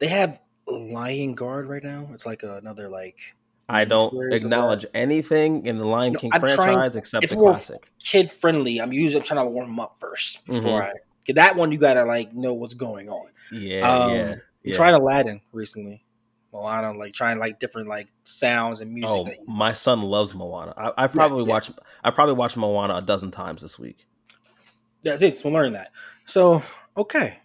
They 0.00 0.08
have 0.08 0.38
Lion 0.68 1.34
Guard 1.34 1.66
right 1.66 1.82
now. 1.82 2.10
It's 2.12 2.26
like 2.26 2.42
another 2.42 2.90
like. 2.90 3.16
I 3.70 3.86
don't 3.86 4.34
acknowledge 4.34 4.84
anything 4.92 5.64
in 5.64 5.78
the 5.78 5.86
Lion 5.86 6.12
no, 6.12 6.20
King 6.20 6.30
I'm 6.34 6.40
franchise 6.40 6.74
trying, 6.74 6.96
except 6.98 7.28
the 7.30 7.36
classic. 7.36 7.90
Kid 7.98 8.30
friendly. 8.30 8.78
I'm 8.78 8.92
usually 8.92 9.20
I'm 9.22 9.26
trying 9.26 9.46
to 9.46 9.50
warm 9.50 9.68
them 9.68 9.80
up 9.80 9.96
first 9.98 10.44
before 10.44 10.82
mm-hmm. 10.82 10.96
I 10.96 11.00
get 11.24 11.36
that 11.36 11.56
one. 11.56 11.72
You 11.72 11.78
gotta 11.78 12.04
like 12.04 12.34
know 12.34 12.52
what's 12.52 12.74
going 12.74 13.08
on. 13.08 13.28
Yeah, 13.50 13.90
um, 13.90 14.10
yeah. 14.14 14.34
yeah. 14.62 14.74
Tried 14.74 14.92
Aladdin 14.92 15.40
recently. 15.52 16.04
Moana, 16.52 16.92
like 16.92 17.12
trying 17.12 17.38
like 17.38 17.58
different 17.58 17.88
like 17.88 18.08
sounds 18.24 18.80
and 18.80 18.92
music. 18.92 19.38
Oh, 19.40 19.52
my 19.52 19.72
son 19.72 20.02
loves 20.02 20.34
Moana. 20.34 20.74
I, 20.76 21.04
I 21.04 21.06
probably 21.06 21.42
yeah, 21.44 21.48
yeah. 21.48 21.52
watch. 21.52 21.70
I 22.04 22.10
probably 22.10 22.34
watched 22.34 22.56
Moana 22.56 22.96
a 22.96 23.02
dozen 23.02 23.30
times 23.30 23.62
this 23.62 23.78
week. 23.78 24.06
That's 25.02 25.22
it. 25.22 25.36
So 25.36 25.48
learn 25.48 25.72
that. 25.72 25.90
So 26.26 26.62
okay, 26.96 27.40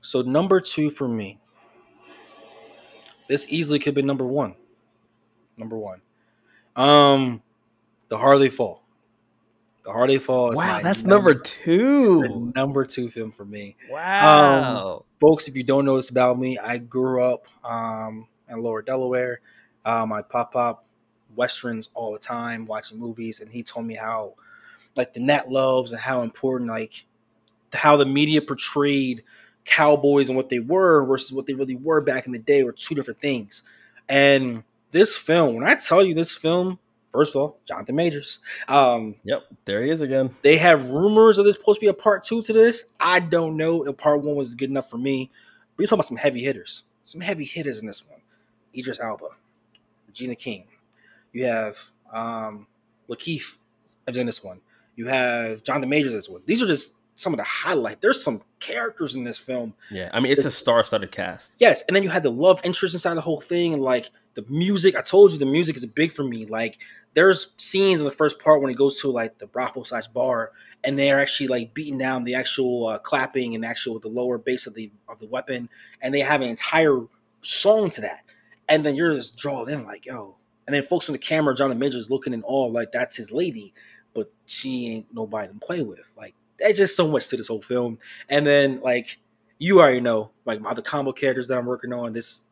so 0.00 0.22
number 0.22 0.60
two 0.60 0.90
for 0.90 1.08
me. 1.08 1.40
This 3.28 3.46
easily 3.48 3.78
could 3.78 3.94
be 3.94 4.02
number 4.02 4.26
one. 4.26 4.56
Number 5.56 5.78
one. 5.78 6.02
Um, 6.76 7.42
the 8.08 8.18
Harder 8.18 8.40
They 8.40 8.50
Fall. 8.50 8.82
The 9.84 9.92
Harder 9.92 10.12
They 10.12 10.18
Fall. 10.18 10.52
wow, 10.54 10.80
that's 10.82 11.02
number, 11.02 11.30
number 11.30 11.42
two. 11.42 12.52
number 12.54 12.84
two 12.84 13.10
film 13.10 13.32
for 13.32 13.44
me. 13.44 13.76
Wow, 13.90 14.96
um, 14.96 15.02
folks. 15.18 15.48
If 15.48 15.56
you 15.56 15.62
don't 15.62 15.86
know 15.86 15.96
this 15.96 16.10
about 16.10 16.38
me, 16.38 16.58
I 16.58 16.76
grew 16.78 17.22
up 17.22 17.46
um, 17.64 18.26
in 18.52 18.62
Lower 18.62 18.82
Delaware. 18.82 19.40
Um, 19.84 20.12
I 20.12 20.22
pop 20.22 20.54
up 20.54 20.84
westerns 21.34 21.88
all 21.94 22.12
the 22.12 22.18
time, 22.18 22.66
watching 22.66 22.98
movies, 22.98 23.40
and 23.40 23.50
he 23.50 23.62
told 23.62 23.86
me 23.86 23.94
how, 23.94 24.34
like, 24.96 25.14
the 25.14 25.20
net 25.20 25.50
loves 25.50 25.92
and 25.92 26.00
how 26.00 26.22
important, 26.22 26.70
like, 26.70 27.04
how 27.72 27.96
the 27.96 28.06
media 28.06 28.42
portrayed 28.42 29.22
cowboys 29.64 30.28
and 30.28 30.36
what 30.36 30.48
they 30.48 30.58
were 30.58 31.04
versus 31.06 31.32
what 31.32 31.46
they 31.46 31.54
really 31.54 31.76
were 31.76 32.00
back 32.00 32.26
in 32.26 32.32
the 32.32 32.38
day 32.38 32.62
were 32.62 32.72
two 32.72 32.94
different 32.94 33.20
things. 33.20 33.62
And 34.08 34.64
this 34.90 35.16
film, 35.16 35.54
when 35.54 35.66
I 35.66 35.74
tell 35.74 36.04
you 36.04 36.14
this 36.14 36.36
film, 36.36 36.78
first 37.12 37.34
of 37.34 37.42
all, 37.42 37.58
Jonathan 37.64 37.94
Majors. 37.94 38.38
Um, 38.68 39.16
yep, 39.24 39.44
there 39.64 39.82
he 39.82 39.90
is 39.90 40.00
again. 40.00 40.30
They 40.42 40.56
have 40.58 40.88
rumors 40.88 41.38
of 41.38 41.44
this 41.44 41.56
supposed 41.56 41.80
to 41.80 41.84
be 41.84 41.88
a 41.88 41.94
part 41.94 42.24
two 42.24 42.42
to 42.42 42.52
this. 42.52 42.92
I 42.98 43.20
don't 43.20 43.56
know 43.56 43.86
if 43.86 43.96
part 43.96 44.22
one 44.22 44.34
was 44.34 44.54
good 44.54 44.70
enough 44.70 44.90
for 44.90 44.98
me. 44.98 45.30
But 45.76 45.82
you're 45.82 45.86
talking 45.86 45.96
about 45.98 46.08
some 46.08 46.16
heavy 46.16 46.42
hitters. 46.42 46.82
Some 47.04 47.20
heavy 47.20 47.44
hitters 47.44 47.78
in 47.78 47.86
this 47.86 48.06
one. 48.08 48.20
Idris 48.76 49.00
Elba, 49.00 49.28
Regina 50.06 50.34
King. 50.34 50.64
You 51.32 51.46
have 51.46 51.78
um, 52.12 52.66
Lakeith 53.08 53.56
in 54.06 54.26
this 54.26 54.42
one. 54.42 54.60
You 54.96 55.08
have 55.08 55.62
Jonathan 55.62 55.88
Majors 55.88 56.12
in 56.12 56.18
this 56.18 56.28
one. 56.28 56.42
These 56.46 56.62
are 56.62 56.66
just 56.66 56.98
some 57.14 57.32
of 57.32 57.38
the 57.38 57.44
highlight. 57.44 58.00
There's 58.00 58.22
some 58.22 58.42
characters 58.60 59.14
in 59.14 59.24
this 59.24 59.38
film. 59.38 59.74
Yeah, 59.90 60.10
I 60.12 60.20
mean 60.20 60.32
it's 60.32 60.44
a 60.44 60.50
star-studded 60.50 61.12
cast. 61.12 61.52
Yes, 61.58 61.82
and 61.86 61.96
then 61.96 62.02
you 62.02 62.10
had 62.10 62.22
the 62.22 62.30
love 62.30 62.60
interest 62.64 62.94
inside 62.94 63.14
the 63.14 63.22
whole 63.22 63.40
thing, 63.40 63.72
and 63.72 63.82
like 63.82 64.10
the 64.34 64.44
music. 64.48 64.96
I 64.96 65.02
told 65.02 65.32
you 65.32 65.38
the 65.38 65.46
music 65.46 65.76
is 65.76 65.86
big 65.86 66.12
for 66.12 66.24
me. 66.24 66.46
Like 66.46 66.78
there's 67.14 67.52
scenes 67.56 68.00
in 68.00 68.06
the 68.06 68.12
first 68.12 68.38
part 68.38 68.60
when 68.60 68.70
he 68.70 68.74
goes 68.74 69.00
to 69.00 69.10
like 69.10 69.38
the 69.38 69.46
brothel 69.46 69.84
slash 69.84 70.08
bar, 70.08 70.52
and 70.84 70.98
they're 70.98 71.20
actually 71.20 71.48
like 71.48 71.74
beating 71.74 71.98
down 71.98 72.24
the 72.24 72.34
actual 72.34 72.86
uh, 72.86 72.98
clapping 72.98 73.54
and 73.54 73.64
actual 73.64 73.98
the 73.98 74.08
lower 74.08 74.38
base 74.38 74.66
of 74.66 74.74
the 74.74 74.90
of 75.08 75.18
the 75.18 75.26
weapon, 75.26 75.68
and 76.00 76.14
they 76.14 76.20
have 76.20 76.40
an 76.40 76.48
entire 76.48 77.00
song 77.40 77.90
to 77.90 78.00
that. 78.02 78.24
And 78.68 78.84
then 78.84 78.94
you're 78.94 79.14
just 79.14 79.36
drawn 79.36 79.68
in 79.68 79.84
like 79.84 80.06
yo. 80.06 80.36
And 80.66 80.74
then 80.74 80.82
folks 80.84 81.08
on 81.08 81.12
the 81.12 81.18
camera, 81.18 81.54
Jonathan 81.54 81.78
Majors 81.78 82.02
is 82.02 82.10
looking 82.10 82.32
in 82.32 82.42
awe 82.44 82.66
like 82.66 82.92
that's 82.92 83.16
his 83.16 83.32
lady, 83.32 83.74
but 84.14 84.32
she 84.46 84.88
ain't 84.88 85.06
nobody 85.12 85.52
to 85.52 85.58
play 85.58 85.82
with. 85.82 86.12
Like 86.16 86.34
there's 86.58 86.78
just 86.78 86.96
so 86.96 87.08
much 87.08 87.28
to 87.28 87.36
this 87.36 87.48
whole 87.48 87.62
film. 87.62 87.98
And 88.28 88.46
then 88.46 88.80
like 88.80 89.18
you 89.58 89.80
already 89.80 90.00
know, 90.00 90.30
like 90.44 90.60
my 90.60 90.70
other 90.70 90.82
combo 90.82 91.12
characters 91.12 91.48
that 91.48 91.58
I'm 91.58 91.66
working 91.66 91.92
on, 91.92 92.12
this 92.12 92.48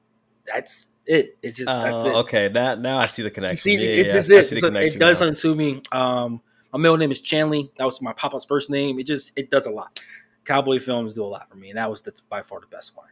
that's 0.47 0.87
it. 1.07 1.37
It's 1.43 1.57
just 1.57 1.71
uh, 1.71 1.83
that's 1.83 2.05
it. 2.05 2.15
Oh, 2.15 2.21
okay, 2.21 2.49
that 2.49 2.81
now 2.81 2.99
I 2.99 3.07
see 3.07 3.23
the 3.23 3.31
connection. 3.31 3.57
See, 3.57 3.75
yeah, 3.75 4.03
it's 4.03 4.09
yeah, 4.09 4.39
just 4.39 4.53
it. 4.53 4.61
So 4.61 4.69
it 4.69 4.99
does 4.99 5.21
now. 5.21 5.33
something 5.33 5.35
to 5.35 5.55
me. 5.55 5.83
Um, 5.93 6.41
my 6.73 6.79
middle 6.79 6.97
name 6.97 7.11
is 7.11 7.23
Chanley. 7.23 7.71
That 7.79 7.85
was 7.85 8.01
my 8.01 8.13
papa's 8.13 8.45
first 8.45 8.71
name. 8.71 8.99
It 8.99 9.07
just 9.07 9.37
it 9.39 9.51
does 9.51 9.67
a 9.67 9.71
lot. 9.71 10.01
Cowboy 10.45 10.79
films 10.79 11.15
do 11.15 11.25
a 11.25 11.27
lot 11.27 11.51
for 11.51 11.57
me, 11.57 11.71
and 11.71 11.79
that 11.79 11.91
was 11.91 12.03
the, 12.03 12.13
by 12.29 12.43
far 12.43 12.61
the 12.61 12.67
best 12.67 12.97
one. 12.97 13.09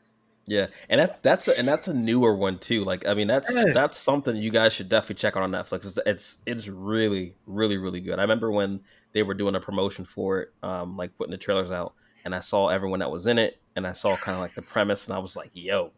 Yeah, 0.49 0.69
and 0.89 1.01
that, 1.01 1.23
that's 1.23 1.47
a, 1.47 1.59
and 1.59 1.69
that's 1.69 1.89
a 1.89 1.95
newer 1.95 2.35
one 2.35 2.59
too. 2.59 2.83
Like, 2.85 3.07
I 3.07 3.13
mean, 3.15 3.29
that's 3.29 3.55
yeah. 3.55 3.67
that's 3.75 3.99
something 3.99 4.35
you 4.37 4.51
guys 4.51 4.73
should 4.73 4.89
definitely 4.89 5.17
check 5.17 5.37
out 5.37 5.43
on 5.43 5.51
Netflix. 5.51 5.85
It's, 5.85 5.99
it's 6.07 6.37
it's 6.47 6.69
really 6.69 7.35
really 7.47 7.77
really 7.77 8.01
good. 8.01 8.19
I 8.19 8.23
remember 8.23 8.51
when 8.51 8.81
they 9.13 9.23
were 9.23 9.35
doing 9.35 9.55
a 9.55 9.61
promotion 9.61 10.07
for 10.07 10.41
it, 10.41 10.53
um, 10.63 10.97
like 10.97 11.17
putting 11.19 11.33
the 11.33 11.39
trailers 11.39 11.71
out, 11.71 11.93
and 12.25 12.35
I 12.35 12.41
saw 12.41 12.69
everyone 12.69 13.01
that 13.01 13.11
was 13.11 13.27
in 13.27 13.39
it, 13.39 13.61
and 13.77 13.87
I 13.87 13.93
saw 13.93 14.17
kind 14.17 14.37
of 14.37 14.41
like 14.41 14.55
the 14.55 14.63
premise, 14.63 15.07
and 15.07 15.15
I 15.15 15.19
was 15.19 15.37
like, 15.37 15.51
"Yo, 15.53 15.93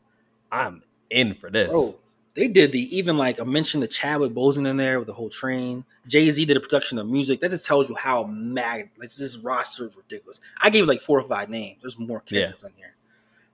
I'm 0.51 0.83
in 1.11 1.35
for 1.35 1.49
this." 1.49 1.71
Bro, 1.71 2.01
they 2.35 2.49
did 2.49 2.73
the 2.73 2.97
even 2.97 3.17
like 3.17 3.41
I 3.41 3.45
mentioned 3.45 3.83
the 3.83 3.89
Chadwick 3.89 4.33
Boseman 4.33 4.69
in 4.69 4.77
there 4.77 4.99
with 4.99 5.07
the 5.07 5.15
whole 5.15 5.31
train. 5.31 5.85
Jay 6.07 6.29
Z 6.31 6.45
did 6.45 6.57
a 6.57 6.61
production 6.61 6.99
of 6.99 7.09
music. 7.09 7.41
That 7.41 7.51
just 7.51 7.67
tells 7.67 7.89
you 7.89 7.95
how 7.95 8.25
mad 8.25 8.91
like 8.99 9.13
this 9.13 9.37
roster 9.37 9.87
is 9.87 9.97
ridiculous. 9.97 10.41
I 10.61 10.71
gave 10.71 10.87
like 10.87 11.01
four 11.01 11.19
or 11.19 11.29
five 11.29 11.49
names. 11.51 11.79
There's 11.83 11.99
more 11.99 12.21
characters 12.21 12.61
yeah. 12.63 12.69
in 12.69 12.75
here. 12.77 12.95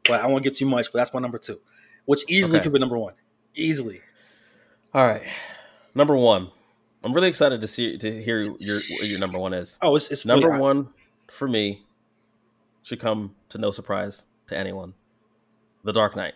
But 0.08 0.20
I 0.22 0.26
won't 0.26 0.42
get 0.44 0.54
too 0.54 0.66
much. 0.66 0.92
But 0.92 0.98
that's 1.00 1.12
my 1.14 1.20
number 1.20 1.38
two, 1.38 1.60
which 2.04 2.24
easily 2.28 2.58
Okay. 2.58 2.64
could 2.64 2.72
be 2.72 2.78
number 2.78 2.98
one. 2.98 3.14
Easily. 3.54 4.00
All 4.94 5.06
right, 5.06 5.22
number 5.94 6.16
one. 6.16 6.50
I'm 7.04 7.12
really 7.12 7.28
excited 7.28 7.60
to 7.60 7.68
see 7.68 7.96
to 7.98 8.22
hear 8.22 8.40
your 8.40 8.76
what 8.76 9.04
your 9.06 9.18
number 9.20 9.38
one 9.38 9.52
is. 9.52 9.78
Oh, 9.82 9.94
it's 9.96 10.10
it's 10.10 10.24
Number 10.26 10.48
really- 10.48 10.60
one 10.60 10.88
for 11.30 11.46
me 11.46 11.84
should 12.82 13.00
come 13.00 13.34
to 13.50 13.58
no 13.58 13.70
surprise 13.70 14.24
to 14.48 14.56
anyone. 14.56 14.94
The 15.84 15.92
Dark 15.92 16.16
Knight 16.16 16.34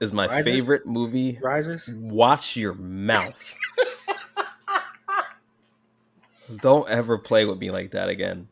is 0.00 0.12
my 0.12 0.26
Rises? 0.26 0.44
favorite 0.44 0.86
movie. 0.86 1.38
rises. 1.42 1.88
Watch 1.94 2.56
your 2.56 2.74
mouth. 2.74 3.54
Don't 6.60 6.88
ever 6.88 7.18
play 7.18 7.44
with 7.46 7.58
me 7.58 7.70
like 7.70 7.92
that 7.92 8.08
again. 8.08 8.48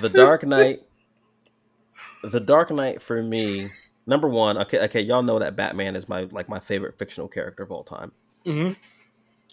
The 0.00 0.08
Dark 0.08 0.44
Knight. 0.44 0.82
The 2.22 2.40
Dark 2.40 2.70
Knight 2.70 3.02
for 3.02 3.22
me, 3.22 3.68
number 4.06 4.28
one. 4.28 4.58
Okay, 4.58 4.78
okay, 4.84 5.00
y'all 5.00 5.22
know 5.22 5.38
that 5.38 5.56
Batman 5.56 5.96
is 5.96 6.08
my 6.08 6.22
like 6.30 6.48
my 6.48 6.60
favorite 6.60 6.98
fictional 6.98 7.28
character 7.28 7.62
of 7.62 7.70
all 7.70 7.84
time. 7.84 8.12
hmm 8.44 8.70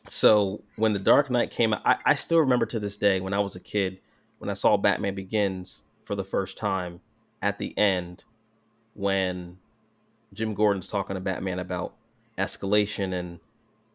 So 0.07 0.61
when 0.75 0.93
the 0.93 0.99
Dark 0.99 1.29
Knight 1.29 1.51
came 1.51 1.73
out, 1.73 1.81
I, 1.85 1.97
I 2.05 2.13
still 2.15 2.39
remember 2.39 2.65
to 2.67 2.79
this 2.79 2.97
day 2.97 3.19
when 3.19 3.33
I 3.33 3.39
was 3.39 3.55
a 3.55 3.59
kid, 3.59 3.99
when 4.37 4.49
I 4.49 4.53
saw 4.53 4.77
Batman 4.77 5.15
Begins 5.15 5.83
for 6.05 6.15
the 6.15 6.23
first 6.23 6.57
time 6.57 7.01
at 7.41 7.57
the 7.57 7.77
end, 7.77 8.23
when 8.93 9.57
Jim 10.33 10.53
Gordon's 10.53 10.87
talking 10.87 11.15
to 11.15 11.19
Batman 11.19 11.59
about 11.59 11.95
escalation 12.37 13.13
and, 13.13 13.39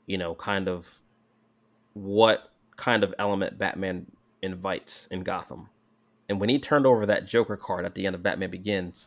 you 0.06 0.18
know, 0.18 0.34
kind 0.34 0.68
of 0.68 0.86
what 1.94 2.50
kind 2.76 3.04
of 3.04 3.14
element 3.18 3.58
Batman 3.58 4.06
invites 4.42 5.06
in 5.10 5.22
Gotham. 5.22 5.68
And 6.28 6.40
when 6.40 6.48
he 6.48 6.58
turned 6.58 6.86
over 6.86 7.04
that 7.06 7.26
Joker 7.26 7.56
card 7.56 7.84
at 7.84 7.94
the 7.94 8.06
end 8.06 8.14
of 8.14 8.22
Batman 8.22 8.50
Begins, 8.50 9.06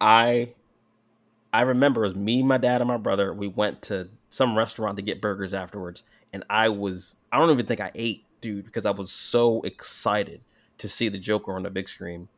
I 0.00 0.50
I 1.52 1.62
remember 1.62 2.04
it 2.04 2.08
was 2.08 2.16
me, 2.16 2.42
my 2.42 2.58
dad, 2.58 2.80
and 2.80 2.88
my 2.88 2.96
brother. 2.98 3.32
We 3.32 3.48
went 3.48 3.82
to 3.82 4.08
some 4.30 4.56
restaurant 4.56 4.96
to 4.96 5.02
get 5.02 5.20
burgers 5.20 5.54
afterwards, 5.54 6.02
and 6.32 6.44
I 6.50 6.68
was 6.68 7.16
I 7.32 7.38
don't 7.38 7.50
even 7.50 7.66
think 7.66 7.80
I 7.80 7.90
ate, 7.94 8.24
dude, 8.40 8.64
because 8.66 8.86
I 8.86 8.90
was 8.90 9.10
so 9.10 9.62
excited 9.62 10.40
to 10.78 10.88
see 10.88 11.08
the 11.08 11.18
Joker 11.18 11.54
on 11.56 11.62
the 11.62 11.70
big 11.70 11.88
screen. 11.88 12.28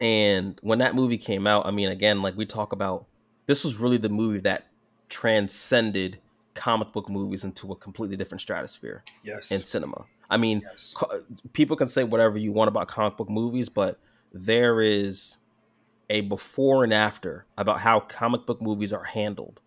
And 0.00 0.58
when 0.62 0.78
that 0.78 0.94
movie 0.94 1.18
came 1.18 1.46
out, 1.46 1.66
I 1.66 1.70
mean, 1.70 1.88
again, 1.88 2.22
like 2.22 2.36
we 2.36 2.46
talk 2.46 2.72
about, 2.72 3.06
this 3.46 3.64
was 3.64 3.76
really 3.76 3.96
the 3.96 4.08
movie 4.08 4.38
that 4.40 4.66
transcended 5.08 6.18
comic 6.54 6.92
book 6.92 7.08
movies 7.08 7.42
into 7.44 7.72
a 7.72 7.76
completely 7.76 8.16
different 8.16 8.40
stratosphere 8.42 9.02
Yes. 9.24 9.50
in 9.50 9.60
cinema. 9.60 10.04
I 10.30 10.36
mean, 10.36 10.62
yes. 10.64 10.94
co- 10.96 11.22
people 11.52 11.76
can 11.76 11.88
say 11.88 12.04
whatever 12.04 12.38
you 12.38 12.52
want 12.52 12.68
about 12.68 12.88
comic 12.88 13.16
book 13.16 13.30
movies, 13.30 13.68
but 13.68 13.98
there 14.32 14.80
is 14.82 15.38
a 16.10 16.22
before 16.22 16.84
and 16.84 16.92
after 16.92 17.46
about 17.56 17.80
how 17.80 18.00
comic 18.00 18.46
book 18.46 18.60
movies 18.60 18.92
are 18.92 19.04
handled 19.04 19.60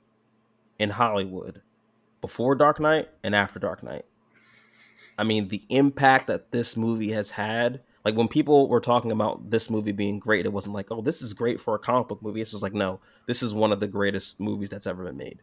in 0.80 0.90
Hollywood 0.90 1.62
before 2.22 2.56
Dark 2.56 2.80
Knight 2.80 3.10
and 3.24 3.36
after 3.36 3.60
Dark 3.60 3.84
Knight. 3.84 4.06
I 5.18 5.24
mean, 5.24 5.50
the 5.50 5.62
impact 5.70 6.28
that 6.28 6.52
this 6.52 6.78
movie 6.78 7.12
has 7.12 7.32
had, 7.32 7.82
like 8.06 8.16
when 8.16 8.28
people 8.28 8.68
were 8.68 8.80
talking 8.80 9.12
about 9.12 9.52
this 9.52 9.70
movie 9.70 9.92
being 9.92 10.20
great, 10.20 10.46
it 10.46 10.54
wasn't 10.54 10.74
like, 10.74 10.88
oh, 10.90 11.02
this 11.02 11.22
is 11.22 11.34
great 11.34 11.60
for 11.60 11.76
a 11.76 11.80
comic 11.80 12.08
book 12.08 12.22
movie. 12.24 12.42
It's 12.42 12.52
just 12.52 12.64
like, 12.64 12.74
no, 12.74 13.00
this 13.28 13.44
is 13.44 13.54
one 13.54 13.72
of 13.72 13.80
the 13.80 13.88
greatest 13.88 14.40
movies 14.40 14.70
that's 14.70 14.88
ever 14.88 15.04
been 15.04 15.18
made. 15.18 15.42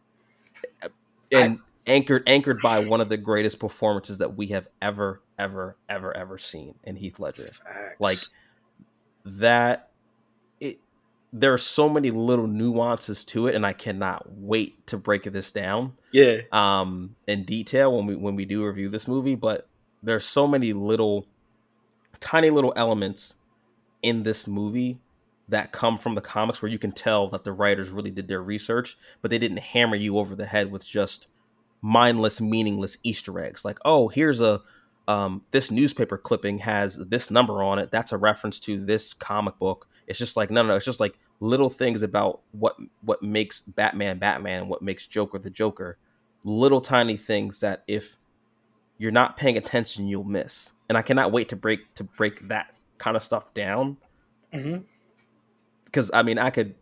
And 1.31 1.59
anchored 1.87 2.23
anchored 2.27 2.61
by 2.61 2.79
one 2.79 3.01
of 3.01 3.09
the 3.09 3.17
greatest 3.17 3.59
performances 3.59 4.19
that 4.19 4.35
we 4.35 4.47
have 4.47 4.67
ever, 4.81 5.21
ever, 5.37 5.75
ever, 5.87 6.15
ever 6.15 6.37
seen 6.37 6.75
in 6.83 6.95
Heath 6.95 7.19
Ledger 7.19 7.43
Facts. 7.43 7.95
like 7.99 8.17
that 9.25 9.89
it 10.59 10.79
there 11.31 11.53
are 11.53 11.59
so 11.59 11.89
many 11.89 12.11
little 12.11 12.47
nuances 12.47 13.23
to 13.23 13.47
it 13.47 13.55
and 13.55 13.65
i 13.65 13.73
cannot 13.73 14.23
wait 14.31 14.85
to 14.87 14.97
break 14.97 15.23
this 15.31 15.51
down 15.51 15.93
yeah. 16.11 16.37
um 16.51 17.15
in 17.27 17.43
detail 17.43 17.95
when 17.95 18.05
we 18.05 18.15
when 18.15 18.35
we 18.35 18.45
do 18.45 18.65
review 18.65 18.89
this 18.89 19.07
movie 19.07 19.35
but 19.35 19.67
there's 20.01 20.25
so 20.25 20.47
many 20.47 20.73
little 20.73 21.27
tiny 22.19 22.49
little 22.49 22.73
elements 22.75 23.35
in 24.01 24.23
this 24.23 24.47
movie 24.47 24.99
that 25.49 25.71
come 25.71 25.97
from 25.97 26.15
the 26.15 26.21
comics 26.21 26.61
where 26.61 26.71
you 26.71 26.79
can 26.79 26.91
tell 26.91 27.27
that 27.29 27.43
the 27.43 27.51
writers 27.51 27.89
really 27.89 28.11
did 28.11 28.27
their 28.27 28.41
research 28.41 28.97
but 29.21 29.29
they 29.29 29.37
didn't 29.37 29.57
hammer 29.57 29.95
you 29.95 30.17
over 30.17 30.35
the 30.35 30.45
head 30.45 30.71
with 30.71 30.87
just 30.87 31.27
mindless 31.81 32.41
meaningless 32.41 32.97
easter 33.03 33.39
eggs. 33.39 33.63
Like 33.65 33.79
oh 33.85 34.07
here's 34.07 34.41
a 34.41 34.61
um, 35.07 35.41
this 35.49 35.71
newspaper 35.71 36.19
clipping 36.19 36.59
has 36.59 36.95
this 36.97 37.31
number 37.31 37.63
on 37.63 37.79
it. 37.79 37.89
That's 37.89 38.11
a 38.11 38.17
reference 38.17 38.59
to 38.61 38.85
this 38.85 39.11
comic 39.13 39.57
book. 39.57 39.87
It's 40.05 40.19
just 40.19 40.37
like 40.37 40.51
no 40.51 40.61
no 40.61 40.69
no. 40.69 40.75
It's 40.75 40.85
just 40.85 40.99
like 40.99 41.17
little 41.39 41.69
things 41.69 42.03
about 42.03 42.41
what 42.51 42.75
what 43.01 43.23
makes 43.23 43.61
batman 43.61 44.19
batman 44.19 44.67
what 44.67 44.81
makes 44.81 45.07
joker 45.07 45.39
the 45.39 45.49
joker. 45.49 45.97
Little 46.43 46.81
tiny 46.81 47.17
things 47.17 47.61
that 47.61 47.83
if 47.87 48.17
you're 48.99 49.11
not 49.11 49.35
paying 49.35 49.57
attention 49.57 50.07
you'll 50.07 50.23
miss. 50.23 50.71
And 50.89 50.97
i 50.97 51.01
cannot 51.01 51.31
wait 51.31 51.49
to 51.49 51.55
break 51.55 51.93
to 51.95 52.03
break 52.03 52.47
that 52.49 52.75
kind 52.99 53.17
of 53.17 53.23
stuff 53.23 53.51
down. 53.55 53.97
Because 55.85 56.11
i 56.13 56.21
mean 56.21 56.37
i 56.37 56.51
could 56.51 56.75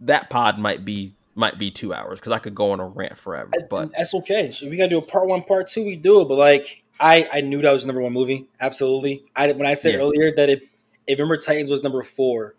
that 0.00 0.28
pod 0.28 0.58
might 0.58 0.84
be 0.84 1.14
might 1.36 1.58
be 1.58 1.70
two 1.70 1.92
hours 1.92 2.20
because 2.20 2.32
i 2.32 2.38
could 2.38 2.54
go 2.54 2.70
on 2.70 2.78
a 2.80 2.86
rant 2.86 3.18
forever 3.18 3.50
but 3.68 3.90
that's 3.92 4.14
okay. 4.14 4.50
So 4.50 4.66
if 4.66 4.70
we 4.70 4.76
gotta 4.76 4.90
do 4.90 4.98
a 4.98 5.02
part 5.02 5.26
one, 5.26 5.42
part 5.42 5.66
two, 5.66 5.84
we 5.84 5.96
do 5.96 6.20
it. 6.20 6.28
But 6.28 6.36
like, 6.36 6.84
I 7.00 7.28
I 7.32 7.40
knew 7.40 7.60
that 7.62 7.72
was 7.72 7.84
number 7.84 8.00
one 8.00 8.12
movie. 8.12 8.46
Absolutely. 8.60 9.24
I 9.34 9.50
when 9.52 9.66
I 9.66 9.74
said 9.74 9.94
Yeah. 9.94 10.00
earlier 10.00 10.34
that 10.36 10.48
if 10.48 10.62
if 11.06 11.18
Remember 11.18 11.36
Titans 11.36 11.70
was 11.70 11.82
number 11.82 12.02
four, 12.02 12.54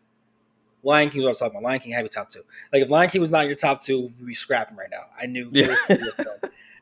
Lion 0.84 1.10
King 1.10 1.20
was 1.20 1.24
what 1.26 1.30
I 1.30 1.32
was 1.32 1.40
talking 1.40 1.58
about. 1.58 1.64
Lion 1.68 1.80
King 1.80 1.94
had 1.94 2.04
be 2.04 2.10
top 2.10 2.30
two. 2.30 2.42
Like 2.74 2.84
if 2.84 2.90
Lion 2.90 3.10
King 3.10 3.22
was 3.22 3.32
not 3.32 3.48
your 3.48 3.56
top 3.56 3.82
two, 3.82 4.12
we'd 4.20 4.28
be 4.28 4.34
scrapping 4.36 4.78
right 4.78 4.90
now. 4.92 5.06
I 5.20 5.26
knew. 5.26 5.50
Yeah. 5.52 5.68
there 5.68 5.72
was 5.72 5.82
to 5.88 5.96
be 5.98 6.10
a 6.10 6.24
film. 6.24 6.36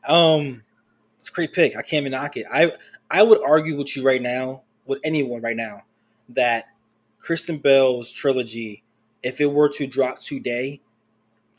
Um, 0.06 0.62
it's 1.18 1.28
a 1.30 1.32
great 1.32 1.52
pick. 1.52 1.72
I 1.76 1.82
can't 1.82 2.02
even 2.02 2.12
knock 2.12 2.36
it. 2.36 2.46
I 2.52 2.72
I 3.10 3.22
would 3.22 3.40
argue 3.42 3.76
with 3.78 3.96
you 3.96 4.02
right 4.02 4.20
now, 4.20 4.62
with 4.84 4.98
anyone 5.04 5.40
right 5.40 5.56
now, 5.56 5.82
that 6.30 6.66
Christian 7.18 7.58
Bale's 7.58 8.10
trilogy, 8.10 8.82
if 9.22 9.40
it 9.40 9.46
were 9.52 9.68
to 9.70 9.86
drop 9.86 10.20
today, 10.20 10.80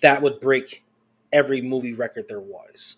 that 0.02 0.22
would 0.22 0.40
break 0.40 0.84
every 1.32 1.62
movie 1.62 1.94
record 1.94 2.28
there 2.30 2.40
was. 2.40 2.96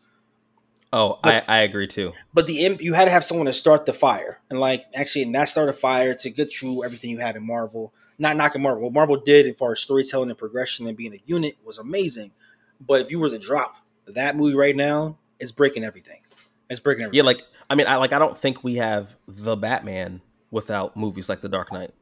oh 0.94 1.20
I, 1.24 1.42
I 1.48 1.60
agree 1.60 1.88
too 1.88 2.14
But 2.34 2.48
the 2.48 2.78
you 2.80 2.94
had 2.94 3.06
to 3.06 3.12
have 3.12 3.24
someone 3.24 3.48
to 3.48 3.54
start 3.54 3.86
the 3.86 3.94
fire, 3.94 4.42
and 4.50 4.60
like 4.60 4.86
actually, 4.94 5.24
and 5.24 5.36
that 5.36 5.50
started 5.50 5.74
fire 5.74 6.14
to 6.16 6.30
get 6.30 6.54
through 6.54 6.84
everything 6.84 7.10
you 7.10 7.20
have 7.20 7.36
in 7.36 7.46
Marvel. 7.46 7.94
Not 8.20 8.36
knocking 8.36 8.62
Marvel. 8.64 8.84
What 8.84 8.94
Marvel 8.94 9.18
did 9.18 9.46
as 9.46 9.56
far 9.58 9.74
as 9.74 9.80
storytelling 9.80 10.30
and 10.30 10.38
progression 10.40 10.88
and 10.88 10.98
being 10.98 11.14
a 11.14 11.20
unit 11.26 11.58
was 11.64 11.78
amazing. 11.78 12.32
But 12.80 13.02
if 13.02 13.12
you 13.12 13.20
were 13.20 13.30
to 13.30 13.38
drop 13.38 13.78
that 14.08 14.36
movie 14.36 14.56
right 14.56 14.76
now, 14.76 15.18
it's 15.40 15.52
breaking 15.52 15.84
everything. 15.84 16.22
It's 16.70 16.80
breaking 16.80 17.04
everything. 17.04 17.18
yeah 17.18 17.24
like 17.24 17.42
i 17.70 17.76
mean 17.76 17.88
i 17.88 17.96
like 17.96 18.14
i 18.14 18.20
don't 18.20 18.38
think 18.38 18.64
we 18.64 18.76
have 18.76 19.16
the 19.28 19.56
batman 19.56 20.22
without 20.52 20.98
movies 20.98 21.30
like 21.30 21.42
the 21.42 21.48
dark 21.50 21.72
knight 21.72 21.94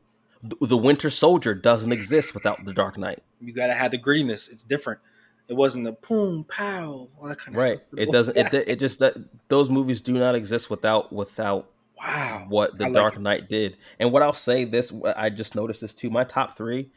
the, 0.61 0.77
winter 0.77 1.09
soldier 1.09 1.53
doesn't 1.53 1.91
exist 1.91 2.33
without 2.33 2.63
the 2.65 2.73
dark 2.73 2.97
knight 2.97 3.23
You 3.39 3.53
got 3.53 3.67
to 3.67 3.73
have 3.73 3.91
the 3.91 3.97
grittiness. 3.97 4.51
It's 4.51 4.63
different. 4.63 4.99
It 5.47 5.53
wasn't 5.53 5.85
the 5.85 5.91
boom 5.91 6.43
pow 6.45 7.07
all 7.19 7.27
that 7.27 7.37
kind 7.37 7.55
of 7.55 7.61
stuff. 7.61 7.69
right 7.69 7.77
stuff. 7.77 7.99
it 7.99 8.11
doesn't 8.11 8.37
it, 8.37 8.53
it 8.67 8.79
just 8.79 8.99
that 8.99 9.15
those 9.47 9.69
movies 9.69 10.01
do 10.01 10.13
not 10.13 10.35
exist 10.35 10.69
without 10.69 11.13
without 11.13 11.69
wow. 11.97 12.45
what 12.49 12.75
the 12.77 12.85
like 12.85 12.93
dark 12.93 13.15
it. 13.15 13.21
knight 13.21 13.47
did 13.47 13.77
and 13.99 14.11
what 14.11 14.23
i'll 14.23 14.33
say 14.33 14.65
this 14.65 14.91
i 15.15 15.29
just 15.29 15.53
noticed 15.53 15.81
this 15.81 15.93
too 15.93 16.09
my 16.09 16.23
top 16.23 16.57
three 16.57 16.89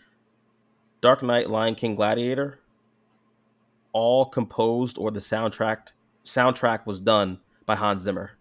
dark 1.02 1.22
knight 1.22 1.50
lion 1.50 1.74
king 1.74 1.94
gladiator 1.94 2.58
all 3.92 4.24
composed 4.24 4.96
or 4.96 5.10
the 5.10 5.20
soundtrack 5.20 5.88
soundtrack 6.24 6.86
was 6.86 7.00
done 7.00 7.38
by 7.66 7.76
hans 7.76 8.02
zimmer 8.02 8.37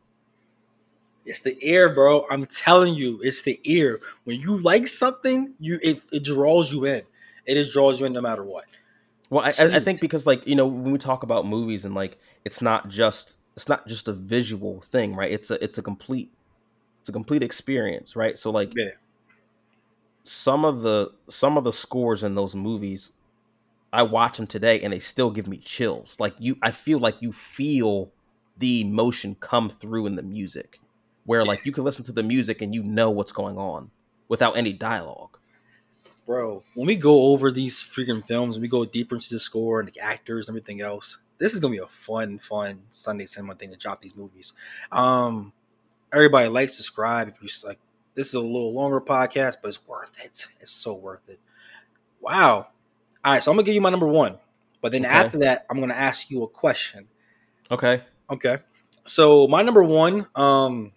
It's 1.28 1.42
the 1.42 1.58
ear, 1.62 1.94
bro. 1.94 2.26
I'm 2.30 2.46
telling 2.46 2.96
you, 2.96 3.20
it's 3.22 3.44
the 3.44 3.60
ear. 3.66 4.02
When 4.26 4.40
you 4.42 4.58
like 4.58 4.88
something, 4.88 5.54
you 5.60 5.80
it, 5.84 6.02
it 6.12 6.24
draws 6.24 6.74
you 6.74 6.86
in. 6.86 7.04
It 7.46 7.56
just 7.56 7.74
draws 7.74 8.00
you 8.00 8.08
in 8.08 8.14
no 8.14 8.22
matter 8.22 8.44
what. 8.46 8.66
Well, 9.30 9.44
I, 9.44 9.50
I 9.60 9.66
I 9.78 9.80
think 9.80 10.00
because 10.00 10.26
like 10.26 10.46
you 10.48 10.56
know 10.56 10.68
when 10.68 10.92
we 10.92 10.98
talk 10.98 11.24
about 11.24 11.46
movies 11.46 11.86
and 11.86 11.94
like 11.96 12.18
it's 12.46 12.62
not 12.62 12.90
just 12.90 13.38
it's 13.56 13.68
not 13.68 13.88
just 13.88 14.08
a 14.08 14.14
visual 14.14 14.82
thing, 14.82 15.16
right? 15.16 15.32
It's 15.32 15.52
a 15.52 15.62
it's 15.64 15.78
a 15.78 15.84
complete 15.84 16.32
it's 17.02 17.10
a 17.10 17.14
complete 17.14 17.44
experience, 17.44 18.16
right? 18.16 18.38
So 18.38 18.52
like 18.52 18.76
Yeah. 18.76 18.92
some 20.26 20.66
of 20.66 20.82
the 20.82 21.10
some 21.30 21.58
of 21.58 21.64
the 21.64 21.72
scores 21.74 22.24
in 22.24 22.36
those 22.36 22.56
movies, 22.56 23.12
I 23.94 24.04
watch 24.04 24.38
them 24.38 24.48
today 24.48 24.82
and 24.82 24.94
they 24.94 25.00
still 25.00 25.32
give 25.32 25.48
me 25.48 25.60
chills. 25.60 26.18
Like 26.20 26.36
you, 26.40 26.58
I 26.64 26.72
feel 26.72 27.00
like 27.00 27.18
you 27.22 27.34
feel 27.34 28.14
the 28.58 28.82
emotion 28.82 29.36
come 29.40 29.70
through 29.70 30.08
in 30.08 30.16
the 30.16 30.24
music, 30.24 30.82
where 31.28 31.46
like 31.46 31.66
you 31.66 31.72
can 31.72 31.84
listen 31.84 32.04
to 32.06 32.12
the 32.14 32.24
music 32.24 32.62
and 32.64 32.74
you 32.74 32.82
know 32.82 33.12
what's 33.12 33.32
going 33.34 33.58
on 33.60 33.92
without 34.30 34.58
any 34.58 34.74
dialogue. 34.74 35.38
bro, 36.26 36.64
when 36.74 36.88
we 36.88 36.96
go 36.96 37.32
over 37.32 37.52
these 37.52 37.84
freaking 37.84 38.26
films 38.26 38.56
and 38.56 38.62
we 38.62 38.68
go 38.68 38.84
deeper 38.86 39.16
into 39.16 39.30
the 39.30 39.40
score 39.40 39.80
and 39.80 39.90
the 39.90 40.00
actors 40.00 40.48
and 40.50 40.58
everything 40.58 40.82
else, 40.82 41.20
this 41.38 41.54
is 41.54 41.60
gonna 41.60 41.74
be 41.74 41.78
a 41.78 41.88
fun, 41.88 42.40
fun 42.40 42.82
Sunday 42.90 43.26
cinema 43.28 43.56
thing 43.56 43.70
to 43.70 43.78
drop 43.78 44.02
these 44.02 44.16
movies. 44.16 44.54
Um, 44.92 45.54
everybody 46.12 46.48
like, 46.50 46.70
subscribe 46.70 47.28
if 47.28 47.36
you 47.42 47.50
like 47.68 47.80
This 48.16 48.28
is 48.30 48.34
a 48.34 48.40
little 48.42 48.74
longer 48.74 49.00
podcast, 49.02 49.58
but 49.62 49.68
it's 49.70 49.86
worth 49.88 50.18
it. 50.24 50.48
It's 50.60 50.72
so 50.72 50.94
worth 50.94 51.28
it. 51.30 51.40
Wow. 52.22 52.68
All 53.24 53.34
right, 53.34 53.44
so 53.44 53.52
I'm 53.52 53.58
gonna 53.58 53.66
give 53.66 53.76
you 53.76 53.82
my 53.82 53.90
number 53.92 54.08
one, 54.08 54.38
but 54.82 54.92
then 54.92 55.06
Okay. 55.06 55.14
after 55.14 55.38
that, 55.40 55.66
I'm 55.70 55.80
gonna 55.80 55.94
ask 55.94 56.30
you 56.32 56.44
a 56.44 56.48
question. 56.48 57.08
Okay. 57.70 58.02
Okay. 58.30 58.58
So 59.06 59.48
my 59.48 59.62
number 59.62 59.84
one, 59.84 60.28
um, 60.36 60.92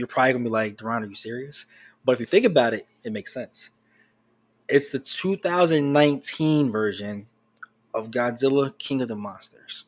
you're 0.00 0.08
probably 0.08 0.32
gonna 0.32 0.44
be 0.44 0.50
like, 0.50 0.76
Darron, 0.76 1.02
are 1.02 1.06
you 1.06 1.14
serious? 1.14 1.66
But 2.04 2.12
if 2.12 2.20
you 2.20 2.26
think 2.26 2.46
about 2.46 2.74
it, 2.74 2.86
it 3.04 3.12
makes 3.12 3.32
sense. 3.32 3.70
It's 4.68 4.90
the 4.90 4.98
2019 4.98 6.72
version 6.72 7.26
of 7.94 8.10
Godzilla 8.10 8.76
King 8.78 9.02
of 9.02 9.08
the 9.08 9.16
Monsters. 9.16 9.84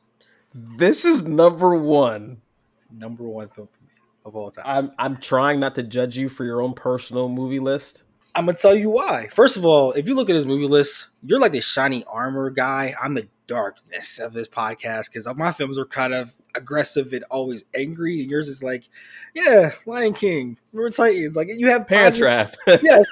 This 0.55 1.05
is 1.05 1.23
number 1.23 1.75
one. 1.75 2.43
Number 2.91 3.25
one 3.25 3.49
film 3.49 3.69
for 3.69 3.83
me 3.85 3.91
of 4.27 4.37
all 4.37 4.51
time. 4.51 4.65
I'm 4.67 4.93
I'm 4.99 5.17
trying 5.17 5.61
not 5.61 5.75
to 5.77 5.83
judge 5.83 6.17
you 6.19 6.29
for 6.29 6.45
your 6.45 6.61
own 6.61 6.75
personal 6.75 7.29
movie 7.29 7.61
list. 7.61 8.03
I'm 8.35 8.47
gonna 8.47 8.57
tell 8.57 8.75
you 8.75 8.91
why. 8.91 9.29
First 9.29 9.57
of 9.57 9.65
all, 9.65 9.93
if 9.93 10.09
you 10.09 10.15
look 10.15 10.31
at 10.31 10.37
his 10.37 10.47
movie 10.47 10.67
list, 10.67 11.09
you're 11.23 11.41
like 11.41 11.53
the 11.53 11.61
shiny 11.61 12.03
armor 12.05 12.49
guy. 12.51 12.95
I'm 13.01 13.15
the 13.15 13.29
darkness 13.47 14.19
of 14.19 14.33
this 14.33 14.49
podcast 14.49 15.13
because 15.13 15.29
my 15.37 15.53
films 15.53 15.79
are 15.79 15.85
kind 15.85 16.15
of 16.15 16.33
aggressive 16.55 17.13
and 17.13 17.25
always 17.31 17.65
angry, 17.75 18.23
and 18.23 18.31
yours 18.31 18.49
is 18.49 18.63
like, 18.63 18.89
yeah, 19.35 19.73
Lion 19.85 20.15
King, 20.15 20.57
River 20.73 20.89
Titans. 20.89 21.37
Like 21.37 21.49
you 21.55 21.69
have 21.69 21.87
Parent 21.87 22.17
Trap. 22.17 22.57
Yes, 22.83 23.07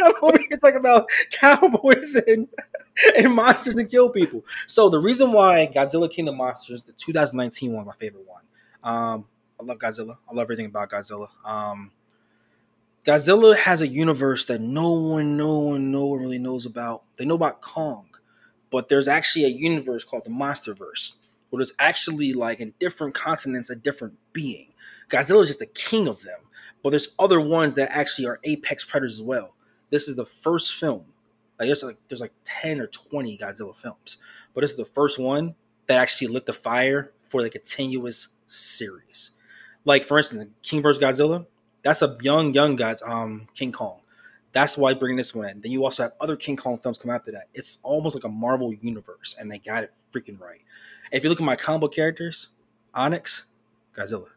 I'm 0.00 0.12
over 0.20 0.38
here 0.38 0.58
talking 0.58 0.76
about 0.76 1.08
cowboys 1.32 2.14
and 2.26 2.46
and 3.16 3.34
monsters 3.34 3.76
and 3.76 3.90
kill 3.90 4.10
people. 4.10 4.44
So 4.66 4.90
the 4.90 5.00
reason 5.00 5.32
why 5.32 5.70
Godzilla 5.74 6.10
King 6.10 6.28
of 6.28 6.34
the 6.34 6.36
Monsters, 6.36 6.82
the 6.82 6.92
2019 6.92 7.72
one, 7.72 7.86
my 7.86 7.94
favorite 7.94 8.26
one. 8.26 8.42
Um, 8.82 9.24
I 9.58 9.64
love 9.64 9.78
Godzilla. 9.78 10.18
I 10.28 10.34
love 10.34 10.44
everything 10.44 10.66
about 10.66 10.90
Godzilla. 10.90 11.28
Um, 11.44 11.92
Godzilla 13.04 13.56
has 13.56 13.80
a 13.80 13.88
universe 13.88 14.44
that 14.46 14.60
no 14.60 14.92
one, 14.92 15.36
no 15.36 15.58
one, 15.58 15.90
no 15.90 16.04
one 16.04 16.20
really 16.20 16.38
knows 16.38 16.66
about. 16.66 17.02
They 17.16 17.24
know 17.24 17.34
about 17.34 17.62
Kong, 17.62 18.08
but 18.70 18.88
there's 18.88 19.08
actually 19.08 19.46
a 19.46 19.48
universe 19.48 20.04
called 20.04 20.24
the 20.24 20.30
Monsterverse, 20.30 21.14
where 21.48 21.60
there's 21.60 21.72
actually 21.78 22.34
like 22.34 22.60
in 22.60 22.74
different 22.78 23.14
continents 23.14 23.70
a 23.70 23.76
different 23.76 24.14
being. 24.34 24.74
Godzilla 25.08 25.42
is 25.42 25.48
just 25.48 25.60
the 25.60 25.66
king 25.66 26.06
of 26.06 26.22
them, 26.22 26.40
but 26.82 26.90
there's 26.90 27.14
other 27.18 27.40
ones 27.40 27.74
that 27.76 27.90
actually 27.90 28.26
are 28.26 28.38
apex 28.44 28.84
predators 28.84 29.18
as 29.18 29.22
well. 29.22 29.54
This 29.88 30.06
is 30.06 30.16
the 30.16 30.26
first 30.26 30.74
film. 30.74 31.06
Like 31.58 31.68
there's 31.68 31.82
like 31.82 31.98
there's 32.08 32.20
like 32.20 32.34
ten 32.44 32.80
or 32.80 32.86
twenty 32.86 33.38
Godzilla 33.38 33.74
films, 33.74 34.18
but 34.54 34.60
this 34.60 34.72
is 34.72 34.76
the 34.76 34.84
first 34.84 35.18
one 35.18 35.54
that 35.86 35.98
actually 35.98 36.28
lit 36.28 36.44
the 36.44 36.52
fire 36.52 37.12
for 37.26 37.42
the 37.42 37.50
continuous 37.50 38.28
series. 38.46 39.30
Like 39.86 40.04
for 40.04 40.18
instance, 40.18 40.44
King 40.62 40.82
vs 40.82 41.02
Godzilla, 41.02 41.46
that's 41.82 42.02
a 42.02 42.16
young 42.20 42.54
young 42.54 42.76
guy's 42.76 43.02
um 43.02 43.48
King 43.54 43.72
Kong. 43.72 44.00
That's 44.52 44.76
why 44.76 44.94
bringing 44.94 45.16
this 45.16 45.34
one 45.34 45.48
in. 45.48 45.60
Then 45.60 45.70
you 45.72 45.84
also 45.84 46.04
have 46.04 46.12
other 46.20 46.36
King 46.36 46.56
Kong 46.56 46.78
films 46.78 46.98
come 46.98 47.10
after 47.10 47.30
that. 47.32 47.48
It's 47.54 47.78
almost 47.82 48.16
like 48.16 48.24
a 48.24 48.28
Marvel 48.28 48.72
universe, 48.72 49.36
and 49.38 49.50
they 49.50 49.58
got 49.58 49.84
it 49.84 49.92
freaking 50.12 50.40
right. 50.40 50.60
If 51.12 51.22
you 51.22 51.30
look 51.30 51.40
at 51.40 51.44
my 51.44 51.56
combo 51.56 51.88
characters, 51.88 52.48
Onyx, 52.94 53.46
Godzilla. 53.96 54.28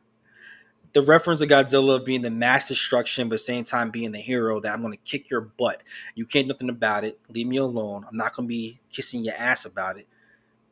The 0.94 1.02
reference 1.02 1.42
of 1.42 1.50
Godzilla 1.50 2.04
being 2.04 2.22
the 2.22 2.30
mass 2.30 2.68
destruction, 2.68 3.28
but 3.28 3.40
same 3.40 3.64
time 3.64 3.90
being 3.90 4.12
the 4.12 4.20
hero 4.20 4.60
that 4.60 4.72
I'm 4.72 4.82
going 4.82 4.94
to 4.94 5.00
kick 5.00 5.28
your 5.28 5.42
butt. 5.42 5.82
You 6.14 6.26
can't 6.28 6.46
do 6.46 6.54
nothing 6.54 6.70
about 6.70 7.04
it. 7.04 7.20
Leave 7.30 7.48
me 7.48 7.58
alone. 7.58 8.06
I'm 8.08 8.16
not 8.16 8.36
going 8.36 8.48
to 8.48 8.50
be 8.50 8.80
kissing 8.92 9.24
your 9.26 9.34
ass 9.36 9.66
about 9.66 9.98
it. 9.98 10.08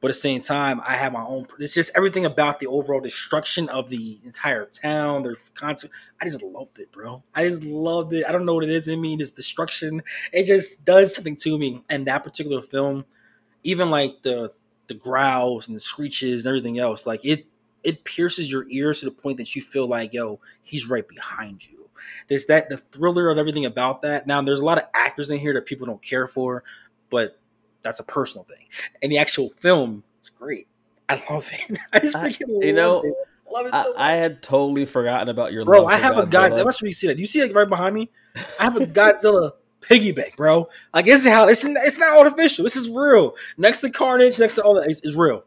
But 0.02 0.08
at 0.08 0.16
the 0.16 0.20
same 0.20 0.42
time, 0.42 0.82
I 0.84 0.96
have 0.96 1.14
my 1.14 1.24
own. 1.24 1.46
It's 1.60 1.76
just 1.76 1.96
everything 1.96 2.26
about 2.26 2.60
the 2.60 2.66
overall 2.66 3.00
destruction 3.00 3.70
of 3.70 3.90
the 3.90 4.18
entire 4.26 4.66
town. 4.66 5.22
Their 5.22 5.36
concept. 5.54 5.94
I 6.20 6.26
just 6.26 6.42
loved 6.42 6.80
it, 6.80 6.92
bro. 6.92 7.22
I 7.36 7.48
just 7.48 7.64
loved 7.64 8.14
it. 8.14 8.26
I 8.28 8.32
don't 8.32 8.46
know 8.46 8.56
what 8.56 8.64
it 8.64 8.72
is 8.72 8.88
in 8.88 9.00
me. 9.00 9.16
This 9.16 9.30
destruction. 9.30 10.02
It 10.34 10.46
just 10.46 10.86
does 10.86 11.14
something 11.14 11.36
to 11.38 11.58
me. 11.58 11.84
And 11.88 12.08
that 12.08 12.24
particular 12.24 12.64
film, 12.64 13.06
even 13.64 13.92
like 13.92 14.24
the 14.24 14.52
the 14.88 14.96
growls 14.96 15.68
and 15.68 15.76
the 15.76 15.80
screeches 15.80 16.46
and 16.46 16.52
everything 16.52 16.80
else, 16.80 17.06
like 17.06 17.24
it 17.24 17.46
it 17.84 18.04
pierces 18.04 18.52
your 18.52 18.66
ears 18.70 19.00
to 19.00 19.06
the 19.06 19.12
point 19.12 19.38
that 19.38 19.56
you 19.56 19.62
feel 19.62 19.88
like, 19.88 20.14
yo, 20.14 20.40
he's 20.64 20.90
right 20.90 21.08
behind 21.08 21.68
you. 21.70 21.90
There's 22.28 22.48
that 22.48 22.70
the 22.70 22.78
thriller 22.78 23.30
of 23.30 23.38
everything 23.38 23.66
about 23.66 24.02
that. 24.02 24.26
Now, 24.26 24.42
there's 24.42 24.60
a 24.60 24.66
lot 24.66 24.80
of 24.80 24.86
actors 24.94 25.30
in 25.30 25.40
here 25.40 25.54
that 25.54 25.66
people 25.66 25.86
don't 25.86 26.02
care 26.02 26.28
for, 26.28 26.64
but 27.10 27.38
that's 27.84 28.00
a 28.00 28.04
personal 28.04 28.44
thing. 28.44 28.66
And 29.02 29.12
the 29.12 29.18
actual 29.18 29.50
film, 29.60 30.04
it's 30.20 30.30
great. 30.30 30.68
I 31.10 31.22
love 31.30 31.50
it. 31.52 31.78
I 31.94 32.00
just 32.00 32.16
I- 32.16 32.30
freaking 32.30 32.64
you 32.64 32.74
love 32.74 32.76
know, 32.76 33.02
it. 33.10 33.14
I 33.48 33.52
love 33.54 33.66
it 33.68 33.74
I, 33.74 33.84
so 33.84 33.90
much. 33.90 34.00
I 34.00 34.12
had 34.14 34.42
totally 34.42 34.86
forgotten 34.86 35.28
about 35.30 35.52
your 35.52 35.66
bro, 35.66 35.82
love 35.84 35.92
I 35.92 35.98
have 35.98 36.18
a 36.18 36.26
God. 36.26 36.52
Godzilla. 36.54 36.64
Not 36.66 36.74
sure 36.76 36.88
you 36.88 36.94
see 36.94 37.08
that. 37.08 37.18
You 37.20 37.26
see 37.26 37.42
like 37.42 37.54
right 37.54 37.68
behind 37.68 37.94
me? 37.96 38.10
I 38.60 38.64
have 38.64 38.78
a 38.78 38.86
Godzilla 38.86 39.52
piggy 39.82 40.14
bank, 40.14 40.38
bro. 40.38 40.70
Like 40.94 41.06
this 41.06 41.26
is 41.26 41.32
how 41.32 41.48
it's 41.50 41.64
it's 41.66 41.98
not 41.98 42.18
artificial. 42.18 42.64
This 42.64 42.78
is 42.78 42.90
real. 42.90 43.36
Next 43.58 43.82
to 43.82 43.90
Carnage, 43.90 44.40
next 44.40 44.56
to 44.56 44.64
all 44.64 44.76
that, 44.76 44.90
it's, 44.90 45.04
it's 45.04 45.16
real. 45.18 45.44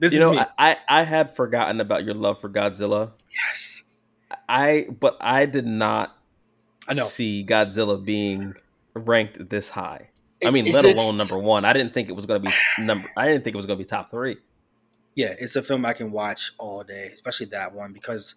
This 0.00 0.12
You 0.12 0.18
is 0.20 0.24
know, 0.26 0.32
me. 0.32 0.38
I, 0.38 0.46
I 0.72 0.76
I 0.88 1.02
had 1.04 1.36
forgotten 1.36 1.80
about 1.80 2.04
your 2.04 2.14
love 2.14 2.40
for 2.40 2.48
Godzilla. 2.48 3.12
yes, 3.30 3.84
I 4.48 4.88
but 4.98 5.16
I 5.20 5.46
did 5.46 5.66
not 5.66 6.16
I 6.88 6.94
know. 6.94 7.04
see 7.04 7.44
Godzilla 7.46 8.02
being 8.04 8.54
ranked 8.94 9.50
this 9.50 9.70
high. 9.70 10.08
I 10.44 10.50
mean, 10.50 10.64
let 10.66 10.82
just- 10.84 10.98
alone 10.98 11.16
number 11.16 11.38
one. 11.38 11.64
I 11.64 11.72
didn't 11.72 11.92
think 11.92 12.08
it 12.08 12.12
was 12.16 12.26
going 12.26 12.42
to 12.42 12.48
be 12.50 12.82
number. 12.82 13.08
I 13.16 13.26
didn't 13.28 13.44
think 13.44 13.54
it 13.54 13.56
was 13.56 13.66
going 13.66 13.78
to 13.78 13.84
be 13.84 13.88
top 13.88 14.10
three. 14.10 14.38
yeah, 15.14 15.34
it's 15.38 15.56
a 15.56 15.62
film 15.62 15.84
I 15.84 15.92
can 15.92 16.12
watch 16.12 16.52
all 16.58 16.82
day, 16.82 17.10
especially 17.12 17.46
that 17.46 17.74
one 17.74 17.92
because 17.92 18.36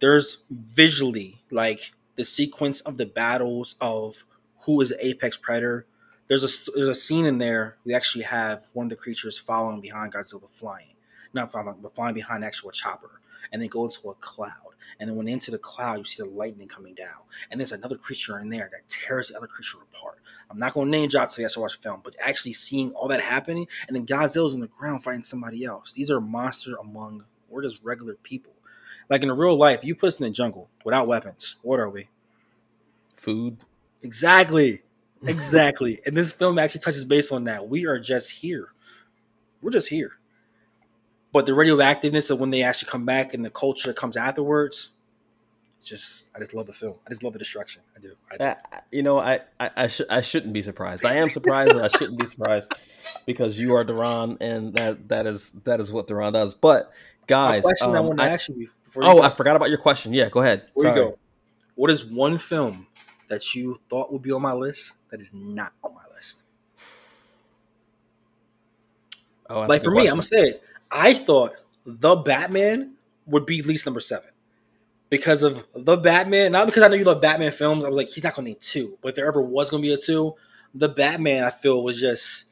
there's 0.00 0.38
visually 0.50 1.42
like 1.50 1.92
the 2.16 2.24
sequence 2.24 2.80
of 2.82 2.98
the 2.98 3.06
battles 3.06 3.76
of 3.80 4.24
who 4.60 4.80
is 4.80 4.90
the 4.90 5.06
apex 5.06 5.36
predator. 5.36 5.86
There's 6.28 6.44
a 6.44 6.70
there's 6.76 6.88
a 6.88 6.94
scene 6.94 7.26
in 7.26 7.38
there 7.38 7.76
we 7.84 7.92
actually 7.94 8.24
have 8.24 8.66
one 8.72 8.86
of 8.86 8.90
the 8.90 8.96
creatures 8.96 9.36
following 9.38 9.80
behind 9.80 10.12
Godzilla 10.12 10.48
flying, 10.52 10.94
not 11.32 11.50
following, 11.50 11.78
but 11.82 11.94
flying 11.94 12.14
behind 12.14 12.44
actual 12.44 12.70
chopper, 12.70 13.20
and 13.52 13.60
then 13.60 13.68
go 13.68 13.84
into 13.84 14.10
a 14.10 14.14
cloud. 14.14 14.52
And 14.98 15.08
then 15.08 15.16
when 15.16 15.28
into 15.28 15.50
the 15.50 15.58
cloud, 15.58 15.98
you 15.98 16.04
see 16.04 16.22
the 16.22 16.28
lightning 16.28 16.68
coming 16.68 16.94
down, 16.94 17.20
and 17.50 17.58
there's 17.58 17.72
another 17.72 17.96
creature 17.96 18.38
in 18.38 18.50
there 18.50 18.68
that 18.70 18.88
tears 18.88 19.28
the 19.28 19.36
other 19.36 19.46
creature 19.46 19.78
apart. 19.80 20.18
I'm 20.50 20.58
not 20.58 20.74
going 20.74 20.86
to 20.86 20.90
name 20.90 21.08
drop 21.08 21.30
till 21.30 21.42
you 21.42 21.46
actually 21.46 21.62
watch 21.62 21.76
the 21.76 21.82
film, 21.82 22.00
but 22.04 22.16
actually 22.20 22.52
seeing 22.52 22.92
all 22.92 23.08
that 23.08 23.20
happening, 23.20 23.66
and 23.86 23.96
then 23.96 24.04
Godzilla's 24.06 24.52
on 24.52 24.60
the 24.60 24.66
ground 24.66 25.02
fighting 25.02 25.22
somebody 25.22 25.64
else. 25.64 25.92
These 25.94 26.10
are 26.10 26.20
monsters 26.20 26.76
among 26.80 27.24
we're 27.50 27.62
just 27.62 27.82
regular 27.82 28.14
people. 28.14 28.52
Like 29.08 29.22
in 29.22 29.30
real 29.32 29.56
life, 29.56 29.84
you 29.84 29.94
put 29.94 30.06
us 30.06 30.20
in 30.20 30.24
the 30.24 30.30
jungle 30.30 30.70
without 30.84 31.08
weapons. 31.08 31.56
What 31.62 31.80
are 31.80 31.90
we? 31.90 32.08
Food. 33.16 33.58
Exactly. 34.02 34.82
Exactly. 35.22 36.00
and 36.06 36.16
this 36.16 36.32
film 36.32 36.58
actually 36.58 36.80
touches 36.80 37.04
base 37.04 37.30
on 37.30 37.44
that. 37.44 37.68
We 37.68 37.84
are 37.84 37.98
just 37.98 38.30
here. 38.30 38.68
We're 39.60 39.70
just 39.70 39.90
here. 39.90 40.19
But 41.32 41.46
the 41.46 41.52
radioactiveness 41.52 42.30
of 42.30 42.40
when 42.40 42.50
they 42.50 42.62
actually 42.62 42.90
come 42.90 43.04
back 43.04 43.32
and 43.34 43.44
the 43.44 43.50
culture 43.50 43.88
that 43.88 43.96
comes 43.96 44.16
afterwards, 44.16 44.90
just 45.82 46.28
I 46.34 46.38
just 46.40 46.54
love 46.54 46.66
the 46.66 46.72
film. 46.72 46.94
I 47.06 47.10
just 47.10 47.22
love 47.22 47.32
the 47.32 47.38
destruction. 47.38 47.82
I 47.96 48.00
do. 48.00 48.14
I 48.30 48.36
do. 48.36 48.44
I, 48.44 48.56
I- 48.72 48.80
you 48.90 49.02
know, 49.02 49.18
I 49.18 49.40
I, 49.58 49.70
I, 49.76 49.86
sh- 49.86 50.00
I 50.10 50.20
shouldn't 50.20 50.52
be 50.52 50.62
surprised. 50.62 51.04
I 51.04 51.14
am 51.14 51.30
surprised, 51.30 51.74
I 51.76 51.88
shouldn't 51.88 52.18
be 52.18 52.26
surprised 52.26 52.72
because 53.26 53.58
you 53.58 53.74
are 53.74 53.84
Darron, 53.84 54.36
and 54.40 54.74
that 54.74 55.08
that 55.08 55.26
is 55.26 55.50
that 55.64 55.78
is 55.80 55.92
what 55.92 56.08
Darron 56.08 56.32
does. 56.32 56.54
But 56.54 56.92
guys, 57.28 57.62
question 57.62 57.90
I 57.94 57.98
um, 57.98 58.06
want 58.06 58.18
to 58.18 58.24
I- 58.24 58.28
ask 58.30 58.48
you 58.48 58.68
before 58.84 59.04
you 59.04 59.08
oh, 59.10 59.14
go. 59.14 59.22
I 59.22 59.30
forgot 59.30 59.54
about 59.56 59.68
your 59.68 59.78
question. 59.78 60.12
Yeah, 60.12 60.28
go 60.28 60.40
ahead. 60.40 60.66
Before 60.66 60.84
you 60.86 60.94
go, 60.94 61.18
what 61.76 61.90
is 61.90 62.04
one 62.04 62.38
film 62.38 62.88
that 63.28 63.54
you 63.54 63.76
thought 63.88 64.12
would 64.12 64.22
be 64.22 64.32
on 64.32 64.42
my 64.42 64.52
list 64.52 64.96
that 65.10 65.20
is 65.20 65.32
not 65.32 65.72
on 65.84 65.94
my 65.94 66.02
list? 66.12 66.42
Oh, 69.48 69.60
like 69.60 69.84
for 69.84 69.90
me, 69.92 70.02
I'm 70.06 70.14
gonna 70.14 70.22
say 70.24 70.42
it. 70.42 70.62
I 70.92 71.14
thought 71.14 71.52
the 71.86 72.16
Batman 72.16 72.94
would 73.26 73.46
be 73.46 73.60
at 73.60 73.66
least 73.66 73.86
number 73.86 74.00
seven 74.00 74.30
because 75.08 75.42
of 75.42 75.64
the 75.74 75.96
Batman. 75.96 76.52
Not 76.52 76.66
because 76.66 76.82
I 76.82 76.88
know 76.88 76.94
you 76.96 77.04
love 77.04 77.20
Batman 77.20 77.52
films. 77.52 77.84
I 77.84 77.88
was 77.88 77.96
like, 77.96 78.08
he's 78.08 78.24
not 78.24 78.34
gonna 78.34 78.48
need 78.48 78.60
two. 78.60 78.98
But 79.00 79.10
if 79.10 79.14
there 79.14 79.26
ever 79.28 79.42
was 79.42 79.70
gonna 79.70 79.82
be 79.82 79.92
a 79.92 79.96
two, 79.96 80.34
the 80.74 80.88
Batman 80.88 81.44
I 81.44 81.50
feel 81.50 81.82
was 81.82 82.00
just 82.00 82.46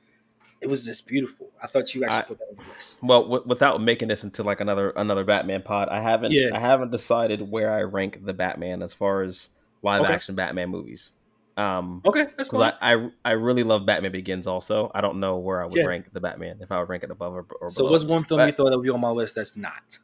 it 0.61 0.69
was 0.69 0.85
just 0.85 1.07
beautiful. 1.07 1.51
I 1.63 1.69
thought 1.69 1.95
you 1.95 2.05
actually 2.05 2.17
I- 2.19 2.23
put 2.23 2.39
that 2.39 2.49
on 2.51 2.57
the 2.67 2.73
list. 2.75 2.99
Well, 3.03 3.23
w- 3.23 3.43
without 3.47 3.81
making 3.81 4.09
this 4.09 4.25
into 4.25 4.43
like 4.43 4.61
another 4.61 4.91
another 4.91 5.25
Batman 5.25 5.63
pod, 5.63 5.89
I 5.89 6.01
haven't 6.01 6.33
Yeah. 6.33 6.51
I 6.53 6.59
haven't 6.59 6.91
decided 6.91 7.49
where 7.51 7.73
I 7.73 7.83
rank 7.83 8.25
the 8.25 8.33
Batman 8.33 8.83
as 8.83 8.93
far 8.93 9.23
as 9.23 9.49
live 9.83 10.03
Okay. 10.03 10.13
action 10.13 10.35
Batman 10.35 10.69
movies. 10.71 11.13
Um, 11.59 12.03
Okay, 12.07 12.27
that's 12.37 12.49
because. 12.51 12.73
I, 12.81 12.95
I 12.95 13.11
I 13.25 13.31
really 13.33 13.65
love 13.65 13.85
Batman 13.85 14.13
Begins. 14.13 14.47
Also, 14.47 14.91
I 14.95 15.01
don't 15.01 15.19
know 15.19 15.39
where 15.39 15.61
I 15.61 15.65
would 15.65 15.75
Yeah. 15.75 15.87
rank 15.87 16.07
the 16.13 16.21
Batman 16.21 16.59
if 16.61 16.71
I 16.71 16.79
would 16.79 16.89
rank 16.89 17.03
it 17.03 17.11
above 17.11 17.35
or, 17.35 17.47
or 17.61 17.69
so 17.69 17.81
below. 17.83 17.91
what's 17.93 18.05
one 18.05 18.25
film 18.25 18.39
But- 18.39 18.47
you 18.47 18.53
thought 18.53 18.71
that 18.71 18.77
would 18.79 18.85
be 18.85 18.91
on 18.91 19.01
my 19.01 19.11
list 19.11 19.35
that's 19.35 19.57
not? 19.57 19.99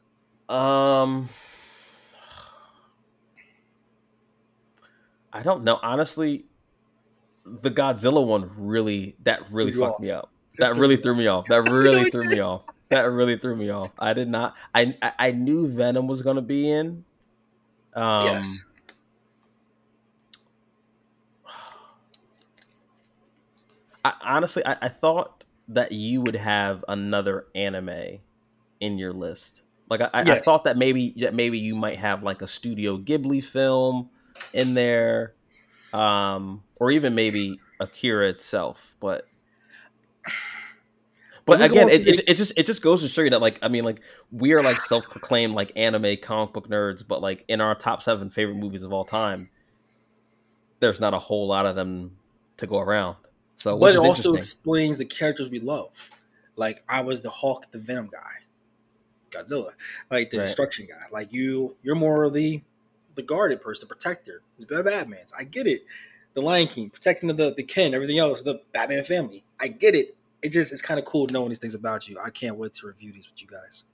Um, 0.49 1.29
I 5.33 5.41
don't 5.43 5.63
know. 5.63 5.79
Honestly, 5.81 6.45
the 7.45 7.69
Godzilla 7.71 8.25
one 8.25 8.51
really 8.57 9.15
that 9.23 9.49
really 9.51 9.71
you 9.73 9.79
fucked 9.79 9.95
off. 9.95 10.01
me 10.01 10.11
up. 10.11 10.29
That 10.57 10.75
really 10.77 10.97
threw 10.97 11.15
me 11.15 11.27
off. 11.27 11.45
That 11.47 11.69
really 11.69 12.09
threw 12.09 12.25
me 12.25 12.39
off. 12.39 12.61
That 12.89 13.01
really 13.11 13.37
threw 13.37 13.55
me 13.55 13.69
off. 13.69 13.91
I 13.99 14.13
did 14.13 14.29
not. 14.29 14.55
I 14.73 14.95
I, 15.01 15.11
I 15.19 15.31
knew 15.31 15.67
Venom 15.67 16.07
was 16.07 16.21
gonna 16.21 16.41
be 16.41 16.69
in. 16.69 17.03
Um, 17.93 18.25
yes. 18.25 18.65
I, 24.05 24.13
honestly, 24.21 24.63
I, 24.63 24.77
I 24.83 24.89
thought 24.89 25.45
that 25.69 25.91
you 25.91 26.21
would 26.21 26.35
have 26.35 26.85
another 26.87 27.47
anime 27.55 28.19
in 28.79 28.99
your 28.99 29.11
list. 29.11 29.63
Like 29.89 30.01
I, 30.01 30.23
yes. 30.25 30.29
I, 30.29 30.41
thought 30.41 30.65
that 30.65 30.77
maybe 30.77 31.15
that 31.21 31.33
maybe 31.33 31.57
you 31.57 31.75
might 31.75 31.97
have 31.97 32.21
like 32.21 32.43
a 32.43 32.47
Studio 32.47 32.97
Ghibli 32.97 33.43
film 33.43 34.09
in 34.53 34.75
there, 34.75 35.33
um, 35.91 36.63
or 36.79 36.91
even 36.91 37.15
maybe 37.15 37.59
Akira 37.79 38.29
itself. 38.29 38.95
But 38.99 39.27
but 41.45 41.61
again, 41.61 41.89
it, 41.89 42.07
it, 42.07 42.23
it, 42.27 42.37
just 42.37 42.53
it 42.55 42.67
just 42.67 42.81
goes 42.83 43.01
to 43.01 43.07
show 43.07 43.21
you 43.21 43.31
that 43.31 43.41
like 43.41 43.57
I 43.63 43.67
mean 43.67 43.85
like 43.85 44.01
we 44.31 44.53
are 44.53 44.61
like 44.61 44.81
self 44.81 45.09
proclaimed 45.09 45.55
like 45.55 45.71
anime 45.75 46.17
comic 46.21 46.53
book 46.53 46.67
nerds, 46.69 47.03
but 47.07 47.21
like 47.21 47.43
in 47.47 47.59
our 47.59 47.73
top 47.73 48.03
seven 48.03 48.29
favorite 48.29 48.55
movies 48.57 48.83
of 48.83 48.93
all 48.93 49.05
time, 49.05 49.49
there's 50.79 50.99
not 50.99 51.15
a 51.15 51.19
whole 51.19 51.47
lot 51.47 51.65
of 51.65 51.75
them 51.75 52.17
to 52.57 52.67
go 52.67 52.79
around. 52.79 53.17
So, 53.55 53.77
but 53.77 53.93
it 53.93 53.97
also 53.97 54.33
explains 54.33 54.97
the 54.97 55.05
characters 55.05 55.49
we 55.49 55.59
love. 55.59 56.11
Like 56.55 56.83
I 56.87 57.01
was 57.01 57.21
the 57.21 57.29
Hulk, 57.29 57.71
the 57.71 57.79
Venom 57.79 58.09
guy, 58.11 58.19
Godzilla, 59.31 59.71
like 60.09 60.31
the 60.31 60.39
right. 60.39 60.45
Destruction 60.45 60.87
guy. 60.87 61.05
Like 61.11 61.33
you, 61.33 61.75
you're 61.83 61.95
more 61.95 62.29
the 62.29 62.61
the 63.15 63.21
guarded 63.21 63.61
person, 63.61 63.87
the 63.87 63.95
protector, 63.95 64.41
the 64.59 64.83
Batman's. 64.83 65.33
I 65.37 65.43
get 65.43 65.67
it. 65.67 65.85
The 66.33 66.41
Lion 66.41 66.67
King, 66.67 66.89
protecting 66.89 67.33
the 67.33 67.53
the 67.55 67.63
Ken, 67.63 67.93
everything 67.93 68.19
else, 68.19 68.41
the 68.41 68.61
Batman 68.73 69.03
family. 69.03 69.43
I 69.59 69.69
get 69.69 69.95
it. 69.95 70.15
It 70.41 70.49
just 70.49 70.71
it's 70.71 70.81
kind 70.81 70.99
of 70.99 71.05
cool 71.05 71.27
knowing 71.27 71.49
these 71.49 71.59
things 71.59 71.75
about 71.75 72.07
you. 72.07 72.19
I 72.19 72.29
can't 72.29 72.57
wait 72.57 72.73
to 72.75 72.87
review 72.87 73.11
these 73.13 73.29
with 73.29 73.41
you 73.41 73.47
guys. 73.47 73.85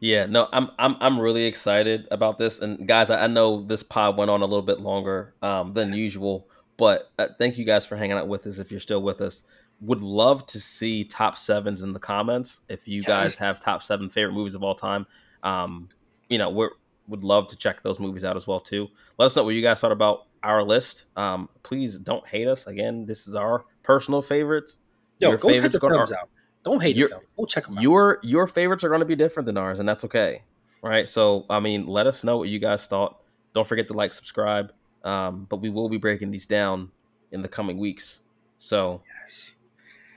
Yeah, 0.00 0.26
no, 0.26 0.48
I'm 0.52 0.70
I'm 0.78 0.96
I'm 1.00 1.18
really 1.18 1.44
excited 1.44 2.06
about 2.10 2.38
this. 2.38 2.60
And 2.60 2.86
guys, 2.86 3.10
I, 3.10 3.24
I 3.24 3.26
know 3.26 3.62
this 3.62 3.82
pod 3.82 4.16
went 4.16 4.30
on 4.30 4.42
a 4.42 4.46
little 4.46 4.62
bit 4.62 4.80
longer 4.80 5.34
um, 5.42 5.72
than 5.72 5.92
usual, 5.92 6.46
but 6.78 7.10
uh, 7.18 7.26
thank 7.36 7.58
you 7.58 7.66
guys 7.66 7.84
for 7.84 7.96
hanging 7.96 8.16
out 8.16 8.28
with 8.28 8.46
us. 8.46 8.58
If 8.58 8.70
you're 8.70 8.80
still 8.80 9.02
with 9.02 9.20
us, 9.20 9.42
would 9.80 10.00
love 10.00 10.46
to 10.46 10.60
see 10.60 11.04
top 11.04 11.36
sevens 11.36 11.82
in 11.82 11.92
the 11.92 11.98
comments. 11.98 12.60
If 12.68 12.88
you 12.88 13.00
yes. 13.00 13.06
guys 13.06 13.38
have 13.40 13.60
top 13.60 13.82
seven 13.82 14.08
favorite 14.08 14.32
movies 14.32 14.54
of 14.54 14.62
all 14.62 14.74
time, 14.74 15.06
um, 15.42 15.90
you 16.28 16.38
know, 16.38 16.48
we 16.48 16.68
would 17.08 17.24
love 17.24 17.48
to 17.48 17.56
check 17.56 17.82
those 17.82 17.98
movies 17.98 18.24
out 18.24 18.36
as 18.36 18.46
well 18.46 18.60
too. 18.60 18.88
Let 19.18 19.26
us 19.26 19.36
know 19.36 19.44
what 19.44 19.54
you 19.54 19.62
guys 19.62 19.80
thought 19.80 19.92
about 19.92 20.26
our 20.42 20.62
list. 20.62 21.04
Um, 21.16 21.48
please 21.62 21.96
don't 21.96 22.26
hate 22.26 22.48
us. 22.48 22.66
Again, 22.66 23.04
this 23.06 23.26
is 23.26 23.34
our 23.34 23.64
personal 23.82 24.22
favorites. 24.22 24.80
Yo, 25.18 25.30
your 25.30 25.38
go 25.38 25.50
check 25.50 25.72
the 25.72 25.80
films 25.80 26.12
out. 26.12 26.28
Don't 26.64 26.82
hate 26.82 26.96
your, 26.96 27.08
the 27.08 27.14
film. 27.14 27.24
Go 27.36 27.44
check 27.46 27.66
them 27.66 27.78
out. 27.78 27.82
Your 27.82 28.20
your 28.22 28.46
favorites 28.46 28.84
are 28.84 28.88
going 28.88 29.00
to 29.00 29.06
be 29.06 29.16
different 29.16 29.46
than 29.46 29.56
ours, 29.56 29.78
and 29.78 29.88
that's 29.88 30.04
okay. 30.04 30.42
Right. 30.82 31.08
So, 31.08 31.44
I 31.50 31.58
mean, 31.58 31.86
let 31.86 32.06
us 32.06 32.22
know 32.22 32.36
what 32.36 32.48
you 32.48 32.60
guys 32.60 32.86
thought. 32.86 33.20
Don't 33.52 33.66
forget 33.66 33.88
to 33.88 33.94
like, 33.94 34.12
subscribe. 34.12 34.72
Um, 35.04 35.46
but 35.48 35.56
we 35.56 35.70
will 35.70 35.88
be 35.88 35.96
breaking 35.96 36.30
these 36.30 36.46
down 36.46 36.90
in 37.32 37.42
the 37.42 37.48
coming 37.48 37.78
weeks. 37.78 38.20
So, 38.58 39.02
yes. 39.22 39.54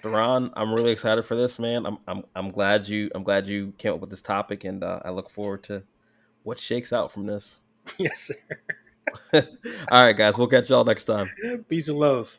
Darron, 0.04 0.52
I'm 0.56 0.74
really 0.74 0.92
excited 0.92 1.26
for 1.26 1.36
this, 1.36 1.60
man. 1.60 1.86
I'm 1.86 1.98
I'm 2.08 2.24
I'm 2.36 2.52
glad 2.52 2.88
you 2.88 3.12
I'm 3.14 3.24
glad 3.24 3.48
you 3.48 3.74
came 3.78 3.94
up 3.94 4.00
with 4.00 4.10
this 4.10 4.22
topic, 4.22 4.64
and 4.64 4.84
uh, 4.84 5.00
I 5.06 5.12
look 5.12 5.30
forward 5.30 5.64
to 5.64 5.84
what 6.44 6.60
shakes 6.60 6.92
out 6.92 7.12
from 7.12 7.26
this. 7.26 7.60
Yes, 7.98 8.32
sir. 8.32 8.36
all 9.92 10.06
right, 10.06 10.14
guys. 10.14 10.38
We'll 10.38 10.48
catch 10.48 10.70
y'all 10.70 10.84
next 10.84 11.06
time. 11.06 11.30
Peace 11.70 11.90
and 11.90 11.98
love. 11.98 12.38